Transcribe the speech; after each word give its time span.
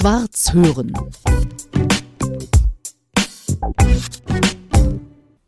Schwarz 0.00 0.54
hören. 0.54 0.94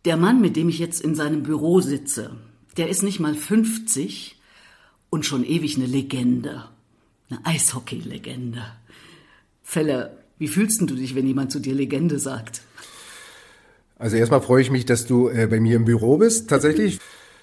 Der 0.04 0.18
Mann, 0.18 0.42
mit 0.42 0.56
dem 0.56 0.68
ich 0.68 0.78
jetzt 0.78 1.00
in 1.00 1.14
seinem 1.14 1.42
Büro 1.42 1.80
sitze, 1.80 2.32
der 2.76 2.90
ist 2.90 3.02
nicht 3.02 3.18
mal 3.18 3.34
50 3.34 4.38
und 5.08 5.24
schon 5.24 5.42
ewig 5.42 5.76
eine 5.76 5.86
Legende. 5.86 6.64
Eine 7.30 7.46
Eishockey-Legende. 7.46 8.62
Felle, 9.62 10.18
wie 10.36 10.48
fühlst 10.48 10.82
du 10.82 10.96
dich, 10.96 11.14
wenn 11.14 11.26
jemand 11.26 11.50
zu 11.50 11.58
dir 11.58 11.74
Legende 11.74 12.18
sagt? 12.18 12.60
Also 13.98 14.18
erstmal 14.18 14.42
freue 14.42 14.60
ich 14.60 14.70
mich, 14.70 14.84
dass 14.84 15.06
du 15.06 15.30
äh, 15.30 15.46
bei 15.46 15.60
mir 15.60 15.76
im 15.76 15.86
Büro 15.86 16.18
bist, 16.18 16.50
tatsächlich. 16.50 16.98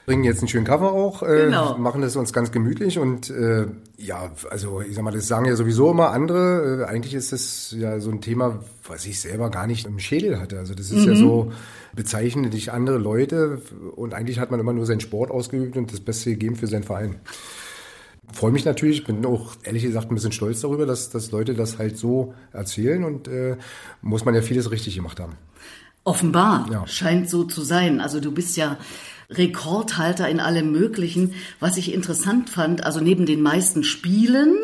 Bringen 0.09 0.23
jetzt 0.23 0.39
einen 0.39 0.47
schönen 0.47 0.65
Cover 0.65 0.91
auch, 0.91 1.21
äh, 1.21 1.45
Genau. 1.45 1.77
machen 1.77 2.01
es 2.01 2.15
uns 2.15 2.33
ganz 2.33 2.51
gemütlich 2.51 2.97
und 2.97 3.29
äh, 3.29 3.67
ja, 3.97 4.31
also 4.49 4.81
ich 4.81 4.95
sag 4.95 5.03
mal, 5.03 5.11
das 5.11 5.27
sagen 5.27 5.45
ja 5.45 5.55
sowieso 5.55 5.91
immer 5.91 6.09
andere. 6.09 6.81
Äh, 6.81 6.85
eigentlich 6.85 7.13
ist 7.13 7.31
das 7.31 7.75
ja 7.77 7.99
so 7.99 8.09
ein 8.09 8.19
Thema, 8.19 8.59
was 8.87 9.05
ich 9.05 9.19
selber 9.19 9.51
gar 9.51 9.67
nicht 9.67 9.85
im 9.85 9.99
Schädel 9.99 10.39
hatte. 10.39 10.57
Also 10.57 10.73
das 10.73 10.89
ist 10.89 11.05
ja 11.05 11.13
so, 11.15 11.51
bezeichnen 11.95 12.49
dich 12.49 12.71
andere 12.71 12.97
Leute 12.97 13.61
und 13.95 14.15
eigentlich 14.15 14.39
hat 14.39 14.49
man 14.49 14.59
immer 14.59 14.73
nur 14.73 14.87
seinen 14.87 14.99
Sport 14.99 15.29
ausgeübt 15.29 15.77
und 15.77 15.93
das 15.93 15.99
Beste 15.99 16.31
gegeben 16.31 16.55
für 16.55 16.65
seinen 16.65 16.83
Verein. 16.83 17.17
Freue 18.33 18.51
mich 18.51 18.65
natürlich, 18.65 19.03
bin 19.05 19.23
auch 19.27 19.53
ehrlich 19.63 19.83
gesagt 19.83 20.11
ein 20.11 20.15
bisschen 20.15 20.31
stolz 20.31 20.61
darüber, 20.61 20.87
dass, 20.87 21.11
dass 21.11 21.29
Leute 21.31 21.53
das 21.53 21.77
halt 21.77 21.97
so 21.97 22.33
erzählen 22.51 23.03
und 23.03 23.27
äh, 23.27 23.57
muss 24.01 24.25
man 24.25 24.33
ja 24.33 24.41
vieles 24.41 24.71
richtig 24.71 24.95
gemacht 24.95 25.19
haben. 25.19 25.33
Offenbar 26.03 26.67
Ja. 26.71 26.87
scheint 26.87 27.29
so 27.29 27.43
zu 27.43 27.61
sein. 27.61 27.99
Also 28.01 28.19
du 28.19 28.31
bist 28.31 28.55
ja 28.57 28.77
Rekordhalter 29.29 30.27
in 30.29 30.39
allem 30.39 30.71
Möglichen. 30.71 31.33
Was 31.59 31.77
ich 31.77 31.93
interessant 31.93 32.49
fand, 32.49 32.83
also 32.83 32.99
neben 32.99 33.25
den 33.25 33.41
meisten 33.41 33.83
Spielen, 33.83 34.55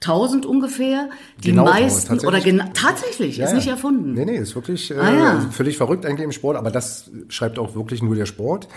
1000 0.00 0.44
ungefähr, 0.46 1.08
die 1.42 1.50
Genau, 1.50 1.64
meisten 1.64 2.18
oder 2.26 2.40
tatsächlich, 2.74 3.38
ist 3.38 3.54
nicht 3.54 3.68
erfunden. 3.68 4.12
Nee, 4.14 4.24
nee, 4.26 4.36
ist 4.36 4.54
wirklich 4.54 4.90
äh, 4.90 4.94
Ah, 4.98 5.14
ja. 5.14 5.40
völlig 5.50 5.76
verrückt 5.76 6.04
eigentlich 6.04 6.24
im 6.24 6.32
Sport, 6.32 6.56
aber 6.56 6.70
das 6.70 7.10
schreibt 7.28 7.58
auch 7.58 7.74
wirklich 7.74 8.02
nur 8.02 8.14
der 8.14 8.26
Sport, 8.26 8.68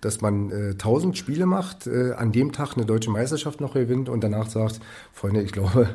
dass 0.00 0.20
man 0.20 0.50
äh, 0.50 0.70
1000 0.72 1.16
Spiele 1.16 1.46
macht, 1.46 1.86
äh, 1.86 2.12
an 2.12 2.32
dem 2.32 2.52
Tag 2.52 2.74
eine 2.76 2.84
deutsche 2.84 3.10
Meisterschaft 3.10 3.60
noch 3.62 3.72
gewinnt 3.74 4.08
und 4.10 4.22
danach 4.22 4.48
sagt, 4.50 4.80
Freunde, 5.12 5.40
ich 5.42 5.52
glaube, 5.52 5.88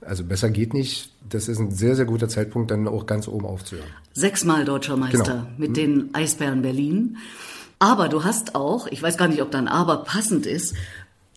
also 0.00 0.22
besser 0.24 0.50
geht 0.50 0.72
nicht. 0.72 1.10
Das 1.28 1.48
ist 1.48 1.58
ein 1.58 1.72
sehr, 1.72 1.96
sehr 1.96 2.04
guter 2.04 2.28
Zeitpunkt, 2.28 2.70
dann 2.70 2.86
auch 2.86 3.06
ganz 3.06 3.26
oben 3.26 3.44
aufzuhören. 3.46 3.88
Sechsmal 4.12 4.64
deutscher 4.64 4.96
Meister 4.96 5.24
Genau. 5.24 5.46
mit 5.58 5.76
den 5.76 6.10
Eisbären 6.14 6.62
Berlin. 6.62 7.16
Aber 7.78 8.08
du 8.08 8.24
hast 8.24 8.54
auch, 8.54 8.86
ich 8.88 9.02
weiß 9.02 9.16
gar 9.16 9.28
nicht, 9.28 9.42
ob 9.42 9.50
dein 9.50 9.68
Aber 9.68 9.98
passend 10.04 10.46
ist, 10.46 10.74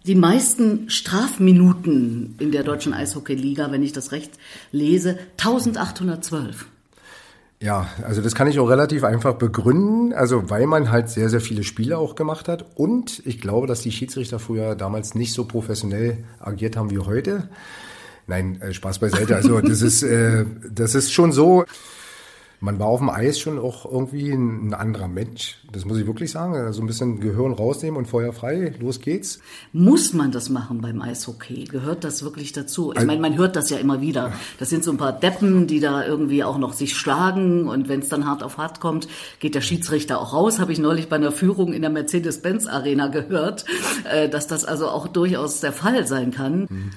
die 0.06 0.16
meisten 0.16 0.89
Strafminuten 0.89 2.36
in 2.39 2.52
der 2.52 2.64
deutschen 2.64 2.94
Eishockeyliga, 2.94 3.72
wenn 3.72 3.83
ich 3.83 3.94
das 3.94 4.11
recht 4.11 4.31
lese, 4.72 5.20
1812. 5.38 6.66
Ja, 7.59 7.88
also 8.03 8.23
das 8.23 8.33
kann 8.33 8.48
ich 8.48 8.59
auch 8.59 8.70
relativ 8.70 9.03
einfach 9.03 9.36
begründen, 9.36 10.14
also 10.14 10.50
weil 10.50 10.66
man 10.66 10.89
halt 10.89 11.09
sehr, 11.09 11.30
sehr 11.30 11.42
viele 11.42 11.64
Spiele 11.64 12.00
auch 12.00 12.16
gemacht 12.16 12.48
hat 12.48 12.66
und 12.73 13.22
ich 13.23 13.39
glaube, 13.39 13.67
dass 13.67 13.81
die 13.81 13.92
Schiedsrichter 13.92 14.39
früher 14.39 14.73
damals 14.73 15.14
nicht 15.14 15.33
so 15.33 15.45
professionell 15.45 16.23
agiert 16.39 16.76
haben 16.76 16.89
wie 16.89 16.98
heute. 16.98 17.50
Nein, 18.26 18.59
äh, 18.61 18.73
Spaß 18.73 18.98
beiseite. 18.98 19.36
Also 19.36 19.61
das 19.61 19.83
ist, 19.83 20.02
äh, 20.02 20.45
das 20.72 20.95
ist 20.95 21.14
schon 21.14 21.31
so. 21.31 21.66
Man 22.64 22.78
war 22.78 22.86
auf 22.86 23.00
dem 23.00 23.09
Eis 23.09 23.40
schon 23.40 23.58
auch 23.58 23.92
irgendwie 23.92 24.31
ein, 24.31 24.76
anderer 24.76 25.08
Mensch. 25.08 25.58
Das 25.72 25.84
muss 25.84 25.98
ich 25.98 26.06
wirklich 26.06 26.30
sagen. 26.30 26.54
Also 26.54 26.81
ein 26.81 26.86
bisschen 26.86 27.20
Gehirn 27.20 27.54
rausnehmen 27.54 27.98
und 27.98 28.06
Feuer 28.06 28.34
frei. 28.34 28.76
Los 28.80 29.02
geht's. 29.02 29.40
Muss 29.73 30.14
man 30.14 30.31
das 30.31 30.50
machen 30.50 30.80
beim 30.80 31.02
Eishockey? 31.02 31.64
Gehört 31.64 32.04
das 32.04 32.22
wirklich 32.22 32.54
dazu? 32.54 32.94
Ich 32.95 33.04
meine, 33.04 33.20
man 33.20 33.36
hört 33.36 33.56
das 33.56 33.72
ja 33.72 33.78
immer 33.78 34.00
wieder. 34.00 34.34
Das 34.59 34.70
sind 34.70 34.84
so 34.84 34.92
ein 34.92 34.98
paar 34.98 35.12
Deppen, 35.12 35.66
die 35.66 35.80
da 35.80 36.06
irgendwie 36.06 36.44
auch 36.44 36.59
noch 36.59 36.73
sich 36.73 36.95
schlagen 36.95 37.67
und 37.67 37.89
wenn 37.89 38.02
es 38.02 38.09
dann 38.09 38.28
hart 38.28 38.44
auf 38.44 38.59
hart 38.59 38.80
kommt, 38.80 39.08
geht 39.39 39.55
der 39.55 39.61
Schiedsrichter 39.61 40.22
auch 40.22 40.32
raus. 40.32 40.60
Habe 40.60 40.72
ich 40.72 40.78
neulich 40.78 41.10
bei 41.10 41.16
einer 41.16 41.32
Führung 41.32 41.73
in 41.73 41.82
der 41.82 41.89
Mercedes-Benz 41.89 42.67
Arena 42.67 43.08
gehört, 43.08 43.66
äh, 44.04 44.30
dass 44.30 44.45
das 44.45 44.66
also 44.66 44.88
auch 44.88 45.08
durchaus 45.08 45.61
der 45.61 45.73
Fall 45.73 46.05
sein 46.05 46.30
kann. 46.30 46.92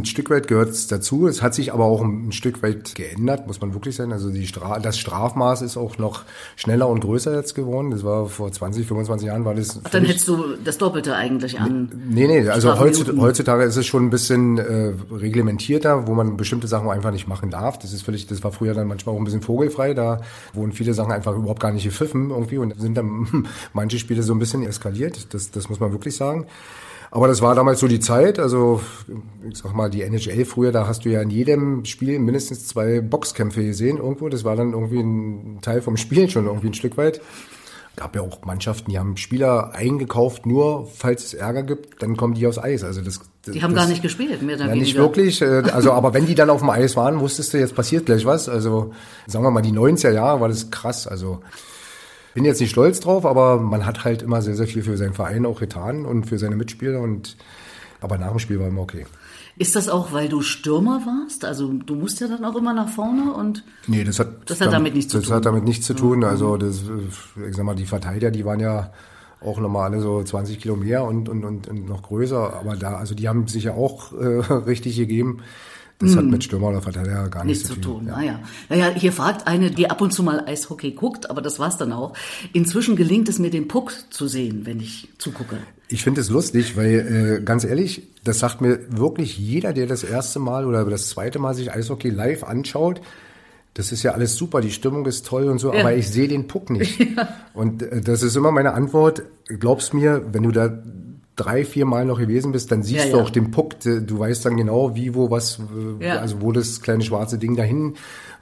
Ein 0.00 0.04
Stück 0.04 0.30
weit 0.30 0.48
gehört 0.48 0.70
es 0.70 0.86
dazu. 0.86 1.26
Es 1.26 1.42
hat 1.42 1.54
sich 1.54 1.72
aber 1.72 1.84
auch 1.84 2.02
ein 2.02 2.32
Stück 2.32 2.62
weit 2.62 2.94
geändert, 2.94 3.46
muss 3.46 3.60
man 3.60 3.72
wirklich 3.74 3.96
sagen. 3.96 4.12
Also 4.12 4.30
die 4.30 4.46
Stra 4.46 4.78
das 4.78 4.98
Strafmaß 4.98 5.62
ist 5.62 5.76
auch 5.76 5.98
noch 5.98 6.24
schneller 6.56 6.88
und 6.88 7.00
größer 7.00 7.34
jetzt 7.34 7.54
geworden. 7.54 7.90
Das 7.90 8.04
war 8.04 8.26
vor 8.28 8.52
20, 8.52 8.86
25 8.86 9.26
Jahren 9.28 9.44
war 9.44 9.54
das. 9.54 9.68
Dann 9.82 9.90
völlig- 9.90 10.08
hättest 10.10 10.28
du 10.28 10.44
das 10.64 10.78
Doppelte 10.78 11.14
eigentlich 11.14 11.58
an. 11.60 11.90
Nee, 12.08 12.26
nee, 12.26 12.48
also 12.48 12.78
heutzutage, 12.78 13.18
heutzutage 13.20 13.64
ist 13.64 13.76
es 13.76 13.86
schon 13.86 14.04
ein 14.06 14.10
bisschen 14.10 14.58
äh, 14.58 14.92
reglementierter, 15.10 16.06
wo 16.06 16.14
man 16.14 16.36
bestimmte 16.36 16.66
Sachen 16.68 16.88
einfach 16.90 17.10
nicht 17.10 17.26
machen 17.28 17.50
darf. 17.50 17.78
Das 17.78 17.92
ist 17.92 18.02
völlig, 18.02 18.26
das 18.26 18.42
war 18.44 18.52
früher 18.52 18.74
dann 18.74 18.86
manchmal 18.88 19.14
auch 19.14 19.18
ein 19.18 19.24
bisschen 19.24 19.42
vogelfrei. 19.42 19.94
Da 19.94 20.20
wurden 20.52 20.72
viele 20.72 20.94
Sachen 20.94 21.12
einfach 21.12 21.34
überhaupt 21.34 21.60
gar 21.60 21.72
nicht 21.72 21.84
gepfiffen 21.84 22.30
irgendwie 22.30 22.58
und 22.58 22.78
sind 22.80 22.96
dann 22.96 23.48
manche 23.72 23.98
Spiele 23.98 24.22
so 24.22 24.34
ein 24.34 24.38
bisschen 24.38 24.62
eskaliert. 24.64 25.34
Das, 25.34 25.50
das 25.50 25.68
muss 25.68 25.80
man 25.80 25.92
wirklich 25.92 26.16
sagen. 26.16 26.46
Aber 27.16 27.28
das 27.28 27.40
war 27.40 27.54
damals 27.54 27.80
so 27.80 27.88
die 27.88 27.98
Zeit. 27.98 28.38
Also 28.38 28.82
ich 29.48 29.56
sag 29.56 29.74
mal, 29.74 29.88
die 29.88 30.02
NHL 30.02 30.44
früher, 30.44 30.70
da 30.70 30.86
hast 30.86 31.06
du 31.06 31.08
ja 31.08 31.22
in 31.22 31.30
jedem 31.30 31.86
Spiel 31.86 32.18
mindestens 32.18 32.68
zwei 32.68 33.00
Boxkämpfe 33.00 33.64
gesehen 33.64 33.96
irgendwo. 33.96 34.28
Das 34.28 34.44
war 34.44 34.54
dann 34.54 34.74
irgendwie 34.74 35.00
ein 35.00 35.60
Teil 35.62 35.80
vom 35.80 35.96
Spiel 35.96 36.28
schon 36.28 36.44
irgendwie 36.44 36.66
ein 36.66 36.74
Stück 36.74 36.98
weit 36.98 37.22
gab 37.96 38.14
ja 38.14 38.20
auch 38.20 38.44
Mannschaften, 38.44 38.90
die 38.90 38.98
haben 38.98 39.16
Spieler 39.16 39.72
eingekauft, 39.72 40.44
nur 40.44 40.86
falls 40.94 41.24
es 41.24 41.32
Ärger 41.32 41.62
gibt, 41.62 42.02
dann 42.02 42.14
kommen 42.14 42.34
die 42.34 42.46
aufs 42.46 42.58
Eis. 42.58 42.84
Also 42.84 43.00
das, 43.00 43.20
Die 43.46 43.62
haben 43.62 43.74
das, 43.74 43.84
gar 43.84 43.88
nicht 43.88 44.02
gespielt, 44.02 44.42
mehr 44.42 44.56
oder 44.56 44.66
ja, 44.66 44.74
nicht 44.74 44.96
wirklich. 44.96 45.40
äh, 45.40 45.62
Also, 45.72 45.92
aber 45.92 46.12
wenn 46.12 46.26
die 46.26 46.34
dann 46.34 46.50
auf 46.50 46.60
dem 46.60 46.68
Eis 46.68 46.94
waren, 46.94 47.20
wusstest 47.20 47.54
du, 47.54 47.58
jetzt 47.58 47.74
passiert 47.74 48.04
gleich 48.04 48.26
was. 48.26 48.50
Also, 48.50 48.92
sagen 49.26 49.46
wir 49.46 49.50
mal, 49.50 49.62
die 49.62 49.72
90er 49.72 50.12
Jahre 50.12 50.42
war 50.42 50.48
das 50.48 50.70
krass. 50.70 51.06
Also, 51.06 51.40
bin 52.36 52.44
jetzt 52.44 52.60
nicht 52.60 52.70
stolz 52.70 53.00
drauf, 53.00 53.24
aber 53.24 53.58
man 53.58 53.86
hat 53.86 54.04
halt 54.04 54.20
immer 54.20 54.42
sehr, 54.42 54.54
sehr 54.54 54.66
viel 54.66 54.82
für 54.82 54.98
seinen 54.98 55.14
Verein 55.14 55.46
auch 55.46 55.58
getan 55.58 56.04
und 56.04 56.26
für 56.26 56.38
seine 56.38 56.54
Mitspieler 56.54 57.00
und, 57.00 57.34
aber 58.02 58.18
nach 58.18 58.28
dem 58.28 58.38
Spiel 58.38 58.60
war 58.60 58.68
immer 58.68 58.82
okay. 58.82 59.06
Ist 59.56 59.74
das 59.74 59.88
auch, 59.88 60.12
weil 60.12 60.28
du 60.28 60.42
Stürmer 60.42 61.00
warst? 61.06 61.46
Also 61.46 61.72
du 61.72 61.94
musst 61.94 62.20
ja 62.20 62.28
dann 62.28 62.44
auch 62.44 62.54
immer 62.54 62.74
nach 62.74 62.90
vorne 62.90 63.32
und 63.32 63.64
Nee, 63.86 64.04
das 64.04 64.18
hat, 64.18 64.50
Das 64.50 64.60
hat 64.60 64.70
damit 64.70 64.94
nichts 64.94 65.12
zu 65.12 65.16
das 65.16 65.28
tun. 65.28 65.34
hat 65.36 65.46
damit 65.46 65.64
nichts 65.64 65.86
zu 65.86 65.94
tun. 65.94 66.24
Also, 66.24 66.58
das, 66.58 66.82
ich 67.48 67.56
sag 67.56 67.64
mal, 67.64 67.74
die 67.74 67.86
Verteidiger, 67.86 68.30
die 68.30 68.44
waren 68.44 68.60
ja 68.60 68.92
auch 69.40 69.58
nochmal 69.58 69.90
alle 69.90 70.02
so 70.02 70.22
20 70.22 70.60
Kilo 70.60 70.76
mehr 70.76 71.04
und, 71.04 71.30
und, 71.30 71.42
und, 71.42 71.68
und 71.68 71.88
noch 71.88 72.02
größer. 72.02 72.52
Aber 72.52 72.76
da, 72.76 72.96
also 72.96 73.14
die 73.14 73.28
haben 73.30 73.48
sich 73.48 73.64
ja 73.64 73.72
auch 73.72 74.12
äh, 74.12 74.40
richtig 74.66 74.96
gegeben. 74.96 75.38
Das 75.98 76.14
hat 76.14 76.26
mit 76.26 76.44
Stürmer 76.44 76.68
oder 76.68 76.82
Verteidiger 76.82 77.28
gar 77.30 77.44
nichts, 77.44 77.62
Hm. 77.64 77.68
nichts 77.68 77.68
zu 77.68 77.80
tun. 77.80 78.06
Ja. 78.06 78.16
Naja. 78.16 78.40
naja, 78.68 78.90
hier 78.94 79.12
fragt 79.12 79.46
eine, 79.46 79.70
die 79.70 79.88
ab 79.88 80.00
und 80.02 80.12
zu 80.12 80.22
mal 80.22 80.44
Eishockey 80.46 80.90
guckt, 80.92 81.30
aber 81.30 81.40
das 81.40 81.58
war's 81.58 81.78
dann 81.78 81.92
auch. 81.92 82.12
Inzwischen 82.52 82.96
gelingt 82.96 83.28
es 83.30 83.38
mir, 83.38 83.48
den 83.50 83.66
Puck 83.66 83.92
zu 84.10 84.28
sehen, 84.28 84.66
wenn 84.66 84.78
ich 84.80 85.08
zugucke. 85.18 85.56
Ich 85.88 86.02
finde 86.02 86.20
es 86.20 86.28
lustig, 86.28 86.76
weil 86.76 87.38
äh, 87.40 87.44
ganz 87.44 87.64
ehrlich, 87.64 88.02
das 88.24 88.40
sagt 88.40 88.60
mir 88.60 88.80
wirklich 88.90 89.38
jeder, 89.38 89.72
der 89.72 89.86
das 89.86 90.02
erste 90.04 90.38
Mal 90.38 90.66
oder 90.66 90.84
das 90.84 91.08
zweite 91.08 91.38
Mal 91.38 91.54
sich 91.54 91.72
Eishockey 91.72 92.10
live 92.10 92.44
anschaut. 92.44 93.00
Das 93.72 93.92
ist 93.92 94.02
ja 94.02 94.12
alles 94.12 94.36
super, 94.36 94.60
die 94.60 94.70
Stimmung 94.72 95.06
ist 95.06 95.26
toll 95.26 95.44
und 95.48 95.58
so, 95.58 95.72
Ja. 95.72 95.80
aber 95.80 95.94
ich 95.94 96.08
sehe 96.08 96.28
den 96.28 96.46
Puck 96.48 96.70
nicht. 96.70 96.98
Und 97.54 97.82
äh, 97.82 98.00
das 98.00 98.22
ist 98.22 98.34
immer 98.36 98.50
meine 98.50 98.72
Antwort. 98.72 99.22
Glaubst 99.46 99.92
mir, 99.94 100.22
wenn 100.32 100.42
du 100.44 100.50
da 100.50 100.82
drei, 101.36 101.64
vier 101.64 101.84
Mal 101.84 102.04
noch 102.06 102.18
gewesen 102.18 102.52
bist, 102.52 102.72
dann 102.72 102.82
siehst 102.82 103.04
Ja, 103.06 103.10
du 103.12 103.16
ja. 103.18 103.22
auch 103.22 103.30
den 103.30 103.50
Puck. 103.50 103.78
Du 103.80 104.00
du 104.00 104.18
weißt 104.18 104.44
dann 104.46 104.56
genau, 104.56 104.94
wie, 104.96 105.14
wo, 105.14 105.30
was, 105.30 105.60
äh, 106.00 106.04
Ja. 106.06 106.18
also 106.18 106.40
wo 106.40 106.50
das 106.52 106.80
kleine 106.80 107.04
schwarze 107.04 107.38
Ding 107.38 107.56
dahin 107.56 107.94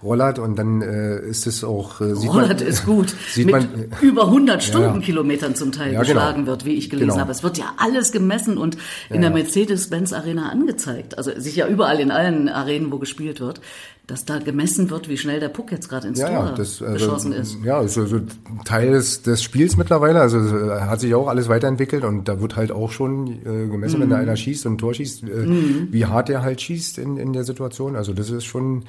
rollert 0.03 0.39
und 0.39 0.57
dann 0.59 0.83
äh, 0.83 1.19
ist 1.21 1.47
es 1.47 1.65
auch, 1.65 2.01
äh, 2.01 2.15
sieht 2.15 2.31
Rollert 2.31 2.61
man, 2.61 2.69
ist 2.69 2.85
gut. 2.85 3.15
Sieht 3.33 3.47
Mit 3.47 3.55
man, 3.55 3.69
über 4.03 4.25
100 4.27 4.49
Ja, 4.49 4.55
ja. 4.55 4.61
Stundenkilometern 4.61 5.55
zum 5.55 5.73
Teil 5.73 5.93
Ja, 5.93 6.03
genau. 6.03 6.15
geschlagen 6.15 6.47
wird, 6.47 6.65
wie 6.65 6.75
ich 6.75 6.91
gelesen 6.91 7.09
Genau. 7.11 7.21
habe. 7.21 7.33
Es 7.33 7.43
wird 7.43 7.59
ja 7.59 7.73
alles 7.79 8.13
gemessen 8.13 8.59
und 8.59 8.77
in 9.11 9.21
der 9.23 9.31
Mercedes-Benz 9.31 10.13
Arena 10.13 10.51
angezeigt. 10.51 11.17
Also 11.19 11.31
sicher 11.37 11.67
überall 11.69 12.01
in 12.01 12.11
allen 12.11 12.49
Arenen, 12.49 12.93
wo 12.93 12.99
gespielt 12.99 13.41
wird, 13.41 13.61
dass 14.07 14.27
da 14.27 14.39
gemessen 14.39 14.91
wird, 14.91 15.09
wie 15.09 15.17
schnell 15.17 15.41
der 15.41 15.49
Puck 15.49 15.73
jetzt 15.73 15.89
gerade 15.89 16.09
ins 16.09 16.19
Ja, 16.19 16.29
Tor 16.29 16.45
ja, 16.49 16.53
das 16.53 16.83
also, 16.83 16.93
geschossen 16.93 17.33
ist. 17.33 17.57
Ja, 17.65 17.81
ist 17.81 17.95
so, 17.95 18.05
so 18.05 18.21
Teil 18.67 18.93
des, 18.93 19.23
des 19.23 19.43
Spiels 19.43 19.79
mittlerweile. 19.79 20.21
Also 20.21 20.39
äh, 20.39 20.81
hat 20.83 21.01
sich 21.01 21.15
auch 21.15 21.27
alles 21.29 21.49
weiterentwickelt 21.49 22.05
und 22.05 22.29
da 22.29 22.39
wird 22.43 22.55
halt 22.57 22.71
auch 22.71 22.91
schon 22.93 23.29
äh, 23.47 23.67
gemessen, 23.67 24.01
wenn 24.01 24.11
da 24.11 24.17
einer 24.17 24.37
schießt 24.37 24.67
und 24.67 24.75
ein 24.75 24.79
Tor 24.79 24.93
schießt, 24.93 25.23
äh, 25.23 25.47
wie 25.91 26.05
hart 26.05 26.29
der 26.29 26.43
halt 26.43 26.61
schießt 26.61 26.99
in, 26.99 27.17
in 27.17 27.33
der 27.33 27.45
Situation. 27.45 27.97
Also 27.97 28.13
das 28.13 28.29
ist 28.29 28.45
schon, 28.45 28.85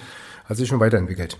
hat 0.48 0.58
sich 0.58 0.68
schon 0.68 0.80
weiterentwickelt. 0.80 1.38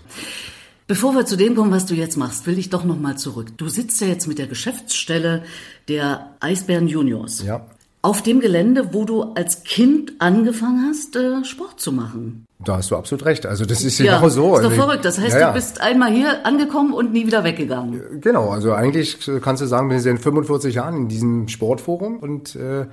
Bevor 0.88 1.14
wir 1.14 1.26
zu 1.26 1.36
dem 1.36 1.56
kommen, 1.56 1.72
was 1.72 1.86
du 1.86 1.94
jetzt 1.94 2.16
machst, 2.16 2.46
will 2.46 2.58
ich 2.58 2.70
doch 2.70 2.84
noch 2.84 2.98
mal 2.98 3.16
zurück. 3.18 3.48
Du 3.56 3.68
sitzt 3.68 4.00
ja 4.00 4.06
jetzt 4.06 4.28
mit 4.28 4.38
der 4.38 4.46
Geschäftsstelle 4.46 5.42
der 5.88 6.30
Eisbären 6.40 6.86
Juniors. 6.86 7.42
Ja. 7.42 7.66
Auf 8.02 8.22
dem 8.22 8.38
Gelände, 8.38 8.90
wo 8.94 9.04
du 9.04 9.22
als 9.34 9.64
Kind 9.64 10.12
angefangen 10.20 10.86
hast, 10.88 11.16
äh, 11.16 11.44
Sport 11.44 11.80
zu 11.80 11.90
machen. 11.90 12.46
Da 12.64 12.76
hast 12.76 12.92
du 12.92 12.96
absolut 12.96 13.24
recht. 13.24 13.46
Also 13.46 13.64
das 13.64 13.82
ist 13.82 13.98
Ja, 13.98 14.16
genau 14.18 14.28
so. 14.28 14.54
ist 14.56 14.62
doch 14.64 14.70
Also, 14.70 14.82
verrückt. 14.82 15.04
Das 15.04 15.18
heißt, 15.18 15.32
ja, 15.34 15.40
ja. 15.40 15.48
du 15.48 15.54
bist 15.54 15.80
einmal 15.80 16.12
hier 16.12 16.46
angekommen 16.46 16.92
und 16.92 17.12
nie 17.12 17.26
wieder 17.26 17.42
weggegangen. 17.42 18.20
Genau, 18.20 18.50
also 18.50 18.72
eigentlich 18.72 19.18
kannst 19.42 19.60
du 19.62 19.66
sagen, 19.66 19.90
ich 19.90 20.02
seit 20.02 20.20
45 20.20 20.76
Jahren 20.76 20.96
in 20.96 21.08
diesem 21.08 21.48
Sportforum 21.48 22.18
und 22.18 22.54
äh, 22.54 22.86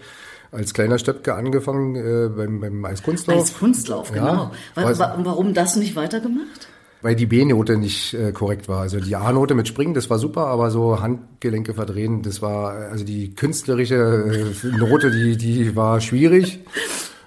als 0.54 0.74
kleiner 0.74 0.98
Stöpke 0.98 1.34
angefangen 1.34 1.96
äh, 1.96 2.30
beim, 2.30 2.60
beim 2.60 2.86
Eiskunstlauf. 2.86 3.42
Eiskunstlauf, 3.42 4.12
genau. 4.12 4.52
Ja, 4.76 5.00
wa 5.00 5.16
warum 5.24 5.54
das 5.54 5.76
nicht 5.76 5.96
weitergemacht? 5.96 6.68
Weil 7.02 7.16
die 7.16 7.26
B-Note 7.26 7.78
nicht 7.78 8.14
äh, 8.14 8.32
korrekt 8.32 8.70
war. 8.70 8.80
Also 8.80 9.00
die 9.00 9.16
A-Note 9.16 9.56
mit 9.56 9.68
Springen, 9.68 9.94
das 9.94 10.10
war 10.10 10.20
super, 10.20 10.48
aber 10.48 10.72
so 10.72 11.02
Handgelenke 11.02 11.74
verdrehen, 11.74 12.22
das 12.22 12.42
war, 12.42 12.76
also 12.92 13.04
die 13.04 13.36
künstlerische 13.36 13.96
äh, 13.96 14.78
Note, 14.78 15.12
die, 15.12 15.36
die 15.36 15.76
war 15.76 16.00
schwierig. 16.00 16.60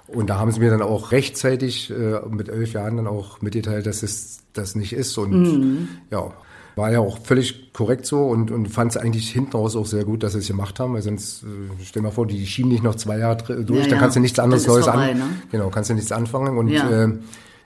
Und 0.06 0.30
da 0.30 0.38
haben 0.38 0.52
sie 0.52 0.60
mir 0.60 0.70
dann 0.70 0.82
auch 0.82 1.12
rechtzeitig 1.12 1.90
äh, 1.90 2.20
mit 2.30 2.48
elf 2.48 2.72
Jahren 2.72 2.96
dann 2.96 3.06
auch 3.06 3.42
mitgeteilt, 3.42 3.86
dass 3.86 4.02
es 4.02 4.38
das 4.52 4.76
nicht 4.76 4.92
ist. 4.92 5.18
Und 5.18 5.32
mhm. 5.32 5.88
ja, 6.10 6.32
war 6.76 6.92
ja 6.92 7.00
auch 7.00 7.18
völlig 7.18 7.72
korrekt 7.72 8.04
so 8.04 8.26
und, 8.26 8.50
und 8.50 8.68
fand 8.68 8.92
es 8.92 8.96
eigentlich 8.98 9.30
hinten 9.30 9.56
raus 9.56 9.74
auch 9.74 9.86
sehr 9.86 10.04
gut, 10.04 10.22
dass 10.22 10.32
sie 10.32 10.40
es 10.40 10.46
gemacht 10.46 10.78
haben, 10.78 10.92
weil 10.92 11.02
sonst, 11.02 11.42
äh, 11.42 11.46
stell 11.82 12.02
mal 12.02 12.10
vor, 12.10 12.26
die 12.26 12.46
schieben 12.46 12.70
nicht 12.70 12.84
noch 12.84 12.94
zwei 12.94 13.18
Jahre 13.18 13.64
durch, 13.64 13.84
ja, 13.84 13.88
da 13.88 13.96
ja. 13.96 14.00
kannst 14.00 14.16
du 14.16 14.20
nichts 14.20 14.38
anderes 14.38 14.66
Neues 14.66 14.84
vorbei, 14.84 15.12
an, 15.12 15.18
ne? 15.18 15.24
genau, 15.50 15.70
kannst 15.70 15.88
du 15.88 15.94
nichts 15.94 16.12
anfangen 16.12 16.58
und 16.58 16.70
äh, 16.70 17.08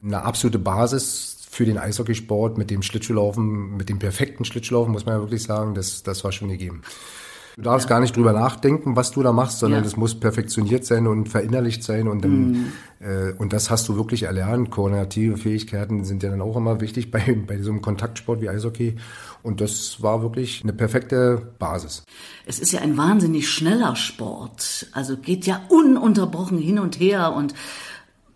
eine 0.03 0.23
absolute 0.23 0.61
Basis 0.61 1.39
für 1.51 1.65
den 1.65 1.77
Eishockeysport 1.77 2.57
mit 2.57 2.71
dem 2.71 2.83
Schlittschuhlaufen, 2.83 3.77
mit 3.77 3.89
dem 3.89 3.99
perfekten 3.99 4.45
Schlittschuhlaufen, 4.45 4.93
muss 4.93 5.05
man 5.05 5.17
ja 5.17 5.21
wirklich 5.21 5.43
sagen, 5.43 5.75
das, 5.75 6.05
das 6.05 6.23
war 6.23 6.31
schon 6.31 6.49
gegeben. 6.49 6.83
Du 7.57 7.63
darfst 7.63 7.89
ja. 7.89 7.97
gar 7.97 8.01
nicht 8.01 8.17
drüber 8.17 8.33
nachdenken, 8.33 8.97
was 8.97 9.11
du 9.11 9.23
da 9.23 9.33
machst, 9.33 9.59
sondern 9.59 9.85
es 9.85 9.93
ja. 9.93 9.99
muss 9.99 10.19
perfektioniert 10.19 10.85
sein 10.85 11.07
und 11.07 11.29
verinnerlicht 11.29 11.83
sein 11.83 12.09
und 12.09 12.25
dann, 12.25 12.51
mhm. 12.51 12.73
äh, 13.01 13.33
und 13.39 13.53
das 13.53 13.71
hast 13.71 13.89
du 13.89 13.97
wirklich 13.97 14.25
erlernt. 14.25 14.71
Koordinative 14.71 15.37
Fähigkeiten 15.37 16.05
sind 16.05 16.23
ja 16.23 16.31
dann 16.31 16.41
auch 16.41 16.57
immer 16.57 16.81
wichtig 16.81 17.11
bei, 17.11 17.37
bei 17.47 17.59
so 17.59 17.71
einem 17.71 17.83
Kontaktsport 17.83 18.41
wie 18.41 18.49
Eishockey. 18.49 18.97
Und 19.43 19.61
das 19.61 20.03
war 20.03 20.23
wirklich 20.23 20.63
eine 20.63 20.73
perfekte 20.73 21.53
Basis. 21.59 22.05
Es 22.47 22.59
ist 22.59 22.73
ja 22.73 22.81
ein 22.81 22.97
wahnsinnig 22.97 23.49
schneller 23.49 23.97
Sport. 23.97 24.87
Also 24.93 25.17
geht 25.17 25.47
ja 25.47 25.63
ununterbrochen 25.69 26.59
hin 26.59 26.79
und 26.79 27.01
her 27.01 27.33
und 27.33 27.55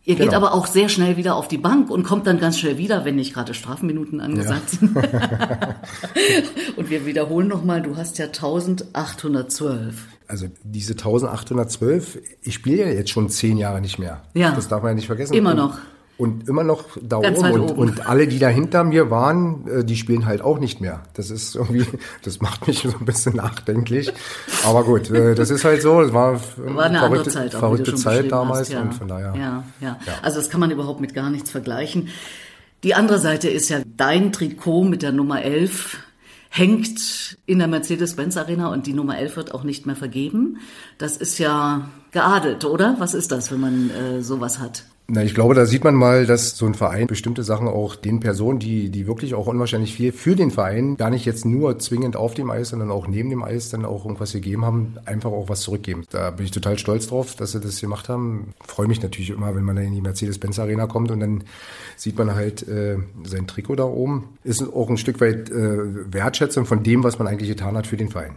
Ihr 0.07 0.17
geht 0.17 0.27
genau. 0.27 0.37
aber 0.37 0.53
auch 0.53 0.67
sehr 0.67 0.91
schnell 0.91 1.17
wieder 1.17 1.35
auf 1.35 1.49
die 1.49 1.57
Bank 1.57 1.89
und 1.91 2.03
kommt 2.05 2.27
dann 2.27 2.39
ganz 2.39 2.59
schnell 2.59 2.77
wieder, 2.77 3.07
wenn 3.07 3.17
nicht 3.17 3.33
gerade 3.33 3.55
Strafminuten 3.55 4.21
angesagt 4.21 4.73
ja. 4.73 4.79
sind. 4.79 4.97
und 6.77 6.91
wir 6.91 7.07
wiederholen 7.07 7.49
nochmal, 7.49 7.81
du 7.81 7.97
hast 7.97 8.19
ja 8.19 8.27
1812. 8.27 10.07
Also 10.29 10.47
diese 10.63 10.93
1812, 10.93 12.19
ich 12.43 12.55
spiele 12.55 12.85
ja 12.85 12.89
jetzt 12.89 13.11
schon 13.11 13.31
zehn 13.31 13.57
Jahre 13.57 13.81
nicht 13.81 13.99
mehr. 13.99 14.23
Ja. 14.35 14.53
Das 14.53 14.69
darf 14.69 14.83
man 14.83 14.91
ja 14.91 14.95
nicht 14.95 15.07
vergessen. 15.07 15.33
Immer 15.33 15.55
noch 15.55 15.79
und 16.17 16.49
immer 16.49 16.63
noch 16.63 16.85
da 17.01 17.19
oben. 17.19 17.37
Und, 17.37 17.71
und 17.73 18.07
alle, 18.07 18.29
die 18.29 18.39
da 18.39 18.49
hinter 18.49 18.85
mir 18.85 19.11
waren, 19.11 19.67
äh, 19.67 19.85
die 19.85 19.97
spielen 19.97 20.27
halt 20.27 20.43
auch 20.43 20.59
nicht 20.59 20.81
mehr. 20.81 21.03
Das 21.15 21.31
ist 21.31 21.57
irgendwie, 21.57 21.87
das 22.23 22.41
macht 22.41 22.67
mich 22.67 22.81
so 22.81 22.97
ein 22.99 23.05
bisschen 23.05 23.37
nachdenklich. 23.37 24.13
Aber 24.65 24.85
gut, 24.85 25.11
äh, 25.11 25.35
das 25.35 25.51
ist 25.51 25.65
halt 25.65 25.83
so. 25.83 26.01
Es 26.01 26.13
war, 26.13 26.41
war 26.57 26.85
eine 26.85 26.99
verrückte, 27.01 27.31
Zeit, 27.31 27.55
auch, 27.55 27.61
verrückte 27.61 27.95
Zeit 27.97 28.31
damals 28.31 28.69
ja. 28.71 28.83
und 28.83 28.95
von 28.95 29.09
daher. 29.09 29.35
Ja, 29.37 29.65
ja, 29.81 29.99
ja. 30.07 30.13
Also 30.23 30.39
das 30.39 30.51
kann 30.51 30.61
man 30.61 30.71
überhaupt 30.71 31.01
mit 31.01 31.15
gar 31.15 31.31
nichts 31.31 31.51
vergleichen. 31.51 32.09
Die 32.85 32.95
andere 32.95 33.19
Seite 33.19 33.49
ist 33.49 33.69
ja 33.71 33.81
dein 33.97 34.33
Trikot 34.33 34.85
mit 34.85 35.03
der 35.03 35.13
Nummer 35.13 35.43
11 35.43 35.99
hängt 36.51 37.37
in 37.47 37.59
der 37.59 37.67
Mercedes-Benz 37.67 38.37
Arena 38.37 38.69
und 38.69 38.87
die 38.87 38.93
Nummer 38.93 39.19
11 39.19 39.37
wird 39.37 39.55
auch 39.55 39.65
nicht 39.65 39.87
mehr 39.87 39.97
vergeben. 39.97 40.59
Das 40.99 41.17
ist 41.17 41.39
ja 41.39 41.89
geadelt, 42.13 42.65
oder? 42.65 42.95
Was 42.99 43.15
ist 43.15 43.33
das, 43.33 43.51
wenn 43.51 43.59
man 43.59 43.91
äh, 43.91 44.23
sowas 44.23 44.61
hat? 44.61 44.85
Na, 45.07 45.23
ich 45.23 45.35
glaube, 45.35 45.55
da 45.55 45.67
sieht 45.67 45.85
man 45.85 45.95
mal, 45.95 46.25
dass 46.25 46.57
so 46.57 46.65
ein 46.65 46.73
Verein 46.73 47.07
bestimmte 47.07 47.43
Sachen 47.43 47.69
auch 47.69 47.95
den 47.95 48.21
Personen, 48.21 48.59
die, 48.59 48.89
die 48.89 49.07
wirklich 49.07 49.35
auch 49.35 49.47
unwahrscheinlich 49.47 49.95
viel 49.95 50.13
für 50.13 50.35
den 50.35 50.51
Verein, 50.51 50.97
gar 50.97 51.11
nicht 51.11 51.27
jetzt 51.27 51.45
nur 51.45 51.79
zwingend 51.79 52.17
auf 52.17 52.33
dem 52.33 52.51
Eis, 52.51 52.71
sondern 52.71 52.91
auch 52.91 53.07
neben 53.07 53.29
dem 53.29 53.43
Eis 53.43 53.69
dann 53.69 53.85
auch 53.85 54.07
irgendwas 54.07 54.33
gegeben 54.33 54.65
haben, 54.65 54.95
einfach 55.05 55.31
auch 55.31 55.51
was 55.51 55.61
zurückgeben. 55.61 56.07
Da 56.11 56.31
bin 56.31 56.47
ich 56.47 56.53
total 56.53 56.79
stolz 56.79 57.09
drauf, 57.09 57.37
dass 57.37 57.53
sie 57.53 57.61
das 57.61 57.83
gemacht 57.83 58.09
haben. 58.09 58.55
Freue 58.67 58.89
mich 58.89 59.03
natürlich 59.03 59.29
immer, 59.29 59.55
wenn 59.55 59.65
man 59.65 59.77
in 59.77 59.95
die 59.95 60.01
Mercedes-Benz 60.01 60.59
Arena 60.59 60.87
kommt 60.87 61.11
und 61.11 61.21
dann 61.21 61.45
sieht 61.97 62.17
man 62.17 62.35
halt 62.35 62.67
äh, 62.67 62.97
sein 63.25 63.47
Trikot 63.47 63.77
da 63.77 63.85
oben. 63.85 64.39
Ist 64.43 64.63
auch 64.63 64.89
ein 64.89 64.97
Stück 64.97 65.21
weit 65.21 65.51
äh, 65.51 66.13
Wertschätzung 66.15 66.65
von 66.65 66.83
dem, 66.83 67.05
was 67.05 67.19
man 67.19 67.29
eigentlich 67.29 67.51
getan 67.51 67.77
hat 67.77 67.87
für 67.87 67.99
den 67.99 68.09
Verein. 68.09 68.33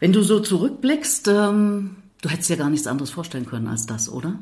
Wenn 0.00 0.14
du 0.14 0.22
so 0.22 0.40
zurückblickst, 0.40 1.28
ähm, 1.28 1.96
du 2.22 2.30
hättest 2.30 2.48
dir 2.48 2.56
gar 2.56 2.70
nichts 2.70 2.86
anderes 2.86 3.10
vorstellen 3.10 3.44
können 3.44 3.66
als 3.66 3.84
das, 3.84 4.10
oder? 4.10 4.38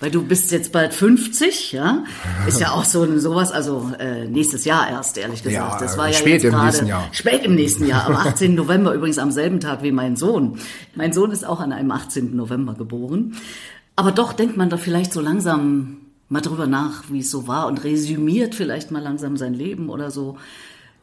Weil 0.00 0.12
du 0.12 0.22
bist 0.22 0.52
jetzt 0.52 0.70
bald 0.70 0.94
50, 0.94 1.72
ja? 1.72 2.04
Ist 2.46 2.60
ja 2.60 2.70
auch 2.70 2.84
so 2.84 3.02
ein, 3.02 3.18
sowas, 3.18 3.50
also 3.50 3.90
äh, 3.98 4.26
nächstes 4.26 4.64
Jahr 4.64 4.88
erst, 4.88 5.18
ehrlich 5.18 5.42
gesagt. 5.42 5.72
Ja, 5.72 5.78
das 5.78 5.98
war 5.98 6.06
ja 6.06 6.12
spät 6.12 6.44
im 6.44 6.56
nächsten 6.56 6.86
Jahr. 6.86 7.08
Spät 7.10 7.44
im 7.44 7.54
nächsten 7.56 7.86
Jahr, 7.86 8.06
am 8.06 8.14
18. 8.14 8.54
November, 8.54 8.94
übrigens 8.94 9.18
am 9.18 9.32
selben 9.32 9.58
Tag 9.58 9.82
wie 9.82 9.90
mein 9.90 10.14
Sohn. 10.14 10.60
Mein 10.94 11.12
Sohn 11.12 11.32
ist 11.32 11.44
auch 11.44 11.58
an 11.58 11.72
einem 11.72 11.90
18. 11.90 12.36
November 12.36 12.74
geboren. 12.74 13.34
Aber 13.96 14.12
doch 14.12 14.32
denkt 14.32 14.56
man 14.56 14.70
da 14.70 14.76
vielleicht 14.76 15.12
so 15.12 15.20
langsam 15.20 15.96
mal 16.28 16.42
drüber 16.42 16.68
nach, 16.68 17.04
wie 17.10 17.18
es 17.20 17.30
so 17.30 17.48
war 17.48 17.66
und 17.66 17.82
resümiert 17.82 18.54
vielleicht 18.54 18.92
mal 18.92 19.02
langsam 19.02 19.36
sein 19.36 19.54
Leben 19.54 19.88
oder 19.88 20.12
so. 20.12 20.36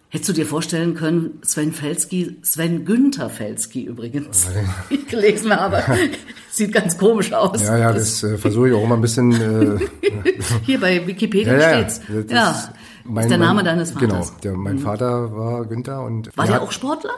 Hättest 0.10 0.30
du 0.30 0.34
dir 0.34 0.46
vorstellen 0.46 0.96
können, 0.96 1.40
Sven 1.42 1.74
Felski, 1.74 2.38
Sven 2.42 2.86
Günther 2.86 3.30
Felski 3.30 3.84
übrigens, 3.84 4.48
wie 4.88 4.96
ich 4.96 5.08
gelesen 5.08 5.54
habe, 5.54 5.84
sieht 6.52 6.72
ganz 6.72 6.98
komisch 6.98 7.34
aus. 7.34 7.64
Ja, 7.64 7.78
ja, 7.78 7.92
das, 7.92 8.22
das 8.22 8.32
äh, 8.32 8.38
versuche 8.38 8.70
ich 8.70 8.76
auch 8.76 8.84
immer 8.84 8.96
ein 8.96 9.02
bisschen. 9.02 9.32
Äh, 9.34 9.80
Hier 10.64 10.80
bei 10.80 11.06
Wikipedia 11.06 11.58
ja, 11.58 11.70
steht's. 11.70 12.02
Ja, 12.30 12.36
ja 12.36 12.74
mein, 13.04 13.24
ist 13.24 13.30
der 13.30 13.38
Name 13.40 13.64
deines 13.64 13.92
Vaters. 13.92 14.10
Genau, 14.10 14.40
der, 14.44 14.54
mein 14.54 14.76
mhm. 14.76 14.80
Vater 14.80 15.36
war 15.36 15.66
Günther 15.66 16.02
und. 16.04 16.36
War 16.38 16.46
der, 16.46 16.56
der 16.56 16.64
auch 16.64 16.72
Sportler? 16.72 17.12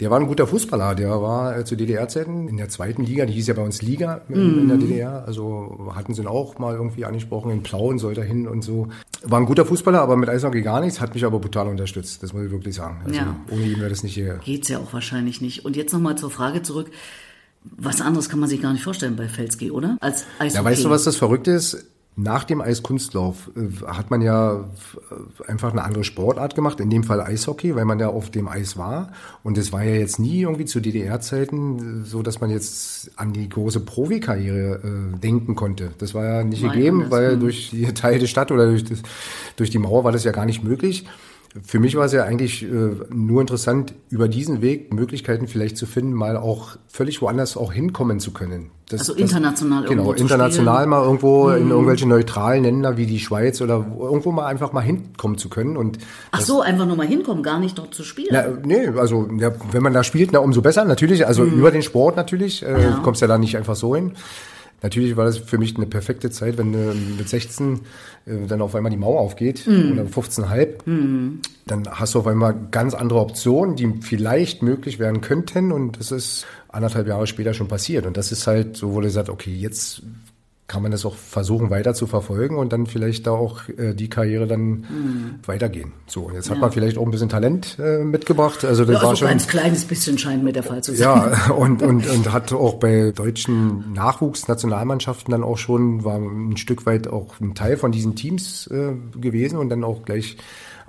Der 0.00 0.10
war 0.12 0.20
ein 0.20 0.28
guter 0.28 0.46
Fußballer. 0.46 0.94
Der 0.94 1.20
war 1.20 1.58
äh, 1.58 1.64
zu 1.64 1.74
DDR-Zeiten 1.76 2.46
in 2.48 2.56
der 2.56 2.68
zweiten 2.68 3.02
Liga. 3.04 3.26
Die 3.26 3.32
hieß 3.32 3.48
ja 3.48 3.54
bei 3.54 3.62
uns 3.62 3.82
Liga 3.82 4.20
in, 4.28 4.60
in 4.60 4.68
der 4.68 4.76
mhm. 4.76 4.80
DDR. 4.80 5.24
Also 5.26 5.90
hatten 5.94 6.14
sie 6.14 6.22
ihn 6.22 6.28
auch 6.28 6.58
mal 6.58 6.74
irgendwie 6.74 7.04
angesprochen. 7.04 7.50
In 7.50 7.62
Plauen 7.64 7.98
sollte 7.98 8.20
er 8.20 8.26
hin 8.26 8.46
und 8.46 8.62
so. 8.62 8.88
War 9.24 9.40
ein 9.40 9.46
guter 9.46 9.66
Fußballer, 9.66 10.00
aber 10.00 10.16
mit 10.16 10.28
Eishockey 10.28 10.62
gar 10.62 10.80
nichts. 10.80 11.00
Hat 11.00 11.14
mich 11.14 11.24
aber 11.24 11.40
brutal 11.40 11.66
unterstützt. 11.66 12.22
Das 12.22 12.32
muss 12.32 12.44
ich 12.44 12.50
wirklich 12.52 12.76
sagen. 12.76 13.02
Also 13.04 13.16
ja. 13.16 13.36
ohne 13.50 13.64
ihn 13.64 13.78
wäre 13.78 13.90
das 13.90 14.04
nicht 14.04 14.14
hier. 14.14 14.38
Geht's 14.44 14.68
ja 14.68 14.78
auch 14.78 14.92
wahrscheinlich 14.92 15.40
nicht. 15.40 15.64
Und 15.64 15.74
jetzt 15.74 15.92
nochmal 15.92 16.16
zur 16.16 16.30
Frage 16.30 16.62
zurück. 16.62 16.90
Was 17.64 18.00
anderes 18.00 18.28
kann 18.28 18.38
man 18.38 18.48
sich 18.48 18.62
gar 18.62 18.72
nicht 18.72 18.84
vorstellen 18.84 19.16
bei 19.16 19.28
Felsky, 19.28 19.72
oder? 19.72 19.98
Als 20.00 20.24
Eishockey. 20.38 20.54
Ja, 20.54 20.64
weißt 20.64 20.84
du, 20.84 20.90
was 20.90 21.04
das 21.04 21.16
Verrückte 21.16 21.50
ist? 21.50 21.84
Nach 22.20 22.42
dem 22.42 22.60
Eiskunstlauf 22.60 23.48
äh, 23.56 23.86
hat 23.86 24.10
man 24.10 24.20
ja 24.22 24.56
äh, 24.56 25.50
einfach 25.50 25.70
eine 25.70 25.84
andere 25.84 26.02
Sportart 26.02 26.56
gemacht, 26.56 26.80
in 26.80 26.90
dem 26.90 27.04
Fall 27.04 27.20
Eishockey, 27.20 27.76
weil 27.76 27.84
man 27.84 28.00
ja 28.00 28.08
auf 28.08 28.30
dem 28.30 28.48
Eis 28.48 28.76
war. 28.76 29.12
Und 29.44 29.56
es 29.56 29.72
war 29.72 29.84
ja 29.84 29.94
jetzt 29.94 30.18
nie 30.18 30.40
irgendwie 30.40 30.64
zu 30.64 30.80
DDR-Zeiten 30.80 32.04
so, 32.04 32.22
dass 32.22 32.40
man 32.40 32.50
jetzt 32.50 33.12
an 33.14 33.32
die 33.32 33.48
große 33.48 33.80
Profikarriere 33.80 34.80
äh, 35.14 35.18
denken 35.18 35.54
konnte. 35.54 35.92
Das 35.98 36.12
war 36.12 36.24
ja 36.24 36.42
nicht 36.42 36.64
Nein, 36.64 36.72
gegeben, 36.72 37.06
weil 37.10 37.34
hm. 37.34 37.40
durch 37.40 37.70
die 37.70 37.84
Teile 37.94 38.18
der 38.18 38.26
Stadt 38.26 38.50
oder 38.50 38.66
durch, 38.66 38.82
das, 38.82 39.00
durch 39.54 39.70
die 39.70 39.78
Mauer 39.78 40.02
war 40.02 40.10
das 40.10 40.24
ja 40.24 40.32
gar 40.32 40.44
nicht 40.44 40.64
möglich. 40.64 41.06
Für 41.64 41.78
mich 41.78 41.96
war 41.96 42.04
es 42.04 42.12
ja 42.12 42.24
eigentlich 42.24 42.62
äh, 42.62 42.90
nur 43.10 43.40
interessant, 43.40 43.94
über 44.08 44.28
diesen 44.28 44.62
Weg 44.62 44.92
Möglichkeiten 44.92 45.48
vielleicht 45.48 45.76
zu 45.76 45.86
finden, 45.86 46.12
mal 46.12 46.36
auch 46.36 46.76
völlig 46.86 47.22
woanders 47.22 47.56
auch 47.56 47.72
hinkommen 47.72 48.20
zu 48.20 48.32
können. 48.32 48.70
Das, 48.88 49.00
also 49.00 49.14
international 49.14 49.82
das, 49.82 49.90
Genau, 49.90 50.12
international 50.12 50.86
mal 50.86 51.04
irgendwo 51.04 51.50
in 51.50 51.66
mhm. 51.66 51.70
irgendwelche 51.70 52.08
neutralen 52.08 52.64
Länder 52.64 52.96
wie 52.96 53.04
die 53.04 53.18
Schweiz 53.18 53.60
oder 53.60 53.86
irgendwo 54.00 54.32
mal 54.32 54.46
einfach 54.46 54.72
mal 54.72 54.80
hinkommen 54.80 55.36
zu 55.36 55.50
können. 55.50 55.76
Und 55.76 55.98
Ach 56.30 56.40
so, 56.40 56.62
einfach 56.62 56.86
nur 56.86 56.96
mal 56.96 57.06
hinkommen, 57.06 57.42
gar 57.42 57.60
nicht 57.60 57.76
dort 57.76 57.94
zu 57.94 58.02
spielen? 58.02 58.28
Na, 58.32 58.44
nee, 58.64 58.88
also 58.96 59.28
ja, 59.38 59.50
wenn 59.72 59.82
man 59.82 59.92
da 59.92 60.02
spielt, 60.04 60.32
na 60.32 60.38
umso 60.38 60.62
besser 60.62 60.84
natürlich. 60.84 61.26
Also 61.26 61.44
mhm. 61.44 61.58
über 61.58 61.70
den 61.70 61.82
Sport 61.82 62.16
natürlich, 62.16 62.64
äh, 62.64 62.82
ja. 62.82 63.00
kommst 63.02 63.20
ja 63.20 63.26
da 63.28 63.36
nicht 63.36 63.56
einfach 63.56 63.76
so 63.76 63.94
hin. 63.94 64.12
Natürlich 64.82 65.16
war 65.16 65.24
das 65.24 65.38
für 65.38 65.58
mich 65.58 65.76
eine 65.76 65.86
perfekte 65.86 66.30
Zeit, 66.30 66.56
wenn 66.56 66.72
äh, 66.72 66.94
mit 67.18 67.28
16 67.28 67.80
äh, 68.26 68.46
dann 68.46 68.62
auf 68.62 68.74
einmal 68.74 68.90
die 68.90 68.96
Mauer 68.96 69.20
aufgeht 69.20 69.66
mm. 69.66 69.92
oder 69.92 70.02
15,5. 70.04 70.88
Mm. 70.88 71.40
Dann 71.66 71.88
hast 71.90 72.14
du 72.14 72.20
auf 72.20 72.26
einmal 72.26 72.54
ganz 72.70 72.94
andere 72.94 73.18
Optionen, 73.18 73.74
die 73.74 73.92
vielleicht 74.00 74.62
möglich 74.62 74.98
werden 74.98 75.20
könnten 75.20 75.72
und 75.72 75.98
das 75.98 76.12
ist 76.12 76.46
anderthalb 76.68 77.08
Jahre 77.08 77.26
später 77.26 77.54
schon 77.54 77.66
passiert. 77.66 78.06
Und 78.06 78.16
das 78.16 78.30
ist 78.30 78.46
halt 78.46 78.76
so, 78.76 78.94
wo 78.94 79.00
du 79.00 79.10
sagst, 79.10 79.30
okay, 79.30 79.52
jetzt 79.52 80.02
kann 80.68 80.82
man 80.82 80.92
das 80.92 81.06
auch 81.06 81.16
versuchen 81.16 81.70
weiter 81.70 81.94
zu 81.94 82.06
verfolgen 82.06 82.58
und 82.58 82.74
dann 82.74 82.86
vielleicht 82.86 83.26
da 83.26 83.30
auch 83.30 83.66
äh, 83.70 83.94
die 83.94 84.10
Karriere 84.10 84.46
dann 84.46 84.68
mhm. 84.68 85.34
weitergehen. 85.46 85.92
So, 86.06 86.30
jetzt 86.30 86.50
hat 86.50 86.58
ja. 86.58 86.60
man 86.60 86.72
vielleicht 86.72 86.98
auch 86.98 87.06
ein 87.06 87.10
bisschen 87.10 87.30
Talent 87.30 87.78
äh, 87.78 88.04
mitgebracht. 88.04 88.66
Also 88.66 88.84
das 88.84 88.96
ja, 88.96 89.02
war 89.02 89.08
also 89.08 89.20
schon 89.20 89.28
ein 89.28 89.38
ganz 89.38 89.48
kleines 89.48 89.84
bisschen 89.86 90.18
scheint 90.18 90.44
mir 90.44 90.52
der 90.52 90.62
Fall 90.62 90.82
zu 90.82 90.94
sein. 90.94 91.00
Ja, 91.00 91.52
und 91.56 91.82
und 91.82 92.06
und 92.06 92.32
hat 92.32 92.52
auch 92.52 92.74
bei 92.74 93.12
deutschen 93.12 93.94
Nachwuchsnationalmannschaften 93.94 95.32
dann 95.32 95.42
auch 95.42 95.56
schon 95.56 96.04
war 96.04 96.18
ein 96.18 96.58
Stück 96.58 96.84
weit 96.84 97.08
auch 97.08 97.40
ein 97.40 97.54
Teil 97.54 97.78
von 97.78 97.90
diesen 97.90 98.14
Teams 98.14 98.66
äh, 98.66 98.92
gewesen 99.18 99.56
und 99.56 99.70
dann 99.70 99.84
auch 99.84 100.02
gleich 100.02 100.36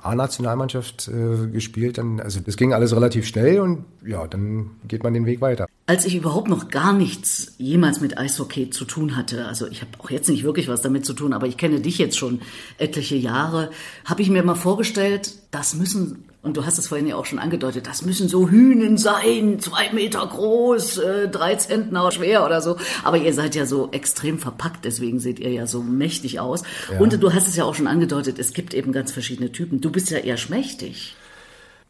A-Nationalmannschaft 0.02 1.08
äh, 1.08 1.48
gespielt. 1.48 1.98
Dann, 1.98 2.20
also 2.20 2.42
das 2.42 2.58
ging 2.58 2.74
alles 2.74 2.94
relativ 2.94 3.26
schnell 3.26 3.62
und 3.62 3.86
ja, 4.06 4.28
dann 4.28 4.72
geht 4.90 5.04
man 5.04 5.14
den 5.14 5.26
Weg 5.26 5.40
weiter. 5.40 5.69
Als 5.90 6.06
ich 6.06 6.14
überhaupt 6.14 6.50
noch 6.50 6.68
gar 6.68 6.94
nichts 6.94 7.56
jemals 7.58 8.00
mit 8.00 8.16
Eishockey 8.16 8.70
zu 8.70 8.86
tun 8.86 9.16
hatte, 9.16 9.48
also 9.48 9.66
ich 9.66 9.82
habe 9.82 9.90
auch 9.98 10.12
jetzt 10.12 10.30
nicht 10.30 10.44
wirklich 10.44 10.68
was 10.68 10.84
damit 10.84 11.04
zu 11.04 11.14
tun, 11.14 11.34
aber 11.34 11.48
ich 11.48 11.58
kenne 11.58 11.80
dich 11.80 11.98
jetzt 11.98 12.16
schon 12.16 12.42
etliche 12.78 13.16
Jahre, 13.16 13.72
habe 14.06 14.22
ich 14.22 14.30
mir 14.30 14.44
mal 14.44 14.54
vorgestellt, 14.54 15.34
das 15.50 15.74
müssen 15.74 16.26
Und 16.42 16.56
du 16.58 16.66
hast 16.66 16.78
es 16.78 16.88
vorhin 16.88 17.08
ja 17.08 17.16
auch 17.16 17.26
schon 17.26 17.40
angedeutet, 17.40 17.88
das 17.88 18.06
müssen 18.06 18.30
so 18.30 18.50
Hühnen 18.50 18.98
sein, 18.98 19.60
zwei 19.60 19.92
Meter 19.92 20.26
groß, 20.26 21.00
äh, 21.00 21.28
drei 21.28 21.56
Zentner 21.56 22.12
schwer 22.12 22.46
oder 22.46 22.62
so. 22.62 22.78
Aber 23.04 23.18
ihr 23.18 23.34
seid 23.34 23.56
ja 23.56 23.66
so 23.66 23.90
extrem 23.92 24.38
verpackt, 24.38 24.86
deswegen 24.86 25.20
seht 25.20 25.40
ihr 25.40 25.52
ja 25.52 25.66
so 25.66 25.82
mächtig 25.82 26.40
aus. 26.40 26.62
Ja. 26.92 27.00
Und 27.00 27.22
du 27.22 27.34
hast 27.34 27.48
es 27.48 27.56
ja 27.56 27.64
auch 27.66 27.74
schon 27.74 27.88
angedeutet, 27.88 28.38
es 28.38 28.54
gibt 28.54 28.76
eben 28.76 28.92
ganz 28.92 29.12
verschiedene 29.12 29.52
Typen. 29.52 29.82
Du 29.82 29.90
bist 29.92 30.12
ja 30.12 30.20
eher 30.20 30.38
schmächtig. 30.38 31.16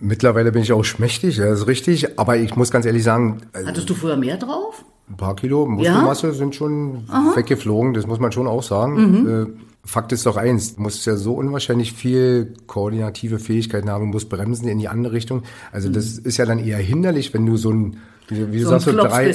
Mittlerweile 0.01 0.53
bin 0.53 0.61
ich 0.61 0.71
auch 0.71 0.85
schmächtig, 0.85 1.37
ja, 1.37 1.51
ist 1.51 1.67
richtig. 1.67 2.17
Aber 2.17 2.37
ich 2.37 2.55
muss 2.55 2.71
ganz 2.71 2.85
ehrlich 2.85 3.03
sagen. 3.03 3.41
Also 3.51 3.67
Hattest 3.67 3.89
du 3.89 3.93
früher 3.93 4.15
mehr 4.15 4.37
drauf? 4.37 4.85
Ein 5.09 5.17
paar 5.17 5.35
Kilo 5.35 5.65
Muskelmasse 5.65 6.27
ja? 6.27 6.33
sind 6.33 6.55
schon 6.55 7.03
Aha. 7.09 7.35
weggeflogen, 7.35 7.93
das 7.93 8.07
muss 8.07 8.19
man 8.19 8.31
schon 8.31 8.47
auch 8.47 8.63
sagen. 8.63 9.23
Mhm. 9.23 9.27
Äh, 9.27 9.45
Fakt 9.83 10.11
ist 10.11 10.25
doch 10.25 10.37
eins, 10.37 10.75
du 10.75 10.83
musst 10.83 11.05
ja 11.05 11.15
so 11.15 11.33
unwahrscheinlich 11.33 11.93
viel 11.93 12.53
koordinative 12.67 13.39
Fähigkeiten 13.39 13.89
haben, 13.89 14.07
musst 14.07 14.29
bremsen 14.29 14.67
in 14.67 14.77
die 14.77 14.87
andere 14.87 15.13
Richtung. 15.13 15.43
Also 15.71 15.89
das 15.89 16.17
ist 16.17 16.37
ja 16.37 16.45
dann 16.45 16.59
eher 16.59 16.77
hinderlich, 16.77 17.33
wenn 17.33 17.45
du 17.45 17.57
so 17.57 17.71
ein, 17.71 17.97
wie, 18.27 18.51
wie 18.51 18.59
so 18.59 18.65
du 18.65 18.79
sagst, 18.79 18.85
so 18.85 18.91
drei, 18.91 19.33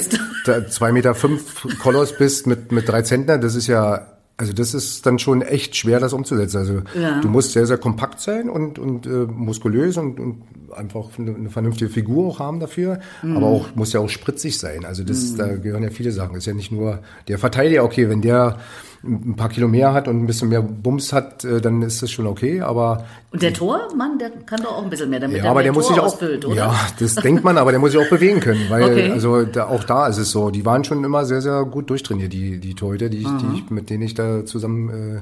zwei 0.69 0.91
Meter 0.93 1.13
fünf 1.13 1.67
Koloss 1.79 2.17
bist 2.17 2.47
mit, 2.47 2.71
mit 2.71 2.87
drei 2.87 3.01
Zentner, 3.01 3.37
das 3.37 3.55
ist 3.55 3.67
ja 3.67 4.14
also 4.37 4.51
das 4.51 4.73
ist 4.73 5.05
dann 5.05 5.17
schon 5.17 5.41
echt 5.41 5.75
schwer, 5.77 5.99
das 5.99 6.11
umzusetzen. 6.11 6.57
Also 6.57 6.81
ja. 6.99 7.21
du 7.21 7.29
musst 7.29 7.53
sehr, 7.53 7.65
sehr 7.65 7.77
kompakt 7.77 8.19
sein 8.19 8.49
und, 8.49 8.79
und 8.79 9.05
äh, 9.05 9.09
muskulös 9.09 9.95
und, 9.97 10.19
und 10.19 10.43
einfach 10.73 11.07
eine, 11.17 11.35
eine 11.35 11.49
vernünftige 11.49 11.89
Figur 11.89 12.27
auch 12.27 12.39
haben 12.39 12.59
dafür. 12.59 12.99
Mhm. 13.23 13.37
Aber 13.37 13.47
auch 13.47 13.75
muss 13.75 13.93
ja 13.93 14.01
auch 14.01 14.09
spritzig 14.09 14.57
sein. 14.57 14.83
Also 14.83 15.03
das, 15.03 15.31
mhm. 15.31 15.37
da 15.37 15.55
gehören 15.55 15.83
ja 15.83 15.89
viele 15.89 16.11
Sachen. 16.11 16.33
Das 16.33 16.39
ist 16.39 16.47
ja 16.47 16.53
nicht 16.53 16.71
nur 16.71 16.99
der 17.29 17.39
Verteidiger, 17.39 17.85
okay, 17.85 18.09
wenn 18.09 18.21
der 18.21 18.59
ein 19.05 19.35
paar 19.35 19.49
Kilo 19.49 19.67
mehr 19.67 19.93
hat 19.93 20.07
und 20.07 20.21
ein 20.21 20.27
bisschen 20.27 20.49
mehr 20.49 20.61
Bums 20.61 21.13
hat, 21.13 21.43
äh, 21.45 21.61
dann 21.61 21.81
ist 21.81 22.01
das 22.01 22.11
schon 22.11 22.27
okay. 22.27 22.61
Aber 22.61 23.05
und 23.31 23.41
der 23.41 23.53
Tormann, 23.53 24.17
der 24.17 24.31
kann 24.31 24.61
doch 24.61 24.77
auch 24.77 24.83
ein 24.83 24.89
bisschen 24.89 25.09
mehr, 25.09 25.19
damit 25.19 25.37
ja, 25.37 25.43
der 25.43 25.51
aber 25.51 25.63
der 25.63 25.73
muss 25.73 25.87
sich 25.87 25.99
auch, 25.99 26.05
ausfüllt, 26.05 26.45
oder? 26.45 26.55
Ja, 26.55 26.75
das 26.99 27.15
denkt 27.15 27.43
man, 27.43 27.57
aber 27.57 27.71
der 27.71 27.79
muss 27.79 27.91
sich 27.91 28.01
auch 28.01 28.09
bewegen 28.09 28.39
können, 28.39 28.65
weil 28.69 28.83
okay. 28.83 29.11
also 29.11 29.43
da, 29.43 29.67
auch 29.67 29.83
da 29.83 30.07
ist 30.07 30.17
es 30.17 30.31
so. 30.31 30.49
Die 30.49 30.65
waren 30.65 30.83
schon 30.83 31.03
immer 31.03 31.25
sehr, 31.25 31.41
sehr 31.41 31.63
gut 31.65 31.89
durchtrainiert, 31.89 32.33
die 32.33 32.59
die 32.59 32.73
Torhüter, 32.73 33.09
die, 33.09 33.19
ich, 33.19 33.27
die 33.27 33.57
ich, 33.59 33.69
mit 33.69 33.89
denen 33.89 34.03
ich 34.03 34.13
da 34.13 34.45
zusammen 34.45 34.89
äh, 34.89 35.21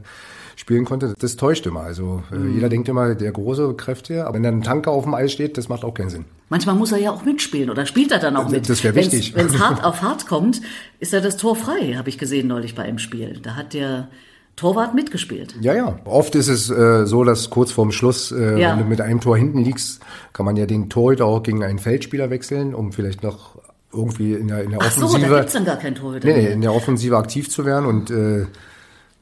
spielen 0.56 0.86
konnte. 0.86 1.14
Das 1.20 1.36
täuscht 1.36 1.66
immer. 1.66 1.82
Also 1.82 2.24
äh, 2.32 2.36
mhm. 2.36 2.56
jeder 2.56 2.70
denkt 2.70 2.90
immer, 2.90 3.16
der 3.16 3.32
große 3.32 3.74
Kräfte, 3.76 4.26
aber 4.26 4.36
wenn 4.36 4.44
dann 4.44 4.56
ein 4.60 4.64
Tanker 4.64 4.92
auf 4.92 5.04
dem 5.04 5.14
Eis 5.14 5.32
steht, 5.32 5.58
das 5.58 5.70
macht 5.70 5.84
auch 5.84 5.94
keinen 5.94 6.10
Sinn. 6.10 6.26
Manchmal 6.50 6.76
muss 6.76 6.92
er 6.92 7.00
ja 7.00 7.12
auch 7.12 7.26
mitspielen 7.26 7.70
oder 7.70 7.86
spielt 7.86 8.12
er 8.12 8.20
dann 8.20 8.36
auch 8.36 8.50
mit. 8.50 8.70
Das 8.70 8.84
wäre 8.84 8.96
wichtig. 8.96 9.36
Wenn 9.36 9.48
es 9.48 9.60
hart 9.60 9.84
auf 9.84 10.02
hart 10.02 10.28
kommt, 10.28 10.62
ist 11.00 11.14
er 11.14 11.22
das 11.22 11.38
Tor 11.38 11.56
frei, 11.56 11.96
habe 11.98 12.10
ich 12.10 12.18
gesehen 12.18 12.48
neulich 12.48 12.76
bei 12.76 12.84
einem 12.84 13.00
Spiel. 13.00 13.40
Da 13.42 13.56
hat 13.56 13.74
der 13.74 14.10
Torwart 14.56 14.94
mitgespielt. 14.94 15.56
Ja, 15.62 15.74
ja. 15.74 16.00
Oft 16.06 16.36
ist 16.36 16.48
es 16.48 16.70
äh, 16.70 17.06
so, 17.06 17.24
dass 17.24 17.50
kurz 17.50 17.72
vorm 17.72 17.92
Schluss, 17.92 18.32
äh, 18.32 18.60
ja. 18.60 18.72
wenn 18.72 18.84
du 18.84 18.86
mit 18.86 19.02
einem 19.02 19.20
Tor 19.20 19.36
hinten 19.36 19.64
liegst, 19.64 20.02
kann 20.32 20.46
man 20.46 20.56
ja 20.56 20.66
den 20.66 20.90
Torhüter 20.90 21.26
auch 21.26 21.42
gegen 21.42 21.64
einen 21.64 21.80
Feldspieler 21.80 22.30
wechseln, 22.30 22.76
um 22.76 22.92
vielleicht 22.92 23.24
noch 23.24 23.58
irgendwie 23.92 24.34
in 24.34 24.48
der, 24.48 24.64
in 24.64 24.72
der 24.72 24.80
Ach 24.82 24.88
Offensive. 24.88 25.22
So, 25.22 25.28
da 25.28 25.40
gibt's 25.40 25.54
dann 25.54 25.66
gar 25.66 25.78
keinen 25.78 25.96
Torhüter. 25.96 26.28
Nee, 26.28 26.34
nee, 26.34 26.52
in 26.52 26.62
der 26.62 26.74
Offensive 26.74 27.18
aktiv 27.18 27.50
zu 27.50 27.66
werden 27.66 27.86
und 27.86 28.12
äh, 28.12 28.46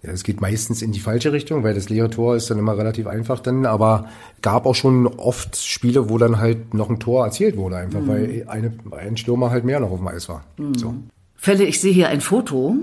ja, 0.04 0.12
es 0.12 0.24
geht 0.24 0.42
meistens 0.42 0.82
in 0.82 0.92
die 0.92 1.00
falsche 1.00 1.32
Richtung, 1.32 1.64
weil 1.64 1.74
das 1.76 1.90
leere 1.90 2.10
Tor 2.10 2.36
ist 2.36 2.50
dann 2.50 2.58
immer 2.58 2.78
relativ 2.78 3.08
einfach 3.08 3.40
dann, 3.40 3.66
aber 3.66 4.08
gab 4.42 4.66
auch 4.66 4.76
schon 4.76 5.06
oft 5.06 5.56
Spiele, 5.58 6.10
wo 6.10 6.18
dann 6.18 6.40
halt 6.40 6.74
noch 6.74 6.90
ein 6.90 7.00
Tor 7.00 7.26
erzielt 7.26 7.56
wurde, 7.56 7.78
einfach 7.78 8.02
mhm. 8.02 8.08
weil 8.08 8.46
eine, 8.48 8.74
ein 8.92 9.18
Stürmer 9.18 9.52
halt 9.52 9.64
mehr 9.64 9.80
noch 9.80 9.92
auf 9.92 10.00
dem 10.00 10.08
Eis 10.08 10.28
war. 10.28 10.44
Mhm. 10.58 10.76
So. 10.76 10.96
Fälle, 11.36 11.66
ich 11.66 11.80
sehe 11.80 11.94
hier 11.94 12.10
ein 12.10 12.22
Foto 12.22 12.78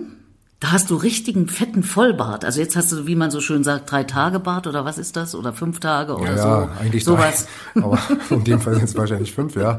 da 0.60 0.72
hast 0.72 0.90
du 0.90 0.96
richtigen 0.96 1.46
fetten 1.46 1.84
Vollbart. 1.84 2.44
Also 2.44 2.60
jetzt 2.60 2.74
hast 2.74 2.90
du, 2.90 3.06
wie 3.06 3.14
man 3.14 3.30
so 3.30 3.40
schön 3.40 3.62
sagt, 3.62 3.92
drei 3.92 4.02
Tage 4.02 4.40
Bart 4.40 4.66
oder 4.66 4.84
was 4.84 4.98
ist 4.98 5.14
das? 5.14 5.36
Oder 5.36 5.52
fünf 5.52 5.78
Tage 5.78 6.16
oder 6.16 6.34
ja, 6.34 6.36
so. 6.36 6.48
Ja, 6.48 6.70
eigentlich 6.80 7.04
sowas. 7.04 7.46
Drei. 7.74 7.82
Aber 7.84 8.00
in 8.30 8.42
dem 8.42 8.60
Fall 8.60 8.74
sind 8.74 8.84
es 8.84 8.96
wahrscheinlich 8.96 9.32
fünf, 9.32 9.54
ja. 9.54 9.78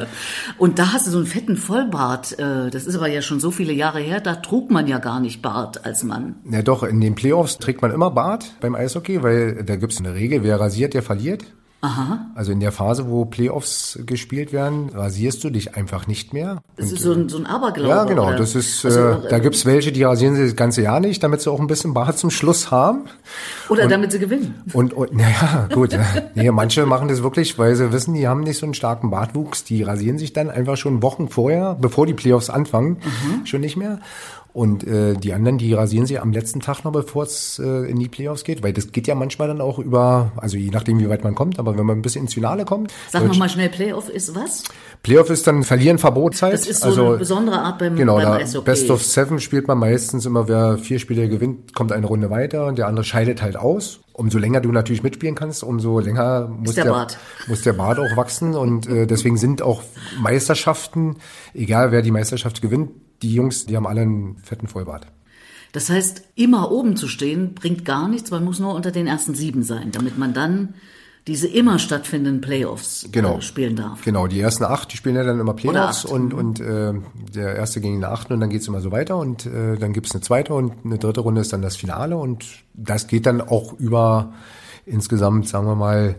Und 0.57 0.79
da 0.79 0.93
hast 0.93 1.05
du 1.05 1.11
so 1.11 1.17
einen 1.17 1.27
fetten 1.27 1.57
Vollbart. 1.57 2.39
Äh, 2.39 2.69
das 2.69 2.85
ist 2.85 2.95
aber 2.95 3.07
ja 3.07 3.21
schon 3.21 3.41
so 3.41 3.51
viele 3.51 3.73
Jahre 3.73 3.99
her. 3.99 4.21
Da 4.21 4.35
trug 4.35 4.71
man 4.71 4.87
ja 4.87 4.99
gar 4.99 5.19
nicht 5.19 5.41
Bart 5.41 5.85
als 5.85 6.03
Mann. 6.03 6.35
Ja 6.49 6.61
doch, 6.61 6.83
in 6.83 7.01
den 7.01 7.15
Playoffs 7.15 7.57
trägt 7.57 7.81
man 7.81 7.91
immer 7.91 8.11
Bart 8.11 8.53
beim 8.61 8.75
Eishockey, 8.75 9.21
weil 9.21 9.63
da 9.65 9.75
gibt's 9.75 9.99
eine 9.99 10.13
Regel, 10.13 10.43
wer 10.43 10.59
rasiert, 10.61 10.93
der 10.93 11.03
verliert. 11.03 11.43
Aha. 11.81 12.25
Also 12.35 12.51
in 12.51 12.59
der 12.59 12.73
Phase, 12.73 13.09
wo 13.09 13.23
Playoffs 13.23 13.99
gespielt 14.05 14.51
werden, 14.51 14.89
rasierst 14.89 15.41
du 15.45 15.49
dich 15.49 15.75
einfach 15.75 16.07
nicht 16.07 16.33
mehr. 16.33 16.61
Das 16.75 16.91
ist 16.91 17.03
so 17.03 17.13
ein, 17.13 17.29
so 17.29 17.37
ein 17.37 17.45
Aberglaube. 17.45 17.89
Ja, 17.89 18.03
genau. 18.03 18.27
Oder? 18.27 18.37
Das 18.37 18.53
ist, 18.53 18.83
also, 18.83 18.99
äh, 18.99 19.29
da 19.29 19.39
gibt's 19.39 19.65
welche, 19.65 19.93
die 19.93 20.03
rasieren 20.03 20.35
sich 20.35 20.47
das 20.47 20.55
ganze 20.57 20.81
Jahr 20.81 20.99
nicht, 20.99 21.23
damit 21.23 21.39
sie 21.39 21.49
auch 21.49 21.59
ein 21.59 21.67
bisschen 21.67 21.93
Bart 21.93 22.17
zum 22.17 22.31
Schluss 22.31 22.69
haben. 22.69 23.05
Oder 23.69 23.83
und, 23.83 23.91
damit 23.91 24.11
sie 24.11 24.19
gewinnen. 24.19 24.61
Und, 24.73 24.91
und 24.91 25.13
naja, 25.13 25.69
gut. 25.73 25.97
nee, 26.35 26.51
manche 26.51 26.85
machen 26.85 27.07
das 27.07 27.23
wirklich, 27.23 27.57
weil 27.57 27.75
sie 27.75 27.93
wissen, 27.93 28.13
die 28.13 28.27
haben 28.27 28.41
nicht 28.41 28.57
so 28.57 28.65
einen 28.65 28.73
starken 28.73 29.09
Bartwuchs. 29.09 29.63
Die 29.63 29.81
rasieren 29.83 30.17
sich 30.17 30.33
dann 30.33 30.49
einfach 30.49 30.75
schon 30.75 31.01
Wochen 31.01 31.29
vorher, 31.29 31.77
bevor 31.79 32.05
die 32.05 32.13
Playoffs 32.13 32.49
anfangen, 32.49 32.97
mhm. 32.97 33.45
schon 33.45 33.61
nicht 33.61 33.77
mehr. 33.77 33.99
Und 34.51 34.83
äh, 34.85 35.13
die 35.13 35.33
anderen, 35.33 35.59
die 35.59 35.73
rasieren 35.73 36.07
sich 36.07 36.19
am 36.19 36.31
letzten 36.31 36.59
Tag 36.59 36.83
noch, 36.83 36.91
bevor 36.91 37.23
es 37.23 37.59
äh, 37.59 37.89
in 37.89 37.99
die 37.99 38.09
Playoffs 38.09 38.43
geht, 38.43 38.63
weil 38.63 38.73
das 38.73 38.91
geht 38.91 39.05
ja 39.05 39.13
manchmal 39.13 39.47
dann 39.47 39.61
auch 39.61 39.77
über, 39.77 40.31
also 40.37 40.57
je 40.57 40.71
nachdem, 40.71 40.99
wie 40.99 41.07
weit 41.07 41.23
man 41.23 41.35
kommt, 41.35 41.59
aber 41.59 41.77
wenn 41.77 41.85
man 41.85 41.99
ein 41.99 42.01
bisschen 42.01 42.23
ins 42.23 42.33
Finale 42.33 42.65
kommt. 42.65 42.91
Sag 43.11 43.27
nochmal 43.27 43.49
schnell, 43.49 43.69
Playoff 43.69 44.09
ist 44.09 44.33
was? 44.33 44.63
Playoff 45.03 45.29
ist 45.29 45.45
dann 45.45 45.63
Verlieren 45.63 45.99
Verbotzeit. 45.99 46.53
Das 46.53 46.67
ist 46.67 46.81
so 46.81 46.87
also, 46.87 47.07
eine 47.09 47.17
besondere 47.17 47.59
Art 47.59 47.77
beim, 47.77 47.95
genau, 47.95 48.15
beim 48.15 48.33
Eishockey. 48.33 48.65
Best 48.65 48.89
of 48.89 49.03
Seven 49.03 49.39
spielt 49.39 49.67
man 49.67 49.77
meistens 49.77 50.25
immer, 50.25 50.47
wer 50.47 50.79
vier 50.79 50.97
Spiele 50.97 51.29
gewinnt, 51.29 51.75
kommt 51.75 51.91
eine 51.91 52.07
Runde 52.07 52.31
weiter 52.31 52.65
und 52.65 52.79
der 52.79 52.87
andere 52.87 53.05
scheidet 53.05 53.43
halt 53.43 53.55
aus. 53.55 53.99
Umso 54.13 54.39
länger 54.39 54.61
du 54.61 54.71
natürlich 54.71 55.03
mitspielen 55.03 55.35
kannst, 55.35 55.63
umso 55.63 55.99
länger 55.99 56.47
muss 56.47 56.75
der, 56.75 56.85
der, 56.85 57.07
muss 57.47 57.61
der 57.61 57.73
Bart 57.73 57.99
auch 57.99 58.17
wachsen 58.17 58.55
und 58.55 58.87
äh, 58.87 59.05
deswegen 59.05 59.37
sind 59.37 59.61
auch 59.61 59.83
Meisterschaften, 60.19 61.17
egal 61.53 61.91
wer 61.91 62.01
die 62.01 62.11
Meisterschaft 62.11 62.61
gewinnt, 62.61 62.89
die 63.21 63.33
Jungs, 63.33 63.65
die 63.65 63.75
haben 63.75 63.87
alle 63.87 64.01
einen 64.01 64.37
fetten 64.37 64.67
Vollbart. 64.67 65.07
Das 65.71 65.89
heißt, 65.89 66.23
immer 66.35 66.71
oben 66.71 66.95
zu 66.95 67.07
stehen 67.07 67.53
bringt 67.53 67.85
gar 67.85 68.07
nichts, 68.07 68.31
man 68.31 68.43
muss 68.43 68.59
nur 68.59 68.73
unter 68.73 68.91
den 68.91 69.07
ersten 69.07 69.35
sieben 69.35 69.63
sein, 69.63 69.91
damit 69.91 70.17
man 70.17 70.33
dann 70.33 70.73
diese 71.27 71.47
immer 71.47 71.77
stattfindenden 71.77 72.41
Playoffs 72.41 73.03
äh, 73.03 73.09
genau. 73.09 73.39
spielen 73.41 73.75
darf. 73.75 74.01
Genau, 74.03 74.25
die 74.25 74.39
ersten 74.39 74.63
acht, 74.63 74.91
die 74.91 74.97
spielen 74.97 75.15
ja 75.15 75.23
dann 75.23 75.39
immer 75.39 75.53
Playoffs 75.53 76.05
und, 76.05 76.33
und 76.33 76.59
äh, 76.59 76.93
der 77.35 77.55
erste 77.55 77.81
gegen 77.81 77.95
den 77.95 78.05
achten 78.05 78.33
und 78.33 78.39
dann 78.39 78.49
geht's 78.49 78.67
immer 78.67 78.81
so 78.81 78.91
weiter 78.91 79.17
und 79.17 79.45
äh, 79.45 79.77
dann 79.77 79.93
gibt's 79.93 80.11
eine 80.11 80.21
zweite 80.21 80.55
und 80.55 80.73
eine 80.83 80.97
dritte 80.97 81.21
Runde 81.21 81.41
ist 81.41 81.53
dann 81.53 81.61
das 81.61 81.75
Finale 81.75 82.17
und 82.17 82.45
das 82.73 83.07
geht 83.07 83.27
dann 83.27 83.41
auch 83.41 83.73
über 83.73 84.33
insgesamt, 84.85 85.47
sagen 85.47 85.67
wir 85.67 85.75
mal, 85.75 86.15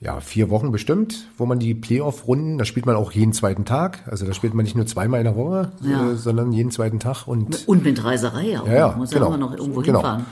ja, 0.00 0.20
vier 0.20 0.50
Wochen 0.50 0.72
bestimmt, 0.72 1.28
wo 1.38 1.46
man 1.46 1.58
die 1.58 1.74
Playoff-Runden, 1.74 2.58
da 2.58 2.64
spielt 2.64 2.84
man 2.84 2.96
auch 2.96 3.12
jeden 3.12 3.32
zweiten 3.32 3.64
Tag. 3.64 4.06
Also 4.10 4.26
da 4.26 4.34
spielt 4.34 4.52
man 4.52 4.64
nicht 4.64 4.76
nur 4.76 4.86
zweimal 4.86 5.20
in 5.20 5.24
der 5.24 5.36
Woche, 5.36 5.72
ja. 5.82 6.10
äh, 6.10 6.16
sondern 6.16 6.52
jeden 6.52 6.70
zweiten 6.70 7.00
Tag. 7.00 7.26
Und, 7.26 7.66
und 7.66 7.84
mit 7.84 8.04
Reiserei 8.04 8.60
auch. 8.60 8.66
Ja, 8.66 8.74
ja, 8.74 8.94
muss 8.96 9.10
genau, 9.10 9.30
ja 9.30 9.34
immer 9.34 9.38
noch 9.38 9.56
irgendwo 9.56 9.80
genau. 9.80 10.00
hinfahren. 10.00 10.26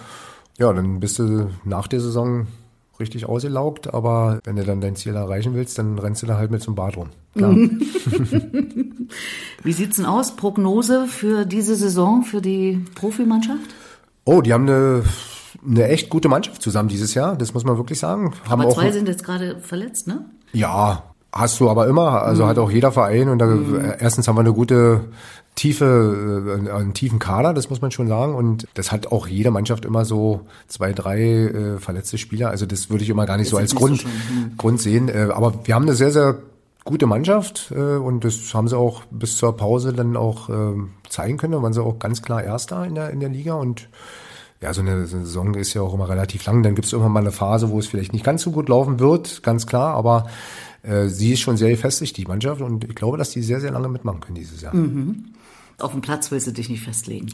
Ja, 0.59 0.73
dann 0.73 1.01
bist 1.01 1.19
du 1.19 1.51
nach 1.65 1.89
der 1.89 2.01
Saison 2.01 2.47
richtig 3.01 3.27
ausgelaugt, 3.27 3.93
aber 3.93 4.39
wenn 4.45 4.57
du 4.57 4.65
dann 4.65 4.81
dein 4.81 4.97
Ziel 4.97 5.15
erreichen 5.15 5.55
willst, 5.55 5.79
dann 5.79 5.99
rennst 5.99 6.23
du 6.23 6.27
da 6.27 6.37
halt 6.37 6.51
mit 6.51 6.63
zum 6.63 6.75
Bad 6.75 6.97
rum. 6.97 7.09
Klar. 7.35 7.55
Wie 9.63 9.73
sieht's 9.73 9.97
denn 9.97 10.07
aus? 10.07 10.37
Prognose 10.37 11.07
für 11.07 11.47
diese 11.47 11.75
Saison, 11.75 12.23
für 12.23 12.41
die 12.41 12.85
Profimannschaft? 12.95 13.75
Oh, 14.25 14.43
die 14.43 14.53
haben 14.53 14.69
eine 14.69 15.03
eine 15.67 15.89
echt 15.89 16.11
gute 16.11 16.29
Mannschaft 16.29 16.63
zusammen 16.63 16.89
dieses 16.89 17.15
Jahr, 17.15 17.37
das 17.37 17.55
muss 17.55 17.65
man 17.65 17.77
wirklich 17.77 17.99
sagen. 17.99 18.35
Haben 18.49 18.63
aber 18.63 18.71
zwei 18.71 18.91
sind 18.93 19.09
jetzt 19.09 19.25
gerade 19.25 19.59
verletzt, 19.61 20.07
ne? 20.07 20.25
Ja, 20.53 21.05
hast 21.33 21.59
du 21.61 21.69
aber 21.69 21.87
immer. 21.87 22.23
Also 22.23 22.45
mhm. 22.45 22.49
hat 22.49 22.59
auch 22.59 22.71
jeder 22.71 22.93
Verein 22.93 23.29
und 23.29 23.39
da, 23.39 23.47
mhm. 23.47 23.95
erstens 23.99 24.29
haben 24.29 24.37
wir 24.37 24.41
eine 24.41 24.53
gute 24.53 25.03
tiefe, 25.55 26.65
äh, 26.67 26.71
einen 26.71 26.95
tiefen 26.95 27.19
Kader, 27.19 27.55
das 27.55 27.71
muss 27.71 27.81
man 27.81 27.91
schon 27.91 28.09
sagen. 28.09 28.35
Und 28.35 28.67
das 28.75 28.93
hat 28.93 29.13
auch 29.13 29.27
jede 29.27 29.51
Mannschaft 29.51 29.85
immer 29.85 30.05
so 30.05 30.43
zwei, 30.69 30.93
drei 30.93 31.21
äh, 31.21 31.79
verletzte 31.79 32.19
Spieler. 32.19 32.51
Also 32.51 32.67
das 32.67 32.91
würde 32.91 33.05
ich 33.05 33.11
immer 33.11 33.27
gar 33.27 33.37
nicht 33.37 33.47
das 33.47 33.53
so 33.53 33.57
als 33.59 33.75
Grund, 33.75 34.01
so 34.01 34.09
mhm. 34.09 34.57
Grund 34.57 34.81
sehen. 34.81 35.09
Äh, 35.09 35.29
aber 35.33 35.55
wir 35.65 35.75
haben 35.75 35.85
eine 35.85 35.95
sehr, 35.95 36.11
sehr 36.11 36.39
gute 36.85 37.07
Mannschaft 37.07 37.73
äh, 37.75 37.97
und 37.97 38.25
das 38.25 38.53
haben 38.53 38.69
sie 38.69 38.77
auch 38.77 39.05
bis 39.11 39.37
zur 39.37 39.57
Pause 39.57 39.93
dann 39.93 40.17
auch 40.17 40.49
äh, 40.49 40.75
zeigen 41.09 41.37
können. 41.37 41.53
Da 41.53 41.63
waren 41.63 41.73
sie 41.73 41.83
auch 41.83 41.99
ganz 41.99 42.23
klar 42.23 42.43
Erster 42.43 42.85
in 42.85 42.95
der, 42.95 43.11
in 43.11 43.21
der 43.21 43.29
Liga 43.29 43.55
und 43.55 43.89
ja, 44.61 44.73
so 44.73 44.81
eine 44.81 45.07
Saison 45.07 45.55
ist 45.55 45.75
ja 45.75 45.83
auch 45.83 45.95
immer 45.95 46.09
relativ 46.09 46.45
lang. 46.47 46.63
Dann 46.63 46.75
gibt 46.75 46.87
es 46.87 46.93
irgendwann 46.93 47.13
mal 47.13 47.21
eine 47.21 47.33
Phase, 47.33 47.71
wo 47.71 47.79
es 47.79 47.87
vielleicht 47.87 48.13
nicht 48.13 48.25
ganz 48.25 48.43
so 48.43 48.51
gut 48.51 48.69
laufen 48.69 48.99
wird, 48.99 49.43
ganz 49.43 49.67
klar. 49.67 49.95
Aber 49.95 50.29
äh, 50.83 51.09
sie 51.09 51.33
ist 51.33 51.41
schon 51.41 51.57
sehr 51.57 51.71
gefestigt, 51.71 52.17
die 52.17 52.25
Mannschaft. 52.25 52.61
Und 52.63 52.85
ich 52.85 52.95
glaube, 52.95 53.19
dass 53.19 53.31
die 53.31 53.43
sehr, 53.43 53.61
sehr 53.61 53.73
lange 53.73 53.89
mitmachen 53.89 54.21
können 54.21 54.37
dieses 54.37 54.63
Jahr. 54.63 54.75
Mhm. 54.75 55.27
Auf 55.79 55.93
dem 55.93 56.01
Platz 56.01 56.31
willst 56.31 56.47
du 56.47 56.53
dich 56.53 56.69
nicht 56.69 56.83
festlegen. 56.83 57.29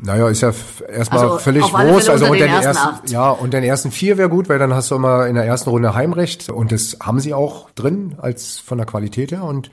Naja, 0.00 0.28
ist 0.28 0.42
ja 0.42 0.52
erstmal 0.88 1.24
also 1.24 1.38
völlig 1.38 1.64
groß. 1.64 2.08
Also 2.08 2.26
unter 2.26 2.38
den, 2.38 2.50
ersten, 2.50 2.88
ersten 2.88 3.10
ja, 3.10 3.30
und 3.30 3.52
den 3.52 3.64
ersten 3.64 3.90
vier 3.90 4.16
wäre 4.16 4.28
gut, 4.28 4.48
weil 4.48 4.58
dann 4.58 4.72
hast 4.72 4.90
du 4.90 4.94
immer 4.94 5.26
in 5.26 5.34
der 5.34 5.44
ersten 5.44 5.70
Runde 5.70 5.94
Heimrecht. 5.94 6.50
Und 6.50 6.70
das 6.70 6.98
haben 7.00 7.18
sie 7.18 7.34
auch 7.34 7.70
drin, 7.70 8.14
als 8.18 8.58
von 8.58 8.78
der 8.78 8.86
Qualität 8.86 9.32
her. 9.32 9.42
Und 9.42 9.70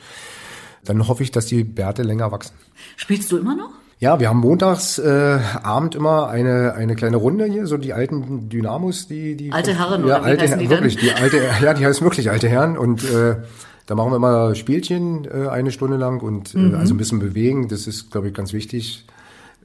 dann 0.84 1.08
hoffe 1.08 1.24
ich, 1.24 1.32
dass 1.32 1.46
die 1.46 1.64
Bärte 1.64 2.04
länger 2.04 2.32
wachsen. 2.32 2.56
Spielst 2.96 3.32
du 3.32 3.38
immer 3.38 3.56
noch? 3.56 3.70
Ja, 4.00 4.20
wir 4.20 4.28
haben 4.30 4.40
montags 4.40 5.00
äh, 5.00 5.40
Abend 5.64 5.96
immer 5.96 6.28
eine 6.28 6.74
eine 6.74 6.96
kleine 6.96 7.16
Runde 7.18 7.46
hier, 7.46 7.66
so 7.66 7.78
die 7.78 7.94
alten 7.94 8.50
Dynamos, 8.50 9.08
die 9.08 9.36
die 9.38 9.52
alte 9.54 9.78
Herren 9.78 10.06
ja, 10.06 10.18
oder 10.20 10.26
wie 10.26 10.30
alte 10.42 10.58
die 10.58 10.70
wirklich 10.70 10.98
denn? 10.98 11.06
die 11.06 11.14
alte 11.14 11.40
ja 11.64 11.74
die 11.74 11.86
heißen 11.86 12.04
wirklich 12.06 12.30
alte 12.30 12.50
Herren 12.50 12.78
und 12.78 13.04
äh, 13.10 13.38
da 13.86 13.96
machen 13.96 14.12
wir 14.12 14.18
immer 14.18 14.54
Spielchen 14.56 15.26
äh, 15.26 15.48
eine 15.48 15.72
Stunde 15.72 15.96
lang 15.98 16.22
und 16.22 16.54
äh, 16.56 16.58
Mhm. 16.58 16.76
also 16.76 16.94
ein 16.94 16.98
bisschen 16.98 17.20
bewegen. 17.20 17.70
Das 17.70 17.88
ist 17.88 18.12
glaube 18.12 18.28
ich 18.28 18.34
ganz 18.34 18.52
wichtig 18.52 19.06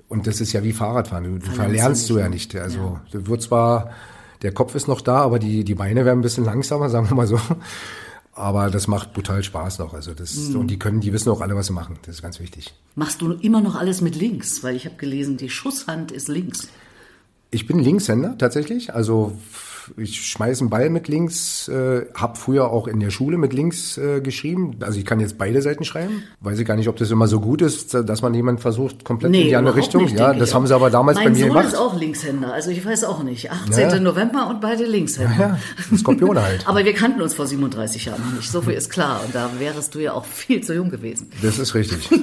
und 0.09 0.27
das 0.29 0.41
ist 0.41 0.53
ja 0.53 0.63
wie 0.63 0.73
Fahrradfahren. 0.73 1.25
Du, 1.25 1.39
du 1.47 1.51
verlernst 1.51 2.09
du 2.09 2.19
ja 2.19 2.29
nicht. 2.29 2.55
Also 2.57 2.99
du 3.11 3.27
wird 3.27 3.43
zwar 3.43 3.91
der 4.43 4.53
Kopf 4.53 4.75
ist 4.77 4.87
noch 4.89 5.01
da, 5.01 5.17
aber 5.23 5.39
die 5.41 5.65
die 5.65 5.75
Beine 5.75 6.05
werden 6.05 6.21
ein 6.21 6.23
bisschen 6.23 6.45
langsamer, 6.45 6.89
sagen 6.89 7.09
wir 7.11 7.17
mal 7.17 7.27
so. 7.27 7.41
Aber 8.33 8.71
das 8.71 8.87
macht 8.87 9.13
brutal 9.13 9.43
Spaß 9.43 9.79
noch. 9.81 9.93
Also 9.93 10.15
das 10.15 10.35
Mhm. 10.37 10.57
und 10.61 10.67
die 10.69 10.79
können, 10.79 11.01
die 11.01 11.13
wissen 11.13 11.31
auch 11.31 11.41
alle, 11.41 11.57
was 11.57 11.67
sie 11.67 11.73
machen. 11.73 11.99
Das 12.07 12.15
ist 12.17 12.23
ganz 12.23 12.39
wichtig. 12.41 12.73
Machst 12.95 13.21
du 13.21 13.33
immer 13.33 13.61
noch 13.61 13.75
alles 13.75 14.01
mit 14.01 14.15
links? 14.17 14.63
Weil 14.63 14.77
ich 14.77 14.87
habe 14.87 14.97
gelesen, 14.97 15.37
die 15.37 15.51
Schusshand 15.51 16.13
ist 16.13 16.29
links. 16.29 16.69
Ich 17.51 17.67
bin 17.67 17.79
Linkshänder 17.81 18.39
tatsächlich. 18.39 18.95
Also 18.95 19.37
ich 19.97 20.27
schmeiße 20.27 20.63
einen 20.63 20.71
Ball 20.71 20.91
mit 20.91 21.09
links, 21.09 21.69
äh, 21.69 22.07
habe 22.15 22.37
früher 22.37 22.71
auch 22.71 22.87
in 22.87 23.01
der 23.01 23.11
Schule 23.11 23.39
mit 23.39 23.53
links 23.53 23.99
äh, 23.99 24.21
geschrieben. 24.21 24.77
Also 24.81 24.99
ich 24.99 25.05
kann 25.05 25.21
jetzt 25.21 25.39
beide 25.39 25.63
Seiten 25.63 25.85
schreiben. 25.85 26.23
Weiß 26.41 26.59
ich 26.59 26.67
gar 26.67 26.77
nicht, 26.77 26.89
ob 26.89 26.97
das 26.97 27.11
immer 27.11 27.27
so 27.27 27.41
gut 27.41 27.63
ist, 27.63 27.95
dass 27.95 28.23
man 28.23 28.35
jemand 28.35 28.61
versucht, 28.61 29.05
komplett 29.05 29.35
in 29.35 29.49
die 29.49 29.57
andere 29.57 29.77
Richtung. 29.77 30.05
Nicht, 30.05 30.19
ja, 30.19 30.35
das 30.35 30.55
haben 30.55 30.67
sie 30.67 30.75
aber 30.75 30.91
damals 30.91 31.17
mein 31.17 31.27
bei 31.27 31.31
mir 31.31 31.39
Sohn 31.39 31.49
gemacht. 31.49 31.67
ist 31.67 31.77
auch 31.77 31.99
Linkshänder, 31.99 32.53
also 32.53 32.71
ich 32.71 32.85
weiß 32.85 33.05
auch 33.05 33.23
nicht. 33.23 33.51
18. 33.51 33.91
Ja. 33.91 34.01
November 34.01 34.49
und 34.49 34.61
beide 34.61 34.85
Linkshänder. 34.85 35.59
Ja, 35.91 35.97
Skorpione 35.97 36.43
halt. 36.43 36.67
Aber 36.69 36.85
wir 36.85 36.95
kannten 36.95 37.21
uns 37.23 37.35
vor 37.35 37.47
37 37.47 38.07
Jahren 38.07 38.23
noch 38.23 38.33
nicht, 38.37 38.51
so 38.51 38.63
viel 38.63 38.75
ist 38.75 38.91
klar. 38.91 39.23
Und 39.25 39.35
da 39.35 39.51
wärest 39.59 39.95
du 39.95 39.99
ja 39.99 40.13
auch 40.13 40.25
viel 40.25 40.63
zu 40.63 40.75
jung 40.75 40.91
gewesen. 40.91 41.31
Das 41.43 41.59
ist 41.59 41.75
richtig. 41.75 42.09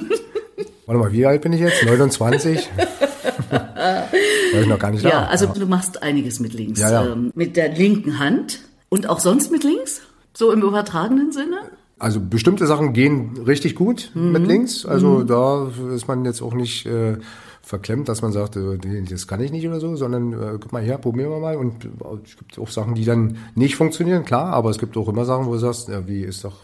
Warte 0.86 1.00
mal, 1.00 1.12
wie 1.12 1.26
alt 1.26 1.42
bin 1.42 1.52
ich 1.52 1.60
jetzt? 1.60 1.84
29? 1.84 2.68
Weiß 3.50 4.62
ich 4.62 4.66
noch 4.66 4.78
gar 4.78 4.90
nicht 4.90 5.02
Ja, 5.04 5.10
da. 5.10 5.24
also 5.26 5.46
du 5.46 5.66
machst 5.66 6.02
einiges 6.02 6.40
mit 6.40 6.52
links. 6.54 6.80
Ja, 6.80 6.90
ja. 7.04 7.12
Ähm, 7.12 7.30
mit 7.34 7.56
der 7.56 7.68
linken 7.74 8.18
Hand 8.18 8.60
und 8.88 9.08
auch 9.08 9.20
sonst 9.20 9.52
mit 9.52 9.64
links? 9.64 10.00
So 10.34 10.52
im 10.52 10.62
übertragenen 10.62 11.32
Sinne? 11.32 11.56
Also 11.98 12.20
bestimmte 12.20 12.66
Sachen 12.66 12.92
gehen 12.92 13.38
richtig 13.46 13.74
gut 13.74 14.10
Mhm. 14.14 14.32
mit 14.32 14.46
links. 14.46 14.86
Also 14.86 15.24
da 15.24 15.70
ist 15.94 16.06
man 16.08 16.24
jetzt 16.24 16.42
auch 16.42 16.54
nicht 16.54 16.86
äh, 16.86 17.16
verklemmt, 17.62 18.08
dass 18.08 18.22
man 18.22 18.32
sagt, 18.32 18.56
äh, 18.56 18.78
das 19.08 19.26
kann 19.26 19.40
ich 19.40 19.50
nicht 19.52 19.66
oder 19.66 19.80
so, 19.80 19.94
sondern 19.96 20.32
äh, 20.32 20.58
guck 20.60 20.72
mal 20.72 20.82
her, 20.82 20.98
probieren 20.98 21.30
wir 21.30 21.40
mal. 21.40 21.56
Und 21.56 21.84
äh, 21.84 21.88
es 22.24 22.36
gibt 22.36 22.58
auch 22.58 22.68
Sachen, 22.70 22.94
die 22.94 23.04
dann 23.04 23.38
nicht 23.54 23.76
funktionieren, 23.76 24.24
klar, 24.24 24.52
aber 24.52 24.70
es 24.70 24.78
gibt 24.78 24.96
auch 24.96 25.08
immer 25.08 25.24
Sachen, 25.24 25.46
wo 25.46 25.52
du 25.52 25.58
sagst, 25.58 25.88
ja, 25.88 26.06
wie 26.06 26.20
ist 26.22 26.44
doch 26.44 26.56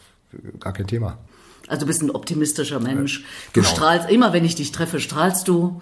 gar 0.60 0.72
kein 0.72 0.86
Thema. 0.86 1.18
Also 1.68 1.80
du 1.82 1.86
bist 1.86 2.02
ein 2.02 2.10
optimistischer 2.10 2.80
Mensch. 2.80 3.24
Du 3.52 3.60
Genau. 3.60 3.66
strahlst, 3.68 4.10
immer 4.10 4.32
wenn 4.32 4.44
ich 4.44 4.54
dich 4.54 4.72
treffe, 4.72 5.00
strahlst 5.00 5.48
du. 5.48 5.80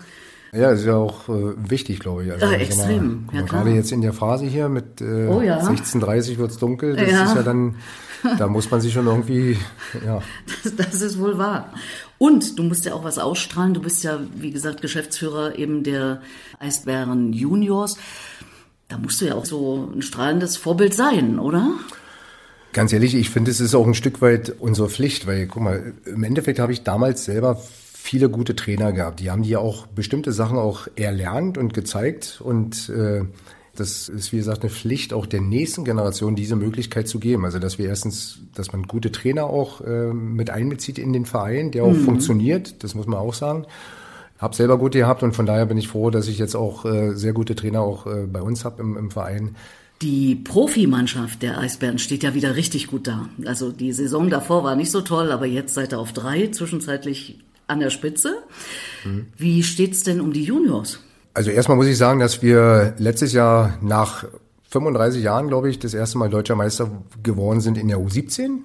Ja, 0.55 0.71
ist 0.71 0.85
ja 0.85 0.97
auch 0.97 1.29
äh, 1.31 1.55
wichtig, 1.57 1.99
glaube 2.01 2.25
ich. 2.25 2.33
Also, 2.33 2.45
mal, 2.47 2.55
extrem. 2.61 3.25
mal, 3.27 3.37
Ja, 3.37 3.43
klar. 3.43 3.65
gerade 3.65 3.75
jetzt 3.75 3.91
in 3.91 4.03
der 4.03 4.13
Phase 4.13 4.45
hier 4.45 4.69
mit 4.69 5.01
äh, 5.01 5.27
Oh, 5.27 5.41
ja. 5.41 5.59
16.30 5.61 6.37
wird's 6.39 6.59
dunkel, 6.59 6.95
das 6.95 7.11
Ja. 7.11 7.25
ist 7.25 7.35
ja 7.37 7.43
dann, 7.43 7.77
da 8.39 8.47
muss 8.49 8.71
man 8.71 8.81
sich 8.83 8.93
schon 8.93 9.07
irgendwie, 9.07 9.57
ja, 10.07 10.21
Das, 10.63 10.77
das 10.77 11.01
ist 11.01 11.19
wohl 11.19 11.39
wahr. 11.39 11.73
Und 12.19 12.59
du 12.59 12.65
musst 12.65 12.85
ja 12.85 12.93
auch 12.93 13.03
was 13.03 13.19
ausstrahlen. 13.19 13.73
Du 13.73 13.81
bist 13.81 14.05
ja, 14.05 14.21
wie 14.37 14.51
gesagt, 14.51 14.83
Geschäftsführer 14.83 15.59
eben 15.59 15.83
der 15.85 16.21
Eisbären 16.61 17.33
Juniors. 17.33 17.97
Da 18.89 18.99
musst 18.99 19.23
du 19.23 19.25
ja 19.25 19.35
auch 19.37 19.47
so 19.47 19.91
ein 19.97 20.03
strahlendes 20.03 20.59
Vorbild 20.59 20.93
sein, 20.93 21.39
oder? 21.39 21.71
Ganz 22.73 22.93
ehrlich, 22.93 23.15
ich 23.15 23.29
finde, 23.29 23.51
es 23.51 23.61
ist 23.61 23.75
auch 23.75 23.87
ein 23.87 23.95
Stück 23.95 24.23
weit 24.23 24.55
unsere 24.59 24.89
Pflicht, 24.89 25.27
weil, 25.27 25.47
guck 25.47 25.63
mal, 25.63 25.93
im 26.07 26.25
Endeffekt 26.25 26.59
habe 26.59 26.73
ich 26.73 26.83
damals 26.83 27.25
selber 27.25 27.57
viele 28.03 28.31
gute 28.31 28.57
Trainer 28.57 28.93
gehabt. 28.93 29.21
Die 29.21 29.31
haben 29.31 29.43
dir 29.43 29.61
auch 29.61 29.87
bestimmte 29.87 30.33
Sachen 30.33 30.59
auch 30.59 30.89
erlernt 30.97 31.59
und 31.59 31.75
gezeigt 31.75 32.41
und 32.43 32.89
äh, 32.89 33.25
das 33.77 34.09
ist, 34.09 34.33
wie 34.33 34.37
gesagt, 34.37 34.63
eine 34.63 34.71
Pflicht 34.71 35.15
auch 35.15 35.25
der 35.25 35.41
nächsten 35.41 35.85
Generation, 35.85 36.37
diese 36.37 36.57
Möglichkeit 36.57 37.09
zu 37.09 37.19
geben. 37.19 37.45
Also, 37.45 37.59
dass 37.59 37.79
wir 37.79 37.87
erstens, 37.87 38.41
dass 38.55 38.73
man 38.73 38.83
gute 38.85 39.13
Trainer 39.13 39.45
auch 39.45 39.81
äh, 39.81 40.13
mit 40.13 40.51
einbezieht 40.51 40.99
in 40.99 41.13
den 41.13 41.25
Verein, 41.25 41.71
der 41.71 41.85
auch 41.85 41.95
funktioniert, 41.95 42.83
das 42.85 42.95
muss 42.95 43.07
man 43.07 43.19
auch 43.19 43.35
sagen. 43.35 43.67
Hab 44.39 44.55
selber 44.55 44.77
gute 44.77 44.99
gehabt 44.99 45.23
und 45.23 45.35
von 45.35 45.47
daher 45.47 45.67
bin 45.67 45.79
ich 45.79 45.89
froh, 45.89 46.11
dass 46.11 46.27
ich 46.27 46.39
jetzt 46.39 46.55
auch 46.55 46.85
äh, 46.85 47.15
sehr 47.15 47.33
gute 47.33 47.55
Trainer 47.55 47.81
auch 47.81 48.07
äh, 48.07 48.27
bei 48.27 48.43
uns 48.43 48.65
habe 48.65 48.83
im, 48.83 48.97
im 48.97 49.11
Verein. 49.11 49.57
Die 50.03 50.35
Profimannschaft 50.35 51.43
der 51.43 51.59
Eisbären 51.59 51.99
steht 51.99 52.25
ja 52.25 52.35
wieder 52.35 52.57
richtig 52.57 52.89
gut 52.89 53.07
da. 53.07 53.29
Also 53.47 53.71
die 53.71 53.93
Saison 53.93 54.31
davor 54.31 54.65
war 54.65 54.75
nicht 54.75 54.91
so 54.91 55.01
toll, 55.01 55.31
aber 55.31 55.47
jetzt 55.47 55.75
seid 55.75 55.93
ihr 55.93 56.01
auf 56.01 56.13
drei, 56.13 56.49
zwischenzeitlich 56.49 57.39
an 57.69 57.79
der 57.79 57.91
Spitze. 57.91 58.43
Wie 59.37 59.63
steht's 59.63 60.03
denn 60.03 60.21
um 60.21 60.33
die 60.33 60.45
Juniors? 60.45 60.99
Also 61.35 61.51
erstmal 61.51 61.77
muss 61.77 61.87
ich 61.87 61.97
sagen, 61.97 62.21
dass 62.21 62.43
wir 62.43 62.95
letztes 62.99 63.33
Jahr 63.33 63.79
nach 63.81 64.25
35 64.71 65.23
Jahren, 65.23 65.49
glaube 65.49 65.71
ich, 65.71 65.79
das 65.79 65.95
erste 65.95 66.19
Mal 66.19 66.29
deutscher 66.29 66.57
Meister 66.57 66.91
geworden 67.23 67.61
sind 67.61 67.79
in 67.79 67.89
der 67.89 67.99
U17. 67.99 68.59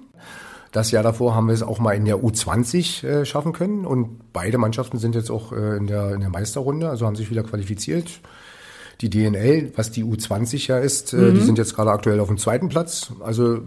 Das 0.72 0.90
Jahr 0.90 1.02
davor 1.02 1.34
haben 1.34 1.46
wir 1.46 1.54
es 1.54 1.62
auch 1.62 1.78
mal 1.78 1.92
in 1.92 2.04
der 2.04 2.16
U20 2.16 3.06
äh, 3.06 3.24
schaffen 3.24 3.52
können 3.52 3.86
und 3.86 4.32
beide 4.32 4.58
Mannschaften 4.58 4.98
sind 4.98 5.14
jetzt 5.14 5.30
auch 5.30 5.52
äh, 5.52 5.76
in, 5.76 5.86
der, 5.86 6.12
in 6.12 6.20
der 6.20 6.28
Meisterrunde, 6.28 6.90
also 6.90 7.06
haben 7.06 7.16
sich 7.16 7.30
wieder 7.30 7.42
qualifiziert. 7.42 8.20
Die 9.00 9.10
DNL, 9.10 9.72
was 9.76 9.90
die 9.90 10.04
U20 10.04 10.68
ja 10.68 10.78
ist, 10.78 11.14
äh, 11.14 11.32
die 11.32 11.40
sind 11.40 11.56
jetzt 11.56 11.74
gerade 11.74 11.90
aktuell 11.90 12.18
auf 12.18 12.28
dem 12.28 12.36
zweiten 12.36 12.68
Platz. 12.68 13.12
Also 13.20 13.60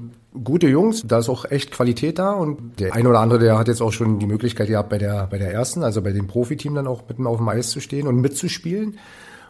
gute 0.44 0.68
Jungs, 0.68 1.04
da 1.06 1.20
ist 1.20 1.30
auch 1.30 1.46
echt 1.46 1.72
Qualität 1.72 2.20
da 2.20 2.32
und 2.32 2.80
der 2.80 2.94
ein 2.94 3.08
oder 3.08 3.20
andere, 3.20 3.40
der 3.40 3.58
hat 3.58 3.68
jetzt 3.68 3.82
auch 3.82 3.92
schon 3.92 4.20
die 4.20 4.28
Möglichkeit 4.28 4.68
gehabt, 4.68 4.90
bei 4.90 4.98
der, 4.98 5.28
bei 5.28 5.38
der 5.38 5.54
ersten, 5.54 5.84
also 5.84 6.02
bei 6.02 6.12
dem 6.12 6.28
Profiteam 6.28 6.76
dann 6.76 6.88
auch 6.88 7.08
mitten 7.08 7.28
auf 7.28 7.38
dem 7.38 7.48
Eis 7.48 7.70
zu 7.70 7.80
stehen 7.80 8.08
und 8.08 8.20
mitzuspielen. 8.20 8.98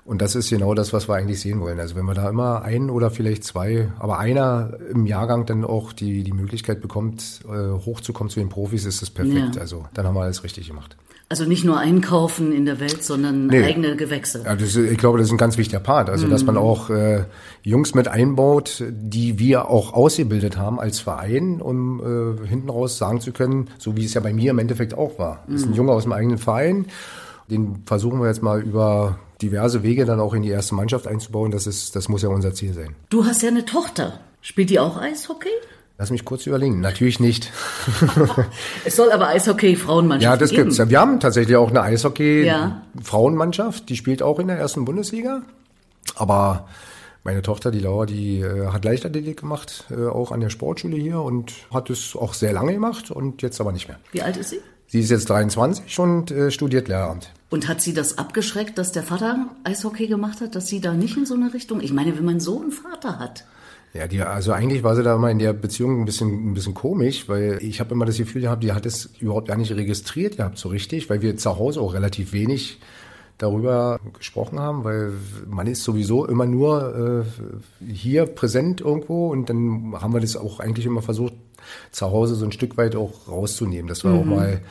Und 0.03 0.21
das 0.21 0.35
ist 0.35 0.49
genau 0.49 0.73
das, 0.73 0.93
was 0.93 1.07
wir 1.07 1.15
eigentlich 1.15 1.39
sehen 1.39 1.61
wollen. 1.61 1.79
Also 1.79 1.95
wenn 1.95 2.05
wir 2.05 2.15
da 2.15 2.27
immer 2.27 2.63
einen 2.63 2.89
oder 2.89 3.11
vielleicht 3.11 3.43
zwei, 3.43 3.91
aber 3.99 4.17
einer 4.17 4.77
im 4.91 5.05
Jahrgang 5.05 5.45
dann 5.45 5.63
auch 5.63 5.93
die, 5.93 6.23
die 6.23 6.31
Möglichkeit 6.33 6.81
bekommt, 6.81 7.41
äh, 7.45 7.71
hochzukommen 7.85 8.29
zu 8.31 8.39
den 8.39 8.49
Profis, 8.49 8.85
ist 8.85 9.03
das 9.03 9.11
perfekt. 9.11 9.55
Ja. 9.55 9.61
Also 9.61 9.85
dann 9.93 10.07
haben 10.07 10.15
wir 10.15 10.21
alles 10.21 10.43
richtig 10.43 10.67
gemacht. 10.67 10.97
Also 11.31 11.45
nicht 11.45 11.63
nur 11.63 11.77
einkaufen 11.77 12.51
in 12.51 12.65
der 12.65 12.81
Welt, 12.81 13.03
sondern 13.05 13.47
Nee. 13.47 13.63
eigene 13.63 13.95
Gewächse. 13.95 14.41
Ja, 14.43 14.53
das, 14.53 14.75
ist- 14.75 14.91
ich 14.91 14.97
glaube, 14.97 15.17
das 15.17 15.27
ist 15.27 15.31
ein 15.31 15.37
ganz 15.37 15.57
wichtiger 15.57 15.79
Part. 15.79 16.09
Also, 16.09 16.27
dass 16.27 16.43
man 16.43 16.57
auch 16.57 16.89
äh, 16.89 17.23
Jungs 17.63 17.95
mit 17.95 18.09
einbaut, 18.09 18.83
die 18.91 19.39
wir 19.39 19.69
auch 19.69 19.93
ausgebildet 19.93 20.57
haben 20.57 20.77
als 20.77 20.99
Verein, 20.99 21.61
um 21.61 22.01
äh, 22.43 22.47
hinten 22.47 22.69
raus 22.69 22.97
sagen 22.97 23.21
zu 23.21 23.31
können, 23.31 23.69
so 23.77 23.95
wie 23.95 24.03
es 24.03 24.13
ja 24.13 24.19
bei 24.19 24.33
mir 24.33 24.51
im 24.51 24.59
Endeffekt 24.59 24.93
auch 24.93 25.17
war. 25.17 25.45
Das 25.47 25.61
ist 25.61 25.67
ein 25.67 25.73
Junge 25.73 25.93
aus 25.93 26.03
dem 26.03 26.11
eigenen 26.11 26.37
Verein. 26.37 26.87
Den 27.49 27.83
versuchen 27.85 28.19
wir 28.19 28.27
jetzt 28.27 28.43
mal 28.43 28.61
über 28.61 29.17
diverse 29.41 29.83
Wege 29.83 30.03
dann 30.03 30.19
auch 30.19 30.33
in 30.33 30.41
die 30.41 30.49
erste 30.49 30.75
Mannschaft 30.75 31.07
einzubauen. 31.07 31.51
Das 31.51 31.65
ist, 31.65 31.95
das 31.95 32.09
muss 32.09 32.23
ja 32.23 32.29
unser 32.29 32.53
Ziel 32.53 32.73
sein. 32.73 32.93
Du 33.09 33.23
hast 33.25 33.41
ja 33.41 33.47
eine 33.47 33.63
Tochter. 33.63 34.19
Spielt 34.41 34.69
die 34.69 34.79
auch 34.79 34.97
Eishockey? 34.97 35.47
Lass 36.01 36.09
mich 36.09 36.25
kurz 36.25 36.47
überlegen. 36.47 36.79
Natürlich 36.79 37.19
nicht. 37.19 37.51
Es 38.85 38.95
soll 38.95 39.11
aber 39.11 39.27
Eishockey-Frauenmannschaft 39.27 40.23
Ja, 40.23 40.35
das 40.35 40.49
geben. 40.49 40.63
gibt's. 40.63 40.79
Ja, 40.79 40.89
Wir 40.89 40.99
haben 40.99 41.19
tatsächlich 41.19 41.55
auch 41.57 41.69
eine. 41.69 41.83
Eishockey-Frauenmannschaft, 41.83 43.87
die 43.87 43.95
spielt 43.95 44.23
auch 44.23 44.39
in 44.39 44.47
der 44.47 44.57
ersten 44.57 44.83
Bundesliga. 44.83 45.43
Aber 46.15 46.67
meine 47.23 47.43
Tochter, 47.43 47.69
die 47.69 47.81
Laura, 47.81 48.07
die 48.07 48.39
äh, 48.39 48.69
hat 48.69 48.83
Leichtathletik 48.83 49.41
gemacht, 49.41 49.83
äh, 49.91 50.07
auch 50.07 50.31
an 50.31 50.39
der 50.39 50.49
Sportschule 50.49 50.97
hier 50.97 51.21
und 51.21 51.53
hat 51.71 51.91
es 51.91 52.15
auch 52.15 52.33
sehr 52.33 52.51
lange 52.51 52.73
gemacht 52.73 53.11
und 53.11 53.43
jetzt 53.43 53.61
aber 53.61 53.71
nicht 53.71 53.87
mehr. 53.87 53.99
Wie 54.11 54.23
alt 54.23 54.37
ist 54.37 54.49
sie? 54.49 54.59
Sie 54.87 55.01
ist 55.01 55.11
jetzt 55.11 55.29
23 55.29 55.99
und 55.99 56.31
äh, 56.31 56.49
studiert 56.49 56.87
Lehramt. 56.87 57.29
Und 57.51 57.67
hat 57.67 57.79
sie 57.79 57.93
das 57.93 58.17
abgeschreckt, 58.17 58.79
dass 58.79 58.91
der 58.91 59.03
Vater 59.03 59.49
Eishockey 59.65 60.07
gemacht 60.07 60.41
hat, 60.41 60.55
dass 60.55 60.65
sie 60.65 60.81
da 60.81 60.93
nicht 60.93 61.15
in 61.15 61.27
so 61.27 61.35
eine 61.35 61.53
Richtung? 61.53 61.79
Ich 61.79 61.93
meine, 61.93 62.17
wenn 62.17 62.25
man 62.25 62.39
so 62.39 62.59
einen 62.59 62.71
Vater 62.71 63.19
hat. 63.19 63.45
Ja, 63.93 64.07
die, 64.07 64.21
also 64.21 64.53
eigentlich 64.53 64.83
war 64.83 64.95
sie 64.95 65.03
da 65.03 65.15
immer 65.15 65.29
in 65.29 65.39
der 65.39 65.51
Beziehung 65.51 65.99
ein 66.01 66.05
bisschen, 66.05 66.51
ein 66.51 66.53
bisschen 66.53 66.73
komisch, 66.73 67.27
weil 67.27 67.59
ich 67.61 67.81
habe 67.81 67.93
immer 67.93 68.05
das 68.05 68.17
Gefühl 68.17 68.41
gehabt, 68.41 68.63
die 68.63 68.71
hat 68.71 68.85
es 68.85 69.09
überhaupt 69.19 69.49
gar 69.49 69.57
nicht 69.57 69.71
registriert 69.73 70.37
gehabt 70.37 70.57
so 70.57 70.69
richtig, 70.69 71.09
weil 71.09 71.21
wir 71.21 71.35
zu 71.35 71.57
Hause 71.57 71.81
auch 71.81 71.93
relativ 71.93 72.31
wenig 72.31 72.79
darüber 73.37 73.99
gesprochen 74.17 74.59
haben, 74.59 74.83
weil 74.85 75.11
man 75.49 75.67
ist 75.67 75.83
sowieso 75.83 76.25
immer 76.25 76.45
nur 76.45 77.25
äh, 77.81 77.85
hier 77.91 78.27
präsent 78.27 78.79
irgendwo 78.79 79.27
und 79.29 79.49
dann 79.49 79.93
haben 79.99 80.13
wir 80.13 80.21
das 80.21 80.37
auch 80.37 80.59
eigentlich 80.61 80.85
immer 80.85 81.01
versucht, 81.01 81.33
zu 81.91 82.05
Hause 82.11 82.35
so 82.35 82.45
ein 82.45 82.51
Stück 82.51 82.77
weit 82.77 82.95
auch 82.95 83.27
rauszunehmen, 83.27 83.87
dass 83.87 84.03
wir 84.03 84.11
auch 84.11 84.25
mal 84.25 84.61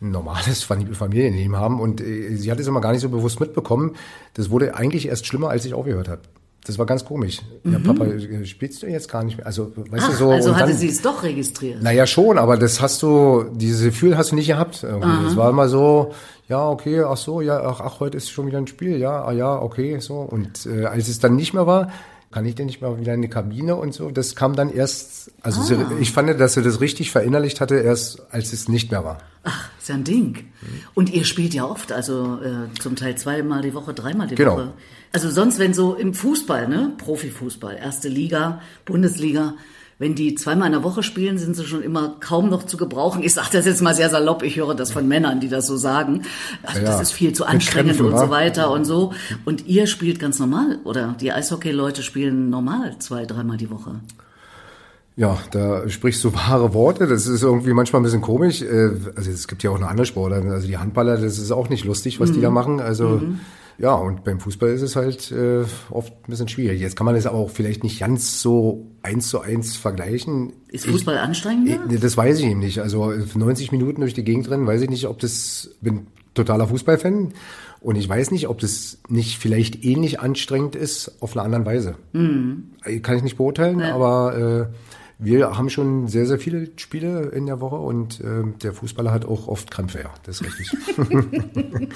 ein 0.00 0.10
normales 0.10 0.62
Fam- 0.62 0.92
Familienleben 0.94 1.56
haben 1.56 1.80
und 1.80 2.00
äh, 2.00 2.36
sie 2.36 2.50
hat 2.50 2.60
es 2.60 2.66
immer 2.66 2.80
gar 2.80 2.92
nicht 2.92 3.00
so 3.02 3.08
bewusst 3.08 3.40
mitbekommen. 3.40 3.96
Das 4.34 4.50
wurde 4.50 4.74
eigentlich 4.74 5.06
erst 5.08 5.26
schlimmer, 5.26 5.48
als 5.50 5.64
ich 5.64 5.72
aufgehört 5.74 6.08
habe. 6.08 6.22
Das 6.68 6.78
war 6.78 6.84
ganz 6.84 7.02
komisch. 7.02 7.40
Ja, 7.64 7.78
Papa, 7.78 8.04
äh, 8.04 8.44
spielst 8.44 8.82
du 8.82 8.86
jetzt 8.86 9.10
gar 9.10 9.24
nicht 9.24 9.38
mehr? 9.38 9.46
Also, 9.46 9.72
weißt 9.74 10.04
Ach, 10.06 10.10
du, 10.10 10.16
so. 10.16 10.30
also 10.30 10.54
hatte 10.54 10.72
dann, 10.72 10.76
sie 10.76 10.88
es 10.88 11.00
doch 11.00 11.22
registriert. 11.22 11.82
naja, 11.82 12.06
schon, 12.06 12.36
aber 12.36 12.58
das 12.58 12.82
hast 12.82 13.02
du, 13.02 13.46
dieses 13.54 13.82
Gefühl 13.82 14.18
hast 14.18 14.32
du 14.32 14.36
nicht 14.36 14.48
gehabt. 14.48 14.84
Es 14.84 15.36
war 15.36 15.48
immer 15.48 15.70
so, 15.70 16.12
ja, 16.46 16.68
okay, 16.68 17.00
ach 17.00 17.16
so, 17.16 17.40
ja, 17.40 17.58
ach, 17.62 17.80
ach, 17.80 18.00
heute 18.00 18.18
ist 18.18 18.30
schon 18.30 18.48
wieder 18.48 18.58
ein 18.58 18.66
Spiel, 18.66 18.98
ja, 18.98 19.24
ah, 19.24 19.32
ja, 19.32 19.58
okay, 19.60 19.98
so. 20.00 20.16
Und 20.16 20.66
äh, 20.66 20.84
als 20.84 21.08
es 21.08 21.20
dann 21.20 21.36
nicht 21.36 21.54
mehr 21.54 21.66
war, 21.66 21.90
kann 22.30 22.44
ich 22.44 22.54
denn 22.54 22.66
nicht 22.66 22.82
mal 22.82 23.00
wieder 23.00 23.14
in 23.14 23.22
die 23.22 23.28
Kabine 23.28 23.74
und 23.76 23.94
so. 23.94 24.10
Das 24.10 24.36
kam 24.36 24.54
dann 24.54 24.70
erst, 24.70 25.30
also 25.40 25.74
ah. 25.74 25.92
ich 25.98 26.12
fand, 26.12 26.38
dass 26.38 26.52
sie 26.52 26.62
das 26.62 26.82
richtig 26.82 27.10
verinnerlicht 27.10 27.62
hatte, 27.62 27.76
erst 27.76 28.22
als 28.30 28.52
es 28.52 28.68
nicht 28.68 28.90
mehr 28.90 29.04
war. 29.04 29.18
Ach, 29.44 29.70
ist 29.78 29.88
ja 29.88 29.94
ein 29.94 30.04
Ding. 30.04 30.48
Und 30.92 31.08
ihr 31.14 31.24
spielt 31.24 31.54
ja 31.54 31.64
oft, 31.64 31.92
also 31.92 32.38
äh, 32.42 32.78
zum 32.78 32.96
Teil 32.96 33.16
zweimal 33.16 33.62
die 33.62 33.72
Woche, 33.72 33.94
dreimal 33.94 34.26
die 34.26 34.34
genau. 34.34 34.56
Woche. 34.56 34.72
Also 35.12 35.30
sonst, 35.30 35.58
wenn 35.58 35.74
so 35.74 35.94
im 35.94 36.14
Fußball, 36.14 36.68
ne, 36.68 36.92
Profifußball, 36.98 37.76
erste 37.76 38.08
Liga, 38.08 38.60
Bundesliga, 38.84 39.54
wenn 39.98 40.14
die 40.14 40.36
zweimal 40.36 40.66
in 40.66 40.72
der 40.72 40.84
Woche 40.84 41.02
spielen, 41.02 41.38
sind 41.38 41.56
sie 41.56 41.64
schon 41.64 41.82
immer 41.82 42.16
kaum 42.20 42.50
noch 42.50 42.64
zu 42.64 42.76
gebrauchen. 42.76 43.22
Ich 43.24 43.34
sage 43.34 43.48
das 43.52 43.66
jetzt 43.66 43.82
mal 43.82 43.94
sehr 43.94 44.10
salopp, 44.10 44.44
ich 44.44 44.56
höre 44.56 44.74
das 44.74 44.92
von 44.92 45.08
Männern, 45.08 45.40
die 45.40 45.48
das 45.48 45.66
so 45.66 45.76
sagen. 45.76 46.22
Also 46.62 46.80
ja, 46.80 46.86
das 46.86 47.00
ist 47.00 47.12
viel 47.12 47.32
zu 47.32 47.44
anstrengend 47.44 47.96
Krämpfen, 47.96 48.14
und 48.14 48.18
so 48.18 48.30
weiter 48.30 48.70
und 48.70 48.84
so. 48.84 49.12
Und 49.44 49.66
ihr 49.66 49.88
spielt 49.88 50.20
ganz 50.20 50.38
normal, 50.38 50.78
oder 50.84 51.16
die 51.20 51.32
Eishockey-Leute 51.32 52.04
spielen 52.04 52.48
normal 52.48 52.96
zwei, 53.00 53.26
dreimal 53.26 53.56
die 53.56 53.70
Woche. 53.70 53.96
Ja, 55.16 55.36
da 55.50 55.88
sprichst 55.88 56.22
du 56.22 56.32
wahre 56.32 56.74
Worte. 56.74 57.08
Das 57.08 57.26
ist 57.26 57.42
irgendwie 57.42 57.72
manchmal 57.72 58.00
ein 58.00 58.04
bisschen 58.04 58.20
komisch. 58.20 58.62
Äh, 58.62 58.90
also 59.16 59.28
es 59.32 59.48
gibt 59.48 59.64
ja 59.64 59.70
auch 59.70 59.76
eine 59.76 59.88
andere 59.88 60.06
Sportler. 60.06 60.44
Also 60.44 60.68
die 60.68 60.78
Handballer, 60.78 61.16
das 61.16 61.38
ist 61.38 61.50
auch 61.50 61.70
nicht 61.70 61.84
lustig, 61.84 62.20
was 62.20 62.30
mhm. 62.30 62.34
die 62.34 62.40
da 62.40 62.50
machen. 62.50 62.78
Also 62.78 63.08
mhm. 63.08 63.40
Ja, 63.78 63.94
und 63.94 64.24
beim 64.24 64.40
Fußball 64.40 64.70
ist 64.70 64.82
es 64.82 64.96
halt 64.96 65.30
äh, 65.30 65.64
oft 65.90 66.12
ein 66.12 66.30
bisschen 66.30 66.48
schwierig. 66.48 66.80
Jetzt 66.80 66.96
kann 66.96 67.04
man 67.04 67.14
aber 67.16 67.38
auch 67.38 67.50
vielleicht 67.50 67.84
nicht 67.84 68.00
ganz 68.00 68.42
so 68.42 68.90
eins 69.02 69.28
zu 69.28 69.40
eins 69.40 69.76
vergleichen. 69.76 70.52
Ist 70.68 70.86
Fußball 70.86 71.14
ich, 71.14 71.20
anstrengender? 71.20 71.78
Ich, 71.88 72.00
das 72.00 72.16
weiß 72.16 72.40
ich 72.40 72.46
eben 72.46 72.58
nicht. 72.58 72.80
Also 72.80 73.12
90 73.12 73.70
Minuten 73.70 74.00
durch 74.00 74.14
die 74.14 74.24
Gegend 74.24 74.50
rennen, 74.50 74.66
weiß 74.66 74.82
ich 74.82 74.90
nicht, 74.90 75.06
ob 75.06 75.20
das, 75.20 75.76
bin 75.80 76.08
totaler 76.34 76.66
Fußballfan 76.66 77.32
und 77.80 77.96
ich 77.96 78.08
weiß 78.08 78.32
nicht, 78.32 78.48
ob 78.48 78.58
das 78.58 78.98
nicht 79.08 79.38
vielleicht 79.38 79.84
ähnlich 79.84 80.20
anstrengend 80.20 80.74
ist 80.74 81.20
auf 81.20 81.36
einer 81.36 81.44
anderen 81.44 81.64
Weise. 81.64 81.94
Mhm. 82.12 82.70
Kann 83.02 83.16
ich 83.16 83.22
nicht 83.22 83.36
beurteilen, 83.36 83.80
ja. 83.80 83.94
aber 83.94 84.68
äh, 84.70 84.74
wir 85.18 85.58
haben 85.58 85.68
schon 85.68 86.06
sehr, 86.06 86.26
sehr 86.26 86.38
viele 86.38 86.70
Spiele 86.76 87.30
in 87.30 87.46
der 87.46 87.60
Woche 87.60 87.76
und 87.76 88.20
äh, 88.20 88.44
der 88.62 88.72
Fußballer 88.72 89.10
hat 89.10 89.24
auch 89.24 89.48
oft 89.48 89.70
Krampfe, 89.70 90.00
ja, 90.00 90.14
das 90.22 90.40
ist 90.40 90.46
richtig. 90.46 90.70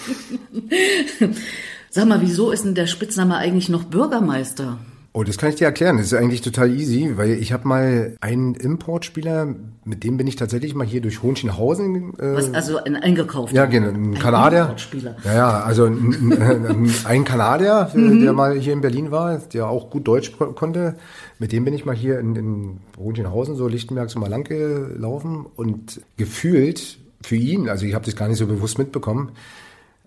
Sag 1.91 2.09
mal, 2.09 2.21
wieso 2.21 2.51
ist 2.51 2.65
denn 2.65 2.75
der 2.75 2.87
Spitzname 2.87 3.37
eigentlich 3.37 3.69
noch 3.69 3.85
Bürgermeister? 3.85 4.79
Oh, 5.15 5.25
das 5.25 5.37
kann 5.37 5.51
ich 5.51 5.57
dir 5.57 5.67
erklären. 5.67 5.99
Das 5.99 6.07
ist 6.07 6.15
eigentlich 6.15 6.41
total 6.41 6.71
easy, 6.71 7.19
weil 7.19 7.33
ich 7.33 7.53
habe 7.53 7.69
mal 7.69 8.17
einen 8.23 8.55
Importspieler, 8.55 9.55
mit 9.85 10.05
dem 10.05 10.17
bin 10.17 10.27
ich 10.27 10.37
tatsächlich 10.37 10.75
mal 10.75 10.87
hier 10.87 11.03
durch 11.03 11.23
Hohenschenhausen. 11.23 12.19
Äh, 12.19 12.35
Was, 12.35 12.55
also 12.55 12.83
ein 12.83 12.97
eingekauft? 12.97 13.53
Ja, 13.53 13.67
genau, 13.67 13.89
ein, 13.89 14.13
ein 14.13 14.19
Kanadier. 14.19 14.63
Importspieler. 14.63 15.17
Ja, 15.25 15.35
ja, 15.35 15.61
also 15.61 15.85
ein, 15.85 16.33
ein, 16.33 16.95
ein 17.05 17.25
Kanadier, 17.25 17.91
mhm. 17.93 18.23
der 18.23 18.33
mal 18.33 18.59
hier 18.59 18.73
in 18.73 18.81
Berlin 18.81 19.11
war, 19.11 19.37
der 19.37 19.69
auch 19.69 19.91
gut 19.91 20.09
Deutsch 20.09 20.33
konnte. 20.33 20.97
Mit 21.39 21.53
dem 21.53 21.67
bin 21.67 21.75
ich 21.75 21.85
mal 21.85 21.95
hier 21.95 22.19
in, 22.19 22.35
in 22.35 22.79
Hohenschenhausen, 22.99 23.55
so 23.55 23.69
Lichtenberg, 23.69 24.09
so 24.09 24.19
mal 24.19 24.31
lang 24.31 24.45
gelaufen 24.45 25.45
und 25.57 26.01
gefühlt 26.17 26.97
für 27.23 27.37
ihn, 27.37 27.69
also 27.69 27.85
ich 27.85 27.95
habe 27.95 28.05
das 28.05 28.17
gar 28.17 28.29
nicht 28.29 28.39
so 28.39 28.47
bewusst 28.47 28.79
mitbekommen, 28.79 29.33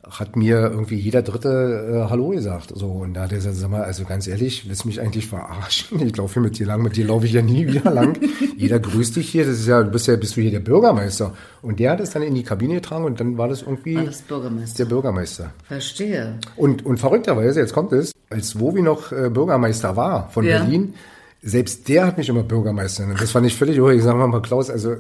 hat 0.09 0.35
mir 0.35 0.57
irgendwie 0.57 0.95
jeder 0.95 1.21
Dritte 1.21 2.05
äh, 2.05 2.09
Hallo 2.09 2.29
gesagt. 2.29 2.71
So, 2.75 2.87
und 2.87 3.15
da 3.15 3.23
hat 3.23 3.31
er 3.31 3.37
gesagt, 3.37 3.55
sag 3.55 3.71
mal, 3.71 3.83
also 3.83 4.03
ganz 4.03 4.27
ehrlich, 4.27 4.67
willst 4.67 4.83
du 4.83 4.87
mich 4.87 5.01
eigentlich 5.01 5.27
verarschen? 5.27 5.99
Ich 6.05 6.15
laufe 6.17 6.35
hier 6.35 6.43
mit 6.43 6.59
dir 6.59 6.67
lang, 6.67 6.83
mit 6.83 6.95
dir 6.95 7.07
laufe 7.07 7.25
ich 7.25 7.33
ja 7.33 7.41
nie 7.41 7.65
wieder 7.67 7.91
lang. 7.91 8.19
jeder 8.57 8.79
grüßt 8.79 9.15
dich 9.15 9.29
hier, 9.29 9.45
das 9.45 9.59
ist 9.59 9.67
ja, 9.67 9.81
du 9.81 9.89
bist 9.89 10.07
ja, 10.07 10.15
bist 10.15 10.37
du 10.37 10.41
hier 10.41 10.51
der 10.51 10.59
Bürgermeister. 10.59 11.33
Und 11.61 11.79
der 11.79 11.91
hat 11.91 11.99
es 11.99 12.11
dann 12.11 12.21
in 12.21 12.35
die 12.35 12.43
Kabine 12.43 12.75
getragen 12.75 13.05
und 13.05 13.19
dann 13.19 13.37
war 13.37 13.47
das 13.47 13.63
irgendwie 13.63 13.95
war 13.95 14.03
das 14.03 14.21
Bürgermeister. 14.21 14.77
der 14.77 14.85
Bürgermeister. 14.85 15.51
Verstehe. 15.67 16.39
Und, 16.55 16.85
und 16.85 16.99
verrückterweise, 16.99 17.59
jetzt 17.59 17.73
kommt 17.73 17.91
es, 17.91 18.11
als 18.29 18.59
Wowi 18.59 18.81
noch 18.81 19.11
äh, 19.11 19.29
Bürgermeister 19.29 19.95
war 19.95 20.29
von 20.29 20.45
ja. 20.45 20.59
Berlin, 20.59 20.93
selbst 21.41 21.87
der 21.89 22.07
hat 22.07 22.17
mich 22.17 22.29
immer 22.29 22.43
Bürgermeister. 22.43 23.05
Und 23.05 23.19
das 23.19 23.31
fand 23.31 23.47
ich 23.47 23.55
völlig, 23.55 23.77
ich 23.77 24.03
sag 24.03 24.15
mal, 24.15 24.41
Klaus, 24.41 24.69
also 24.69 24.95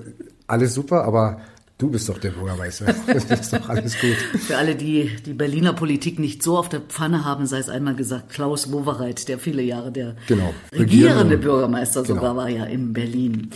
alles 0.47 0.73
super, 0.73 1.03
aber 1.03 1.39
Du 1.77 1.89
bist 1.89 2.07
doch 2.07 2.17
der 2.17 2.31
Bürgermeister. 2.31 2.93
Das 3.07 3.25
ist 3.25 3.53
doch 3.53 3.67
alles 3.67 3.99
gut. 3.99 4.15
Für 4.41 4.57
alle, 4.57 4.75
die 4.75 5.11
die 5.25 5.33
Berliner 5.33 5.73
Politik 5.73 6.19
nicht 6.19 6.41
so 6.41 6.57
auf 6.57 6.69
der 6.69 6.79
Pfanne 6.79 7.25
haben, 7.25 7.45
sei 7.47 7.57
es 7.57 7.69
einmal 7.69 7.95
gesagt, 7.95 8.29
Klaus 8.29 8.71
Wowereit, 8.71 9.27
der 9.27 9.39
viele 9.39 9.61
Jahre 9.61 9.91
der 9.91 10.15
genau. 10.27 10.53
regierende 10.71 11.37
Bürgermeister 11.37 12.03
genau. 12.03 12.15
sogar 12.15 12.35
war 12.37 12.49
ja 12.49 12.65
in 12.65 12.93
Berlin. 12.93 13.51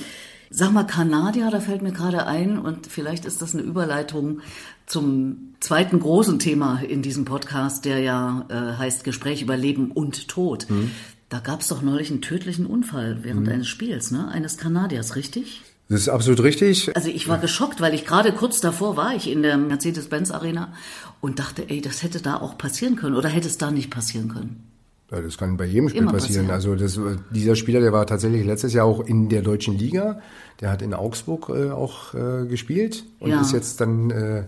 Sag 0.50 0.74
mal, 0.74 0.84
Kanadier, 0.84 1.50
da 1.52 1.60
fällt 1.60 1.82
mir 1.82 1.92
gerade 1.92 2.26
ein, 2.26 2.58
und 2.58 2.88
vielleicht 2.88 3.24
ist 3.26 3.42
das 3.42 3.54
eine 3.54 3.64
Überleitung 3.64 4.42
zum 4.88 5.54
zweiten 5.60 6.00
großen 6.00 6.40
Thema 6.40 6.82
in 6.82 7.04
diesem 7.04 7.24
Podcast, 7.24 7.86
der 7.86 8.00
ja 8.00 8.46
äh, 8.50 8.78
heißt 8.78 9.04
Gespräch 9.04 9.44
über 9.44 9.56
Leben 9.56 9.92
und 9.92 10.28
Tod. 10.28 10.68
Mhm. 10.70 10.92
Da 11.30 11.40
gab 11.40 11.62
es 11.62 11.68
doch 11.68 11.84
neulich 11.84 12.10
einen 12.10 12.22
tödlichen 12.22 12.66
Unfall 12.66 13.20
während 13.22 13.46
mhm. 13.46 13.54
eines 13.54 13.68
Spiels, 13.68 14.10
ne? 14.10 14.28
Eines 14.30 14.58
Kanadiers, 14.58 15.16
richtig? 15.16 15.62
Das 15.90 16.02
ist 16.02 16.10
absolut 16.10 16.44
richtig. 16.44 16.96
Also 16.96 17.10
ich 17.10 17.28
war 17.28 17.40
geschockt, 17.40 17.82
weil 17.82 17.96
ich 17.96 18.06
gerade 18.06 18.32
kurz 18.32 18.62
davor 18.62 18.96
war 18.96 19.16
ich 19.16 19.30
in 19.30 19.42
der 19.42 19.58
Mercedes-Benz 19.58 20.30
Arena 20.30 20.72
und 21.20 21.40
dachte, 21.40 21.68
ey, 21.68 21.82
das 21.82 22.04
hätte 22.04 22.22
da 22.22 22.36
auch 22.36 22.60
passieren 22.60 22.96
können 22.96 23.16
oder 23.16 23.28
hätte 23.28 23.48
es 23.48 23.58
da 23.58 23.72
nicht 23.72 23.90
passieren 23.90 24.30
können. 24.30 24.64
Ja, 25.12 25.20
das 25.20 25.40
kann 25.40 25.58
bei 25.58 25.66
jedem 25.66 25.90
Spiel 25.90 26.06
passieren. 26.06 26.48
passieren. 26.48 26.52
Also 26.52 26.76
das, 26.76 27.00
dieser 27.32 27.56
Spieler, 27.56 27.80
der 27.80 27.92
war 27.92 28.06
tatsächlich 28.06 28.46
letztes 28.46 28.74
Jahr 28.74 28.86
auch 28.86 29.04
in 29.04 29.30
der 29.30 29.42
deutschen 29.42 29.76
Liga. 29.80 30.22
Der 30.62 30.70
hat 30.70 30.84
in 30.84 30.94
Augsburg 30.94 31.50
äh, 31.50 31.72
auch 31.72 32.14
äh, 32.14 32.46
gespielt 32.46 33.04
und 33.20 33.32
ja. 33.32 33.42
ist 33.42 33.52
jetzt 33.52 33.82
dann 33.82 34.12
äh, 34.12 34.44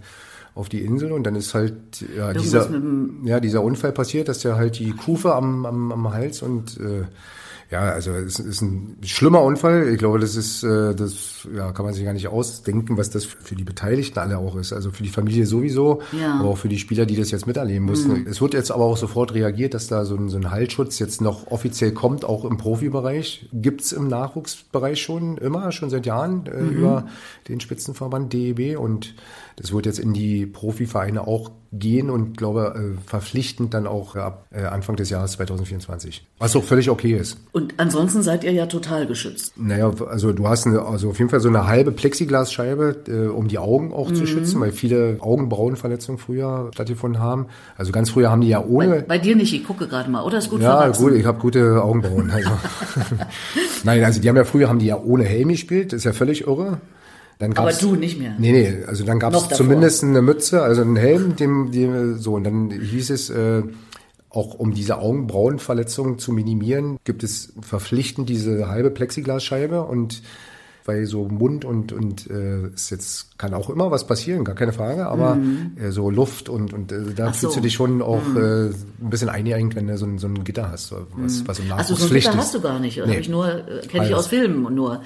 auf 0.54 0.70
die 0.70 0.82
Insel 0.82 1.12
und 1.12 1.24
dann 1.24 1.36
ist 1.36 1.56
halt 1.56 2.06
ja, 2.16 2.34
dieser, 2.34 2.70
ja, 3.24 3.40
dieser 3.40 3.64
Unfall 3.64 3.94
passiert, 3.94 4.28
dass 4.28 4.40
der 4.40 4.58
halt 4.58 4.78
die 4.78 4.92
Kufe 4.92 5.34
am, 5.34 5.66
am, 5.66 5.92
am 5.92 6.14
Hals 6.14 6.44
und 6.44 6.80
äh, 6.80 7.06
ja, 7.72 7.84
also 7.84 8.12
es 8.12 8.38
ist 8.38 8.62
ein 8.62 8.98
schlimmer 9.02 9.42
Unfall. 9.44 9.88
Ich 9.88 9.98
glaube, 9.98 10.20
das 10.20 10.36
ist, 10.36 10.62
äh, 10.62 10.94
das 10.94 11.48
ja, 11.56 11.72
kann 11.72 11.86
man 11.86 11.94
sich 11.94 12.04
gar 12.04 12.12
nicht 12.12 12.28
ausdenken, 12.28 12.98
was 12.98 13.10
das 13.12 13.24
für 13.24 13.56
die 13.56 13.64
Beteiligten 13.64 14.20
alle 14.20 14.40
auch 14.40 14.58
ist. 14.58 14.74
Also 14.74 14.92
für 14.92 15.04
die 15.04 15.10
Familie 15.10 15.46
sowieso, 15.46 16.02
ja. 16.12 16.38
aber 16.38 16.50
auch 16.50 16.58
für 16.58 16.68
die 16.68 16.80
Spieler, 16.80 17.06
die 17.06 17.16
das 17.16 17.32
jetzt 17.32 17.48
miterleben 17.48 17.86
mussten. 17.86 18.24
Mhm. 18.24 18.28
Es 18.28 18.42
wird 18.42 18.54
jetzt 18.54 18.72
aber 18.72 18.84
auch 18.84 18.98
sofort 18.98 19.34
reagiert, 19.34 19.74
dass 19.74 19.88
da 19.88 20.04
so 20.04 20.16
ein, 20.16 20.28
so 20.28 20.36
ein 20.36 20.52
Haltschutz 20.52 21.00
jetzt 21.00 21.22
noch 21.22 21.48
offiziell 21.48 21.94
kommt, 21.94 22.26
auch 22.26 22.44
im 22.44 22.58
Profibereich. 22.58 23.48
Gibt's 23.54 23.94
im 23.94 24.10
Nachwuchsbereich 24.10 25.02
schon 25.02 25.38
immer, 25.38 25.72
schon 25.72 25.90
seit 25.90 26.06
Jahren 26.06 26.48
äh, 26.48 26.62
mhm. 26.62 26.70
über 26.72 27.06
den 27.48 27.62
Spitzenverband 27.62 28.34
DEB 28.34 28.78
und 28.78 29.16
das 29.56 29.72
wird 29.72 29.86
jetzt 29.86 30.00
in 30.00 30.12
die 30.12 30.46
Profivereine 30.46 31.28
auch 31.28 31.52
gehen 31.72 32.10
und 32.10 32.36
glaube 32.36 32.96
äh, 32.98 33.08
verpflichtend 33.08 33.74
dann 33.74 33.88
auch 33.88 34.16
ab 34.16 34.48
Anfang 34.52 34.96
des 34.98 35.10
Jahres 35.10 35.34
2024. 35.34 36.28
Was 36.40 36.56
auch 36.56 36.64
völlig 36.64 36.90
okay 36.90 37.14
ist. 37.14 37.38
Und 37.52 37.61
ansonsten 37.78 38.22
seid 38.22 38.44
ihr 38.44 38.52
ja 38.52 38.66
total 38.66 39.08
geschützt. 39.08 39.54
Naja, 39.58 39.92
also 40.08 40.32
du 40.32 40.48
hast 40.48 40.68
eine, 40.68 40.82
also 40.82 41.10
auf 41.10 41.18
jeden 41.18 41.30
Fall 41.30 41.40
so 41.40 41.50
eine 41.50 41.68
halbe 41.68 41.92
Plexiglasscheibe, 41.92 43.04
äh, 43.08 43.28
um 43.28 43.48
die 43.48 43.58
Augen 43.58 43.94
auch 43.94 44.10
mhm. 44.10 44.16
zu 44.16 44.26
schützen, 44.28 44.60
weil 44.60 44.72
viele 44.72 45.18
Augenbrauenverletzungen 45.20 46.20
früher 46.20 46.70
stattgefunden 46.74 47.22
haben. 47.22 47.48
Also 47.78 47.92
ganz 47.92 48.10
früher 48.10 48.30
haben 48.30 48.42
die 48.42 48.50
ja 48.50 48.64
ohne. 48.64 48.90
Bei, 48.90 49.02
bei 49.02 49.18
dir 49.18 49.36
nicht, 49.36 49.54
ich 49.54 49.66
gucke 49.66 49.88
gerade 49.88 50.10
mal, 50.10 50.24
oder 50.24 50.38
ist 50.38 50.50
gut 50.50 50.62
Ja, 50.62 50.80
verwachsen? 50.80 51.04
gut, 51.04 51.14
ich 51.14 51.26
habe 51.26 51.40
gute 51.40 51.84
Augenbrauen. 51.84 52.30
Also. 52.30 52.50
Nein, 53.84 54.04
also 54.04 54.22
die 54.22 54.30
haben 54.30 54.38
ja 54.38 54.44
früher 54.44 54.70
haben 54.70 54.80
die 54.80 54.88
ja 54.88 54.98
ohne 54.98 55.24
Helm 55.24 55.50
gespielt, 55.50 55.94
das 55.94 55.98
ist 56.00 56.06
ja 56.06 56.14
völlig 56.14 56.48
irre. 56.48 56.80
Dann 57.42 57.56
gab's, 57.56 57.84
Aber 57.84 57.94
du 57.94 58.00
nicht 58.00 58.20
mehr. 58.20 58.36
Nee, 58.38 58.52
nee, 58.52 58.84
also 58.86 59.04
dann 59.04 59.18
gab 59.18 59.34
es 59.34 59.50
zumindest 59.50 60.04
eine 60.04 60.22
Mütze, 60.22 60.62
also 60.62 60.84
einen 60.84 60.96
Helm, 60.96 61.36
dem, 61.36 61.72
dem 61.72 62.18
so, 62.18 62.36
und 62.36 62.44
dann 62.44 62.70
hieß 62.70 63.10
es, 63.10 63.32
äh, 63.32 63.64
auch 64.32 64.54
um 64.54 64.74
diese 64.74 65.00
Augenbrauenverletzungen 65.00 66.18
zu 66.18 66.32
minimieren, 66.32 66.98
gibt 67.04 67.24
es 67.24 67.54
verpflichtend 67.62 68.30
diese 68.30 68.70
halbe 68.70 68.90
Plexiglasscheibe 68.90 69.84
und 69.84 70.22
weil 70.92 71.06
so 71.06 71.28
Mund 71.28 71.66
und 71.66 71.92
und 71.94 72.30
äh, 72.30 72.68
ist 72.74 72.90
jetzt 72.90 73.38
kann 73.38 73.54
auch 73.54 73.70
immer 73.70 73.92
was 73.92 74.06
passieren, 74.06 74.44
gar 74.44 74.56
keine 74.56 74.74
Frage, 74.74 75.08
aber 75.08 75.36
mhm. 75.36 75.78
äh, 75.82 75.92
so 75.92 76.10
Luft 76.10 76.50
und 76.50 76.74
und 76.74 76.92
äh, 76.92 77.14
da 77.16 77.28
Ach 77.28 77.36
fühlst 77.36 77.56
so. 77.56 77.60
du 77.60 77.64
dich 77.64 77.74
schon 77.74 78.02
auch 78.02 78.24
mhm. 78.24 78.38
äh, 78.38 78.66
ein 79.04 79.10
bisschen 79.10 79.30
eingeengt, 79.30 79.76
wenn 79.76 79.88
du 79.88 79.98
so 79.98 80.06
ein, 80.06 80.18
so 80.18 80.28
ein 80.28 80.44
Gitter 80.44 80.70
hast, 80.70 80.92
was, 80.92 81.40
mhm. 81.40 81.48
was 81.48 81.60
im 81.60 81.68
Nachwuchs 81.68 81.90
Also 81.92 81.96
so 81.96 82.06
ein 82.06 82.14
Gitter 82.14 82.32
ist. 82.32 82.38
hast 82.38 82.56
du 82.56 82.62
gar 82.62 82.80
nicht, 82.80 83.02
nee. 83.06 83.18
ich 83.18 83.30
nur 83.30 83.48
äh, 83.48 83.88
kenne 83.88 84.08
ich 84.08 84.14
aus 84.14 84.28
Filmen 84.28 84.74
nur 84.76 85.02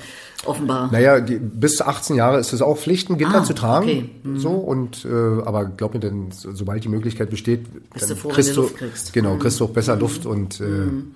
offenbar. 0.46 0.92
Naja, 0.92 1.20
die, 1.20 1.38
bis 1.38 1.82
18 1.82 2.16
Jahre 2.16 2.40
ist 2.40 2.54
es 2.54 2.62
auch 2.62 2.78
Pflicht, 2.78 3.10
ein 3.10 3.18
Gitter 3.18 3.42
ah, 3.42 3.44
zu 3.44 3.54
tragen, 3.54 3.88
okay. 3.88 4.10
mhm. 4.24 4.40
so 4.40 4.52
und 4.52 5.06
äh, 5.06 5.44
aber 5.46 5.66
glaub 5.66 5.94
mir, 5.94 6.00
denn 6.00 6.30
sobald 6.32 6.84
die 6.84 6.90
Möglichkeit 6.90 7.30
besteht, 7.30 7.66
Bist 7.94 8.04
dann 8.04 8.10
du 8.10 8.16
froh, 8.16 8.30
kriegst 8.30 8.58
du 8.58 8.70
genau 9.14 9.38
kriegst 9.38 9.60
du 9.60 9.66
auch 9.66 9.70
besser 9.70 9.96
mhm. 9.96 10.02
Luft 10.02 10.26
und 10.26 10.60
äh, 10.60 10.64
mhm. 10.64 11.16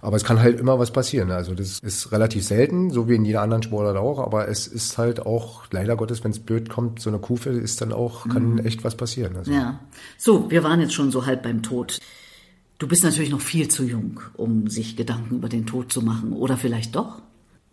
Aber 0.00 0.16
es 0.16 0.24
kann 0.24 0.40
halt 0.40 0.60
immer 0.60 0.78
was 0.78 0.92
passieren. 0.92 1.30
Also 1.30 1.54
das 1.54 1.80
ist 1.80 2.12
relativ 2.12 2.44
selten, 2.44 2.90
so 2.90 3.08
wie 3.08 3.16
in 3.16 3.24
jeder 3.24 3.42
anderen 3.42 3.62
Sportart 3.62 3.96
auch. 3.96 4.18
Aber 4.20 4.48
es 4.48 4.66
ist 4.66 4.96
halt 4.98 5.24
auch, 5.26 5.64
leider 5.70 5.96
Gottes, 5.96 6.22
wenn 6.22 6.30
es 6.30 6.38
blöd 6.38 6.68
kommt, 6.68 7.00
so 7.00 7.10
eine 7.10 7.18
Kufe 7.18 7.50
ist 7.50 7.80
dann 7.80 7.92
auch, 7.92 8.28
kann 8.28 8.54
mhm. 8.54 8.58
echt 8.66 8.84
was 8.84 8.94
passieren. 8.94 9.36
Also. 9.36 9.50
Ja. 9.50 9.80
So, 10.16 10.50
wir 10.50 10.62
waren 10.62 10.80
jetzt 10.80 10.94
schon 10.94 11.10
so 11.10 11.26
halb 11.26 11.42
beim 11.42 11.62
Tod. 11.62 11.98
Du 12.78 12.86
bist 12.86 13.02
natürlich 13.02 13.30
noch 13.30 13.40
viel 13.40 13.68
zu 13.68 13.82
jung, 13.82 14.20
um 14.34 14.68
sich 14.68 14.96
Gedanken 14.96 15.36
über 15.36 15.48
den 15.48 15.66
Tod 15.66 15.92
zu 15.92 16.00
machen. 16.00 16.32
Oder 16.32 16.56
vielleicht 16.56 16.94
doch? 16.94 17.20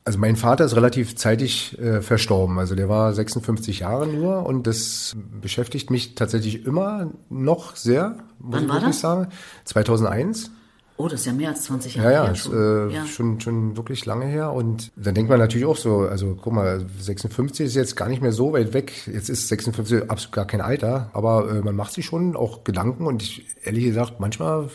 Also 0.03 0.19
mein 0.19 0.35
Vater 0.35 0.65
ist 0.65 0.75
relativ 0.75 1.15
zeitig 1.15 1.79
äh, 1.79 1.99
verstorben. 2.01 2.59
Also 2.59 2.75
der 2.75 2.89
war 2.89 3.11
56 3.11 3.79
Jahre 3.79 4.07
nur 4.07 4.45
und 4.45 4.67
das 4.67 5.15
beschäftigt 5.41 5.89
mich 5.89 6.13
tatsächlich 6.13 6.65
immer 6.65 7.11
noch 7.29 7.75
sehr, 7.75 8.17
muss 8.39 8.61
Wann 8.61 8.65
ich 8.65 8.73
wirklich 8.73 8.99
sagen. 8.99 9.27
2001. 9.65 10.51
Oh, 10.97 11.09
das 11.09 11.21
ist 11.21 11.25
ja 11.25 11.33
mehr 11.33 11.49
als 11.49 11.63
20 11.63 11.95
Jahre 11.95 12.07
Ja, 12.07 12.13
ja, 12.19 12.23
her 12.25 12.31
ist, 12.31 12.43
schon. 12.45 12.89
äh, 12.89 12.93
ja. 12.93 13.05
schon, 13.05 13.41
schon 13.41 13.75
wirklich 13.75 14.05
lange 14.05 14.25
her. 14.27 14.53
Und 14.53 14.91
dann 14.95 15.13
denkt 15.13 15.29
man 15.29 15.39
natürlich 15.39 15.65
auch 15.67 15.75
so, 15.75 15.99
also 15.99 16.37
guck 16.41 16.53
mal, 16.53 16.85
56 16.99 17.65
ist 17.65 17.75
jetzt 17.75 17.95
gar 17.97 18.07
nicht 18.07 18.21
mehr 18.21 18.31
so 18.31 18.53
weit 18.53 18.73
weg. 18.73 18.93
Jetzt 19.11 19.29
ist 19.29 19.49
56 19.49 20.09
absolut 20.09 20.33
gar 20.33 20.45
kein 20.47 20.61
Alter, 20.61 21.09
aber 21.13 21.49
äh, 21.49 21.61
man 21.61 21.75
macht 21.75 21.91
sich 21.93 22.05
schon 22.05 22.37
auch 22.37 22.63
Gedanken 22.63 23.07
und 23.07 23.21
ich, 23.23 23.45
ehrlich 23.63 23.83
gesagt, 23.85 24.19
manchmal 24.21 24.69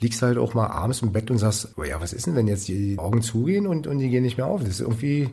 liegst 0.00 0.22
du 0.22 0.26
halt 0.26 0.38
auch 0.38 0.54
mal 0.54 0.68
abends 0.68 1.02
im 1.02 1.12
Bett 1.12 1.30
und 1.30 1.36
sagst, 1.36 1.68
oh 1.76 1.84
ja, 1.84 2.00
was 2.00 2.14
ist 2.14 2.26
denn, 2.26 2.36
wenn 2.36 2.48
jetzt 2.48 2.66
die 2.68 2.98
Augen 2.98 3.20
zugehen 3.20 3.66
und, 3.66 3.86
und 3.86 3.98
die 3.98 4.08
gehen 4.08 4.22
nicht 4.22 4.38
mehr 4.38 4.46
auf? 4.46 4.60
Das 4.60 4.70
ist 4.70 4.80
irgendwie, 4.80 5.28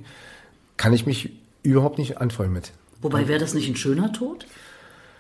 kann 0.76 0.92
ich 0.92 1.06
mich 1.06 1.32
überhaupt 1.64 1.98
nicht 2.00 2.18
anfreunden 2.20 2.54
mit. 2.54 2.74
Wobei 3.02 3.30
wäre 3.30 3.40
das 3.40 3.54
nicht 3.54 3.70
ein 3.70 3.78
schöner 3.78 4.12
Tod? 4.12 4.46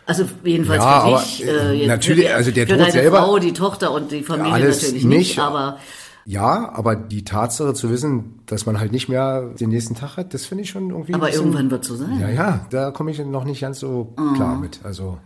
Also 0.07 0.23
jedenfalls 0.43 0.83
Ja, 0.83 1.01
für 1.01 1.05
aber, 1.07 1.19
dich. 1.19 1.45
äh, 1.45 1.71
jetzt 1.73 1.87
natürlich, 1.87 2.27
für, 2.27 2.35
also 2.35 2.51
der 2.51 2.65
für 2.65 2.73
Tod 2.73 2.79
deine 2.81 2.91
selber- 2.93 3.17
Frau, 3.19 3.39
die 3.39 3.53
Tochter 3.53 3.91
und 3.91 4.11
die 4.11 4.23
Familie 4.23 4.53
Alles 4.53 4.81
natürlich 4.83 5.03
nicht, 5.05 5.17
nicht. 5.19 5.39
aber 5.39 5.77
Ja, 6.25 6.71
aber 6.73 6.95
die 6.95 7.23
Tatsache 7.23 7.73
zu 7.73 7.89
wissen, 7.89 8.39
dass 8.47 8.65
man 8.65 8.79
halt 8.79 8.91
nicht 8.91 9.07
mehr 9.09 9.41
den 9.59 9.69
nächsten 9.69 9.95
Tag 9.95 10.17
hat, 10.17 10.33
das 10.33 10.45
finde 10.45 10.63
ich 10.63 10.69
schon 10.69 10.89
irgendwie. 10.89 11.13
aber 11.13 11.27
bisschen- 11.27 11.41
irgendwann 11.41 11.71
wird 11.71 11.83
so 11.85 11.95
sein. 11.95 12.19
Ja, 12.19 12.29
ja, 12.29 12.65
da 12.69 12.91
komme 12.91 13.11
ich 13.11 13.19
noch 13.19 13.43
nicht 13.45 13.61
ganz 13.61 13.79
so 13.79 14.13
klar 14.35 14.57
mit. 14.57 14.79
Also 14.83 15.17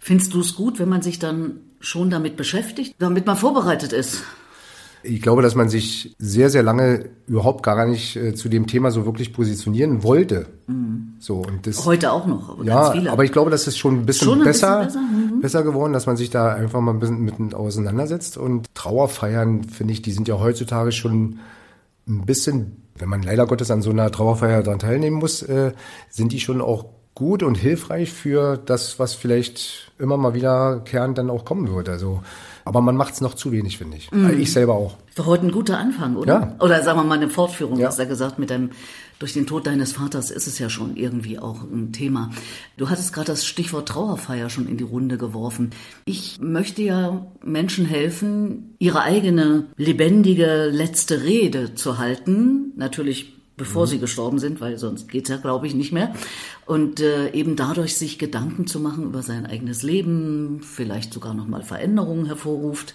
Findest 0.00 0.34
du 0.34 0.40
es 0.40 0.54
gut, 0.54 0.78
wenn 0.78 0.88
man 0.88 1.02
sich 1.02 1.18
dann 1.18 1.56
schon 1.80 2.10
damit 2.10 2.36
beschäftigt, 2.36 2.94
damit 2.98 3.26
man 3.26 3.36
vorbereitet 3.36 3.92
ist? 3.92 4.22
Ich 5.02 5.22
glaube, 5.22 5.42
dass 5.42 5.54
man 5.54 5.68
sich 5.68 6.14
sehr, 6.18 6.50
sehr 6.50 6.62
lange 6.62 7.10
überhaupt 7.26 7.62
gar 7.62 7.86
nicht 7.86 8.16
äh, 8.16 8.34
zu 8.34 8.48
dem 8.48 8.66
Thema 8.66 8.90
so 8.90 9.04
wirklich 9.04 9.32
positionieren 9.32 10.02
wollte. 10.02 10.46
So 11.18 11.36
und 11.36 11.66
das. 11.66 11.84
Heute 11.84 12.12
auch 12.12 12.26
noch, 12.26 12.50
aber 12.50 12.64
ja, 12.64 12.82
ganz 12.82 12.92
viele. 12.92 13.10
aber 13.10 13.24
ich 13.24 13.32
glaube, 13.32 13.50
das 13.50 13.66
ist 13.66 13.78
schon 13.78 14.00
ein 14.00 14.06
bisschen 14.06 14.28
Schon 14.28 14.38
ein 14.40 14.44
bisschen 14.44 14.68
besser, 14.68 14.84
besser, 14.84 15.00
mhm. 15.00 15.40
besser 15.40 15.62
geworden, 15.62 15.92
dass 15.92 16.06
man 16.06 16.16
sich 16.16 16.30
da 16.30 16.54
einfach 16.54 16.80
mal 16.80 16.92
ein 16.92 17.00
bisschen 17.00 17.20
mit 17.20 17.54
auseinandersetzt. 17.54 18.36
Und 18.36 18.66
Trauerfeiern, 18.74 19.64
finde 19.64 19.92
ich, 19.92 20.02
die 20.02 20.12
sind 20.12 20.28
ja 20.28 20.38
heutzutage 20.38 20.92
schon 20.92 21.38
ein 22.06 22.24
bisschen, 22.24 22.82
wenn 22.98 23.08
man 23.08 23.22
leider 23.22 23.46
Gottes 23.46 23.70
an 23.70 23.82
so 23.82 23.90
einer 23.90 24.10
Trauerfeier 24.10 24.62
daran 24.62 24.78
teilnehmen 24.78 25.16
muss, 25.16 25.42
äh, 25.42 25.72
sind 26.08 26.32
die 26.32 26.40
schon 26.40 26.60
auch 26.60 26.86
gut 27.18 27.42
und 27.42 27.56
hilfreich 27.56 28.12
für 28.12 28.56
das, 28.56 28.98
was 29.00 29.14
vielleicht 29.14 29.90
immer 29.98 30.16
mal 30.16 30.34
wieder 30.34 30.80
Kern 30.84 31.14
dann 31.16 31.28
auch 31.30 31.44
kommen 31.44 31.68
wird. 31.74 31.88
Also, 31.88 32.22
aber 32.64 32.80
man 32.80 32.96
macht 32.96 33.14
es 33.14 33.20
noch 33.20 33.34
zu 33.34 33.50
wenig, 33.50 33.76
finde 33.78 33.96
ich. 33.96 34.08
Ich 34.38 34.52
selber 34.52 34.74
auch. 34.74 34.96
Ist 35.08 35.18
doch 35.18 35.26
heute 35.26 35.44
ein 35.46 35.50
guter 35.50 35.78
Anfang, 35.78 36.14
oder? 36.16 36.32
Ja. 36.58 36.64
Oder 36.64 36.82
sagen 36.84 37.00
wir 37.00 37.04
mal 37.04 37.16
eine 37.18 37.28
Fortführung, 37.28 37.78
Ja. 37.80 37.88
hast 37.88 37.98
du 37.98 38.02
ja 38.04 38.08
gesagt, 38.08 38.38
mit 38.38 38.50
deinem, 38.50 38.70
durch 39.18 39.32
den 39.32 39.46
Tod 39.48 39.66
deines 39.66 39.94
Vaters 39.94 40.30
ist 40.30 40.46
es 40.46 40.60
ja 40.60 40.70
schon 40.70 40.96
irgendwie 40.96 41.40
auch 41.40 41.62
ein 41.64 41.92
Thema. 41.92 42.30
Du 42.76 42.88
hattest 42.88 43.12
gerade 43.12 43.26
das 43.26 43.44
Stichwort 43.44 43.88
Trauerfeier 43.88 44.48
schon 44.48 44.68
in 44.68 44.76
die 44.76 44.84
Runde 44.84 45.18
geworfen. 45.18 45.70
Ich 46.04 46.38
möchte 46.40 46.82
ja 46.82 47.26
Menschen 47.44 47.84
helfen, 47.84 48.76
ihre 48.78 49.02
eigene 49.02 49.64
lebendige 49.76 50.66
letzte 50.70 51.24
Rede 51.24 51.74
zu 51.74 51.98
halten. 51.98 52.72
Natürlich 52.76 53.34
bevor 53.58 53.86
sie 53.86 53.98
gestorben 53.98 54.38
sind, 54.38 54.62
weil 54.62 54.78
sonst 54.78 55.08
geht's 55.08 55.28
ja, 55.28 55.36
glaube 55.36 55.66
ich, 55.66 55.74
nicht 55.74 55.92
mehr. 55.92 56.14
Und 56.64 57.00
äh, 57.00 57.30
eben 57.32 57.56
dadurch 57.56 57.96
sich 57.98 58.18
Gedanken 58.18 58.66
zu 58.66 58.80
machen 58.80 59.04
über 59.04 59.22
sein 59.22 59.44
eigenes 59.44 59.82
Leben, 59.82 60.60
vielleicht 60.62 61.12
sogar 61.12 61.34
nochmal 61.34 61.62
Veränderungen 61.62 62.24
hervorruft 62.24 62.94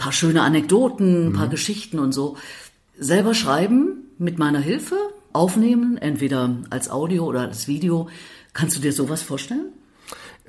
paar 0.00 0.12
schöne 0.12 0.40
Anekdoten, 0.40 1.26
ein 1.26 1.32
paar 1.34 1.48
Geschichten 1.48 1.98
und 1.98 2.12
so. 2.12 2.38
Selber 2.98 3.34
schreiben 3.34 4.04
mit 4.18 4.38
meiner 4.38 4.58
Hilfe, 4.58 4.96
aufnehmen, 5.34 5.98
entweder 5.98 6.56
als 6.70 6.90
Audio 6.90 7.26
oder 7.26 7.42
als 7.42 7.68
Video. 7.68 8.08
Kannst 8.54 8.76
du 8.76 8.80
dir 8.80 8.94
sowas 8.94 9.22
vorstellen? 9.22 9.66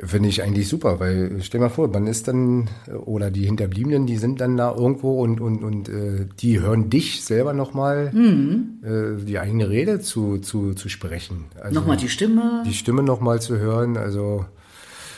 Finde 0.03 0.29
ich 0.29 0.41
eigentlich 0.41 0.67
super, 0.67 0.99
weil 0.99 1.37
stell 1.41 1.59
mal 1.59 1.69
vor, 1.69 1.87
man 1.87 2.07
ist 2.07 2.27
dann, 2.27 2.69
äh, 2.87 2.93
oder 2.93 3.29
die 3.29 3.45
Hinterbliebenen, 3.45 4.07
die 4.07 4.17
sind 4.17 4.41
dann 4.41 4.57
da 4.57 4.73
irgendwo 4.73 5.21
und, 5.21 5.39
und, 5.39 5.63
und 5.63 5.89
äh, 5.89 6.27
die 6.39 6.59
hören 6.59 6.89
dich 6.89 7.23
selber 7.23 7.53
nochmal 7.53 8.11
äh, 8.15 9.23
die 9.23 9.37
eigene 9.37 9.69
Rede 9.69 9.99
zu, 9.99 10.39
zu, 10.39 10.73
zu 10.73 10.89
sprechen. 10.89 11.45
Also 11.61 11.79
Nochmal 11.79 11.97
die 11.97 12.09
Stimme. 12.09 12.63
die 12.65 12.73
Stimme 12.73 13.03
nochmal 13.03 13.41
zu 13.41 13.59
hören. 13.59 13.95
Also 13.97 14.45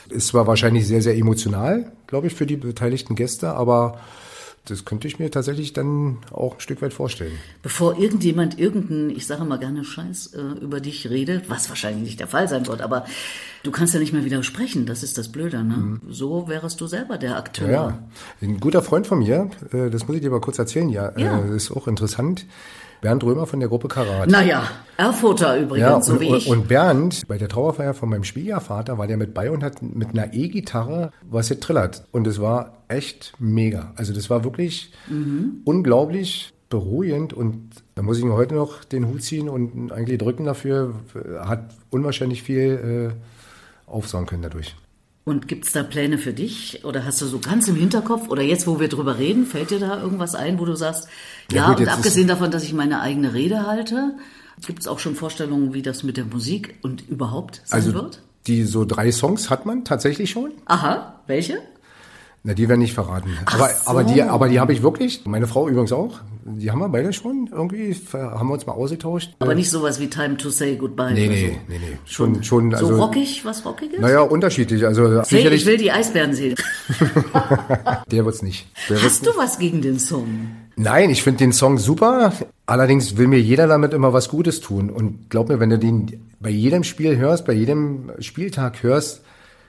ist 0.10 0.28
zwar 0.28 0.48
wahrscheinlich 0.48 0.86
sehr, 0.86 1.02
sehr 1.02 1.16
emotional, 1.16 1.92
glaube 2.08 2.28
ich, 2.28 2.34
für 2.34 2.46
die 2.46 2.58
beteiligten 2.58 3.16
Gäste, 3.16 3.54
aber 3.54 4.00
das 4.66 4.86
könnte 4.86 5.08
ich 5.08 5.20
mir 5.20 5.30
tatsächlich 5.30 5.74
dann 5.74 6.20
auch 6.32 6.56
ein 6.56 6.60
Stück 6.62 6.82
weit 6.82 6.94
vorstellen. 6.94 7.34
Bevor 7.62 8.00
irgendjemand 8.00 8.58
irgendeinen, 8.58 9.10
ich 9.10 9.28
sage 9.28 9.44
mal 9.44 9.60
gerne 9.60 9.84
Scheiß 9.84 10.34
äh, 10.36 10.42
über 10.62 10.80
dich 10.80 11.10
redet, 11.10 11.50
was 11.50 11.68
wahrscheinlich 11.68 12.04
nicht 12.04 12.20
der 12.20 12.28
Fall 12.28 12.48
sein 12.48 12.66
wird, 12.68 12.82
aber 12.82 13.06
du 13.64 13.72
kannst 13.72 13.94
ja 13.94 14.00
nicht 14.00 14.14
mehr 14.14 14.24
widersprechen, 14.24 14.86
das 14.86 15.04
ist 15.04 15.18
das 15.18 15.30
Blöde, 15.30 15.64
ne? 15.64 16.00
So 16.08 16.48
wärst 16.48 16.80
du 16.80 16.88
selber 16.88 17.18
der 17.18 17.38
Akteur. 17.38 17.68
Mhm. 17.68 17.74
Ja, 17.74 18.00
ein 18.42 18.60
guter 18.60 18.82
Freund 18.82 19.06
von 19.06 19.20
mir, 19.20 19.50
äh, 19.74 19.90
das 19.90 20.08
muss 20.08 20.16
ich 20.16 20.22
dir 20.22 20.32
mal 20.32 20.42
kurz 20.42 20.60
erzählen, 20.60 20.90
ja, 20.90 21.12
Ja. 21.18 21.40
Äh, 21.40 21.56
ist 21.56 21.72
auch 21.72 21.88
interessant. 21.88 22.46
Bernd 23.04 23.24
Römer 23.24 23.46
von 23.46 23.60
der 23.60 23.70
Gruppe 23.70 23.88
Karat. 23.90 24.30
Naja, 24.30 24.64
Erfurter 24.98 25.60
übrigens, 25.60 25.82
Ja, 25.88 26.02
so 26.02 26.14
und, 26.14 26.20
wie 26.22 26.36
ich. 26.36 26.48
und 26.50 26.68
Bernd, 26.68 27.28
bei 27.28 27.38
der 27.38 27.50
Trauerfeier 27.50 27.94
von 27.94 28.10
meinem 28.10 28.24
Schwiegervater, 28.24 28.98
war 28.98 29.06
der 29.08 29.18
mit 29.18 29.34
bei 29.34 29.52
und 29.52 29.62
hat 29.64 29.82
mit 29.84 30.10
einer 30.10 30.34
E-Gitarre 30.34 31.12
was 31.30 31.50
getrillert. 31.50 32.06
Und 32.12 32.26
es 32.28 32.40
war 32.42 32.78
echt 32.88 33.34
mega. 33.40 33.92
Also 33.98 34.14
das 34.14 34.30
war 34.30 34.44
wirklich 34.44 34.92
Mhm. 35.10 35.62
unglaublich 35.66 36.54
beruhigend 36.70 37.34
und 37.34 37.70
da 37.94 38.02
muss 38.02 38.18
ich 38.18 38.24
mir 38.24 38.34
heute 38.34 38.56
noch 38.56 38.84
den 38.84 39.08
Hut 39.08 39.22
ziehen 39.22 39.48
und 39.50 39.92
eigentlich 39.92 40.18
drücken 40.18 40.46
dafür. 40.46 40.94
Hat 41.42 41.70
unwahrscheinlich 41.92 42.42
viel 42.42 43.12
äh, 43.14 43.92
aufsaugen 43.92 44.26
können 44.28 44.42
dadurch. 44.42 44.76
Und 45.26 45.48
gibt's 45.48 45.72
da 45.72 45.84
Pläne 45.84 46.18
für 46.18 46.34
dich? 46.34 46.84
Oder 46.84 47.06
hast 47.06 47.22
du 47.22 47.26
so 47.26 47.40
ganz 47.40 47.68
im 47.70 47.76
Hinterkopf? 47.76 48.28
Oder 48.30 48.42
jetzt, 48.42 48.68
wo 48.68 48.80
wir 48.82 48.90
drüber 48.90 49.18
reden, 49.18 49.46
fällt 49.46 49.72
dir 49.72 49.80
da 49.80 50.02
irgendwas 50.02 50.36
ein, 50.36 50.60
wo 50.60 50.66
du 50.66 50.76
sagst, 50.76 51.08
ja, 51.52 51.62
Ja, 51.62 51.68
gut, 51.70 51.80
und 51.80 51.88
abgesehen 51.88 52.28
davon, 52.28 52.52
dass 52.52 52.64
ich 52.64 52.74
meine 52.74 53.00
eigene 53.00 53.34
Rede 53.34 53.66
halte, 53.66 54.16
gibt's 54.66 54.86
auch 54.88 55.00
schon 55.00 55.16
Vorstellungen, 55.16 55.74
wie 55.74 55.82
das 55.82 56.04
mit 56.04 56.18
der 56.18 56.26
Musik 56.26 56.76
und 56.82 57.08
überhaupt 57.10 57.62
sein 57.64 57.80
Also 57.80 57.94
wird? 57.94 58.22
die 58.48 58.64
so 58.64 58.84
drei 58.84 59.12
Songs 59.14 59.50
hat 59.50 59.66
man 59.66 59.86
tatsächlich 59.86 60.30
schon. 60.32 60.52
Aha, 60.66 61.22
welche? 61.28 61.60
Na, 62.46 62.54
die 62.54 62.68
werden 62.68 62.82
nicht 62.82 62.94
verraten. 62.94 63.38
Ach 63.46 63.56
aber, 63.56 63.70
so. 63.70 63.90
aber 63.90 64.04
die, 64.04 64.22
aber 64.22 64.50
die 64.50 64.60
habe 64.60 64.74
ich 64.74 64.84
wirklich. 64.84 65.22
Meine 65.26 65.48
Frau 65.48 65.70
übrigens 65.70 65.94
auch. 65.94 66.20
Die 66.44 66.70
haben 66.70 66.80
wir 66.80 66.90
beide 66.90 67.14
schon 67.14 67.50
irgendwie. 67.50 67.96
Haben 68.12 68.50
wir 68.50 68.54
uns 68.56 68.66
mal 68.66 68.74
ausgetauscht. 68.74 69.32
Aber 69.40 69.56
nicht 69.56 69.70
sowas 69.70 70.02
wie 70.02 70.10
Time 70.10 70.36
to 70.36 70.50
Say 70.50 70.76
Goodbye 70.76 71.14
Nee, 71.14 71.28
oder 71.28 71.36
nee, 71.36 71.48
so. 71.48 71.72
nee, 71.72 71.80
nee. 71.80 71.98
Schon, 72.04 72.44
schon, 72.44 72.72
So 72.72 72.88
also. 72.88 72.96
rockig, 72.98 73.46
was 73.46 73.64
rockig 73.66 73.94
ist? 73.94 74.02
Naja, 74.02 74.20
unterschiedlich. 74.22 74.86
Also, 74.86 75.22
ich 75.22 75.28
sicherlich, 75.28 75.66
will 75.66 75.78
die 75.78 75.90
Eisbären 75.90 76.34
sehen. 76.34 76.56
der 78.12 78.26
wird's 78.26 78.42
nicht. 78.42 78.68
Der 78.90 78.98
wird's 78.98 79.06
Hast 79.06 79.26
du 79.26 79.32
was 79.38 79.58
gegen 79.58 79.82
den 79.82 79.98
Song? 79.98 80.50
Nein, 80.76 81.12
ich 81.12 81.24
finde 81.24 81.38
den 81.40 81.54
Song 81.54 81.78
super. 81.78 82.34
Allerdings 82.66 83.16
will 83.16 83.28
mir 83.28 83.40
jeder 83.40 83.68
damit 83.68 83.94
immer 83.94 84.12
was 84.12 84.28
Gutes 84.28 84.60
tun. 84.60 84.90
Und 84.90 85.30
glaub 85.30 85.48
mir, 85.48 85.62
wenn 85.62 85.70
du 85.70 85.80
den 85.80 86.20
bei 86.42 86.50
jedem 86.50 86.84
Spiel 86.84 87.16
hörst, 87.16 87.46
bei 87.46 87.54
jedem 87.54 88.12
Spieltag 88.20 88.84
hörst, 88.84 89.22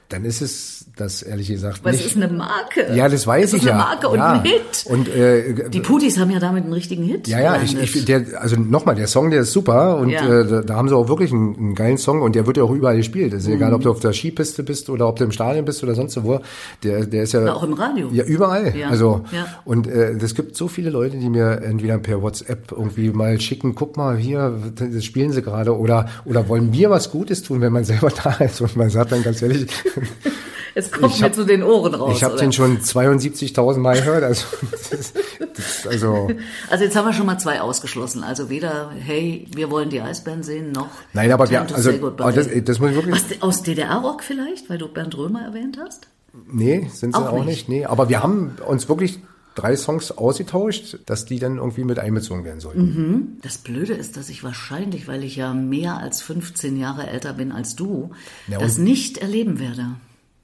dann 0.09 0.25
ist 0.25 0.43
es 0.43 0.87
das 0.97 1.23
ehrlich 1.23 1.49
gesagt 1.49 1.81
Was 1.83 1.97
nicht. 1.97 2.07
ist 2.07 2.17
eine 2.17 2.29
Marke? 2.29 2.95
ja, 2.95 3.09
das 3.09 3.27
weiß 3.27 3.51
das 3.51 3.55
ich 3.55 3.59
ist 3.62 3.67
ja. 3.69 3.73
eine 3.75 3.83
Marke 3.83 4.09
und 4.09 4.19
ja. 4.19 4.33
ein 4.35 4.43
Hit. 4.43 4.85
Und 4.87 5.09
äh, 5.09 5.69
Die 5.71 5.81
Putis 5.81 6.19
haben 6.19 6.31
ja 6.31 6.38
damit 6.38 6.62
einen 6.64 6.73
richtigen 6.73 7.03
Hit. 7.03 7.27
Ja, 7.27 7.40
ja, 7.40 7.61
ich, 7.62 7.77
ich, 7.77 8.05
der, 8.05 8.25
also 8.40 8.55
nochmal, 8.57 8.95
der 8.95 9.09
Song, 9.09 9.31
der 9.31 9.40
ist 9.40 9.53
super 9.53 9.97
und 9.97 10.11
Ja. 10.11 10.21
äh, 10.40 10.47
da, 10.47 10.61
da 10.62 10.75
haben 10.77 10.88
sie 10.88 10.95
auch 10.97 11.09
wirklich 11.09 11.33
einen, 11.33 11.57
einen 11.57 11.75
geilen 11.75 11.99
Song 11.99 12.23
und 12.23 12.35
der 12.37 12.47
wird 12.47 12.59
ja 12.59 12.62
auch 12.62 12.71
überall 12.71 12.97
gespielt. 12.97 13.33
Es 13.33 13.45
ist 13.45 13.49
egal, 13.51 13.71
Mhm. 13.71 13.77
ob 13.77 13.83
du 13.83 13.90
auf 13.90 14.01
der 14.01 14.12
Skipiste 14.12 14.62
bist 14.62 14.88
oder 14.88 15.09
ob 15.09 15.17
du 15.19 15.25
im 15.25 15.33
Stadion 15.33 15.64
bist 15.64 15.83
oder 15.83 15.95
sonst 15.97 16.23
wo. 16.23 16.40
Der, 16.85 17.07
der 17.07 17.25
ist 17.25 17.33
ja 17.33 17.40
Na, 17.40 17.55
auch 17.55 17.64
im 17.64 17.73
Radio. 17.73 18.09
Ja, 18.12 18.23
überall. 18.25 18.77
Ja, 18.77 18.88
Also 18.90 19.25
ja. 19.33 19.47
und 19.64 19.88
äh, 19.88 20.12
es 20.12 20.35
gibt 20.37 20.57
so 20.57 20.69
viele 20.69 20.90
Leute, 20.90 21.17
die 21.17 21.29
mir 21.29 21.62
entweder 21.62 21.99
per 21.99 22.23
WhatsApp 22.23 22.71
irgendwie 22.71 23.11
mal 23.11 23.40
schicken, 23.40 23.75
guck 23.75 23.97
mal 23.97 24.17
hier, 24.17 24.55
das 24.77 25.05
spielen 25.05 25.33
sie 25.33 25.43
gerade 25.43 25.77
oder 25.77 26.09
oder 26.25 26.49
wollen 26.49 26.71
mir 26.71 26.88
was 26.90 27.11
Gutes 27.11 27.43
tun, 27.43 27.61
wenn 27.61 27.73
man 27.73 27.83
selber 27.85 28.11
da 28.23 28.31
ist 28.45 28.61
und 28.61 28.77
man 28.77 28.90
sagt 28.90 29.11
dann 29.11 29.23
ganz 29.25 29.43
ehrlich, 29.43 29.67
Es 30.76 30.90
kommt 30.90 31.12
Ich 31.14 31.20
mir 31.20 31.26
hab- 31.26 31.35
zu 31.37 31.44
den 31.44 31.62
Ohren 31.62 31.94
raus. 31.94 32.16
ich 32.16 32.24
habe 32.24 32.37
den 32.37 32.52
schon 32.52 32.78
72.000 32.80 33.78
Mal 33.78 33.94
gehört. 33.96 34.24
Also, 34.24 34.44
das, 34.90 35.12
das, 35.54 35.87
also 35.87 36.28
Also 36.70 36.83
jetzt 36.85 36.96
haben 36.96 37.04
wir 37.07 37.12
schon 37.12 37.26
mal 37.26 37.38
zwei 37.38 37.61
ausgeschlossen. 37.61 38.24
Also 38.24 38.50
weder, 38.50 38.90
hey, 38.98 39.46
wir 39.54 39.70
wollen 39.70 39.88
die 39.88 40.00
Eisbären 40.00 40.42
sehen, 40.42 40.72
noch 40.72 40.88
Nein, 41.12 41.30
aber 41.30 41.48
wir- 41.48 41.61
also- 41.62 41.90
aber 41.90 42.33
das- 42.33 42.48
das 42.64 42.80
muss 42.80 42.90
ich 42.90 42.96
wirklich- 42.96 43.14
Was, 43.14 43.40
aus 43.42 43.62
DDR-Rock 43.62 44.24
vielleicht, 44.24 44.68
weil 44.68 44.78
du 44.78 44.88
Bernd 44.88 45.16
Römer 45.16 45.42
erwähnt 45.42 45.78
hast? 45.80 46.09
Nee, 46.50 46.88
sind 46.92 47.14
sie 47.14 47.22
Auch 47.22 47.28
auch, 47.33 47.44
nicht. 47.44 47.46
nicht. 47.46 47.68
Nee, 47.68 47.85
aber 47.87 48.09
wir 48.09 48.20
haben 48.24 48.57
uns 48.66 48.88
wirklich 48.88 49.20
drei 49.55 49.77
Songs 49.77 50.11
ausgetauscht, 50.12 50.99
dass 51.07 51.25
die 51.25 51.38
dann 51.38 51.59
irgendwie 51.59 51.85
mit 51.85 51.99
einbezogen 51.99 52.45
werden 52.45 52.61
sollten. 52.61 53.38
Das 53.43 53.59
Blöde 53.59 53.95
ist, 53.95 54.17
dass 54.17 54.29
ich 54.29 54.43
wahrscheinlich, 54.45 55.09
weil 55.09 55.25
ich 55.25 55.37
ja 55.37 55.55
mehr 55.55 55.99
als 55.99 56.23
15 56.23 56.77
Jahre 56.77 57.07
älter 57.07 57.33
bin 57.33 57.53
als 57.53 57.77
du, 57.77 58.11
Ja, 58.49 58.59
das 58.59 58.79
nicht 58.79 59.19
erleben 59.19 59.59
werde. 59.59 59.97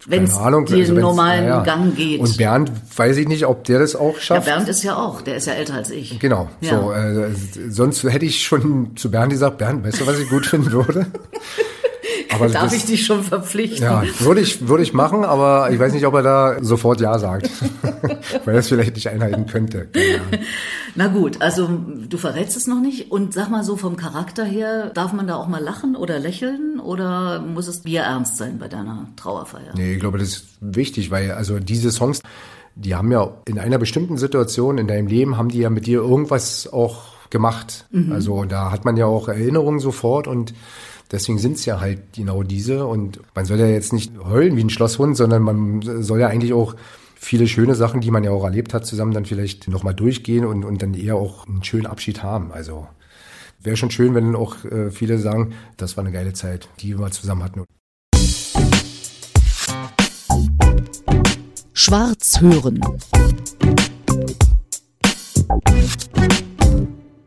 Wenn 0.07 0.25
es 0.25 0.35
den 0.35 0.43
also 0.55 0.95
normalen 0.95 1.45
naja. 1.45 1.63
Gang 1.63 1.95
geht. 1.95 2.21
Und 2.21 2.39
Bernd, 2.39 2.73
weiß 2.97 3.19
ich 3.19 3.29
nicht, 3.29 3.45
ob 3.45 3.65
der 3.65 3.81
das 3.81 3.95
auch 3.95 4.15
ja, 4.15 4.21
schafft. 4.21 4.47
Bernd 4.47 4.69
ist 4.69 4.83
ja 4.83 4.97
auch, 4.97 5.21
der 5.21 5.37
ist 5.37 5.47
ja 5.47 5.53
älter 5.53 5.75
als 5.75 5.91
ich. 5.91 6.19
Genau. 6.19 6.49
Ja. 6.63 6.81
So, 6.81 6.93
äh, 6.93 7.35
sonst 7.69 8.03
hätte 8.05 8.25
ich 8.25 8.43
schon 8.43 8.97
zu 8.97 9.11
Bernd 9.11 9.31
gesagt, 9.31 9.59
Bernd, 9.59 9.85
weißt 9.85 10.01
du, 10.01 10.07
was 10.07 10.19
ich 10.19 10.29
gut 10.31 10.47
finden 10.47 10.73
würde? 10.73 11.07
Aber 12.33 12.49
Darf 12.51 12.73
ich 12.75 12.85
dich 12.85 13.05
schon 13.05 13.23
verpflichten? 13.23 13.83
Ja, 13.83 14.03
würde 14.21 14.41
ich, 14.41 14.69
würde 14.69 14.83
ich 14.83 14.93
machen, 14.93 15.25
aber 15.25 15.71
ich 15.71 15.79
weiß 15.79 15.93
nicht, 15.93 16.07
ob 16.07 16.15
er 16.15 16.23
da 16.23 16.57
sofort 16.63 17.01
Ja 17.01 17.19
sagt. 17.19 17.51
Weil 18.45 18.55
er 18.55 18.61
es 18.61 18.69
vielleicht 18.69 18.95
nicht 18.95 19.09
einhalten 19.09 19.47
könnte. 19.47 19.89
Na 20.95 21.09
gut, 21.09 21.41
also 21.41 21.69
du 22.09 22.17
verrätst 22.17 22.57
es 22.57 22.67
noch 22.67 22.81
nicht. 22.81 23.11
Und 23.11 23.33
sag 23.33 23.51
mal 23.51 23.65
so 23.65 23.77
vom 23.77 23.97
Charakter 23.97 24.45
her, 24.45 24.91
darf 24.91 25.13
man 25.13 25.27
da 25.27 25.37
auch 25.37 25.49
mal 25.49 25.63
lachen 25.63 25.97
oder 25.97 26.19
lächeln 26.19 26.81
oder 26.81 27.41
muss 27.41 27.69
es 27.69 27.83
Bier 27.83 28.03
ernst 28.03 28.37
sein 28.37 28.59
bei 28.59 28.69
deiner 28.69 29.09
Trauerfeier? 29.17 29.75
Nee, 29.75 29.95
ich 29.95 30.01
glaube, 30.01 30.19
das 30.19 30.29
ist 30.29 30.45
wichtig, 30.61 31.11
weil 31.11 31.33
also 31.33 31.59
diese 31.59 31.91
Songs, 31.91 32.21
die 32.75 32.95
haben 32.95 33.11
ja 33.13 33.33
in 33.47 33.59
einer 33.59 33.79
bestimmten 33.79 34.17
Situation 34.17 34.79
in 34.79 34.87
deinem 34.87 35.07
Leben, 35.07 35.37
haben 35.37 35.49
die 35.49 35.59
ja 35.59 35.71
mit 35.71 35.87
dir 35.87 36.01
irgendwas 36.01 36.73
auch 36.73 37.03
gemacht. 37.31 37.87
Mhm. 37.91 38.13
Also 38.13 38.45
da 38.45 38.71
hat 38.71 38.85
man 38.85 38.97
ja 38.97 39.07
auch 39.07 39.29
Erinnerungen 39.29 39.81
sofort 39.81 40.27
und 40.27 40.53
Deswegen 41.11 41.39
sind 41.39 41.57
es 41.57 41.65
ja 41.65 41.81
halt 41.81 42.13
genau 42.15 42.43
diese. 42.43 42.87
Und 42.87 43.21
man 43.35 43.45
soll 43.45 43.59
ja 43.59 43.67
jetzt 43.67 43.93
nicht 43.93 44.13
heulen 44.19 44.57
wie 44.57 44.65
ein 44.65 44.71
Schlosshund, 44.71 45.17
sondern 45.17 45.43
man 45.43 45.83
soll 46.03 46.21
ja 46.21 46.29
eigentlich 46.29 46.53
auch 46.53 46.77
viele 47.17 47.49
schöne 47.49 47.75
Sachen, 47.75 48.01
die 48.01 48.11
man 48.11 48.25
ja 48.25 48.31
auch 48.31 48.45
erlebt 48.45 48.73
hat, 48.73 48.87
zusammen 48.87 49.13
dann 49.13 49.27
vielleicht 49.27 49.69
nochmal 49.69 49.95
durchgehen 49.95 50.47
und, 50.47 50.65
und 50.65 50.83
dann 50.83 50.95
eher 50.95 51.17
auch 51.17 51.47
einen 51.47 51.65
schönen 51.65 51.87
Abschied 51.87 52.23
haben. 52.23 52.53
Also 52.53 52.87
wäre 53.61 53.77
schon 53.77 53.91
schön, 53.91 54.15
wenn 54.15 54.27
dann 54.27 54.37
auch 54.37 54.65
äh, 54.65 54.91
viele 54.91 55.19
sagen, 55.19 55.53
das 55.77 55.97
war 55.97 56.05
eine 56.05 56.13
geile 56.13 56.33
Zeit, 56.33 56.69
die 56.81 56.89
wir 56.91 56.99
mal 56.99 57.13
zusammen 57.13 57.43
hatten. 57.43 57.65
Schwarz 61.73 62.41
hören. 62.41 62.81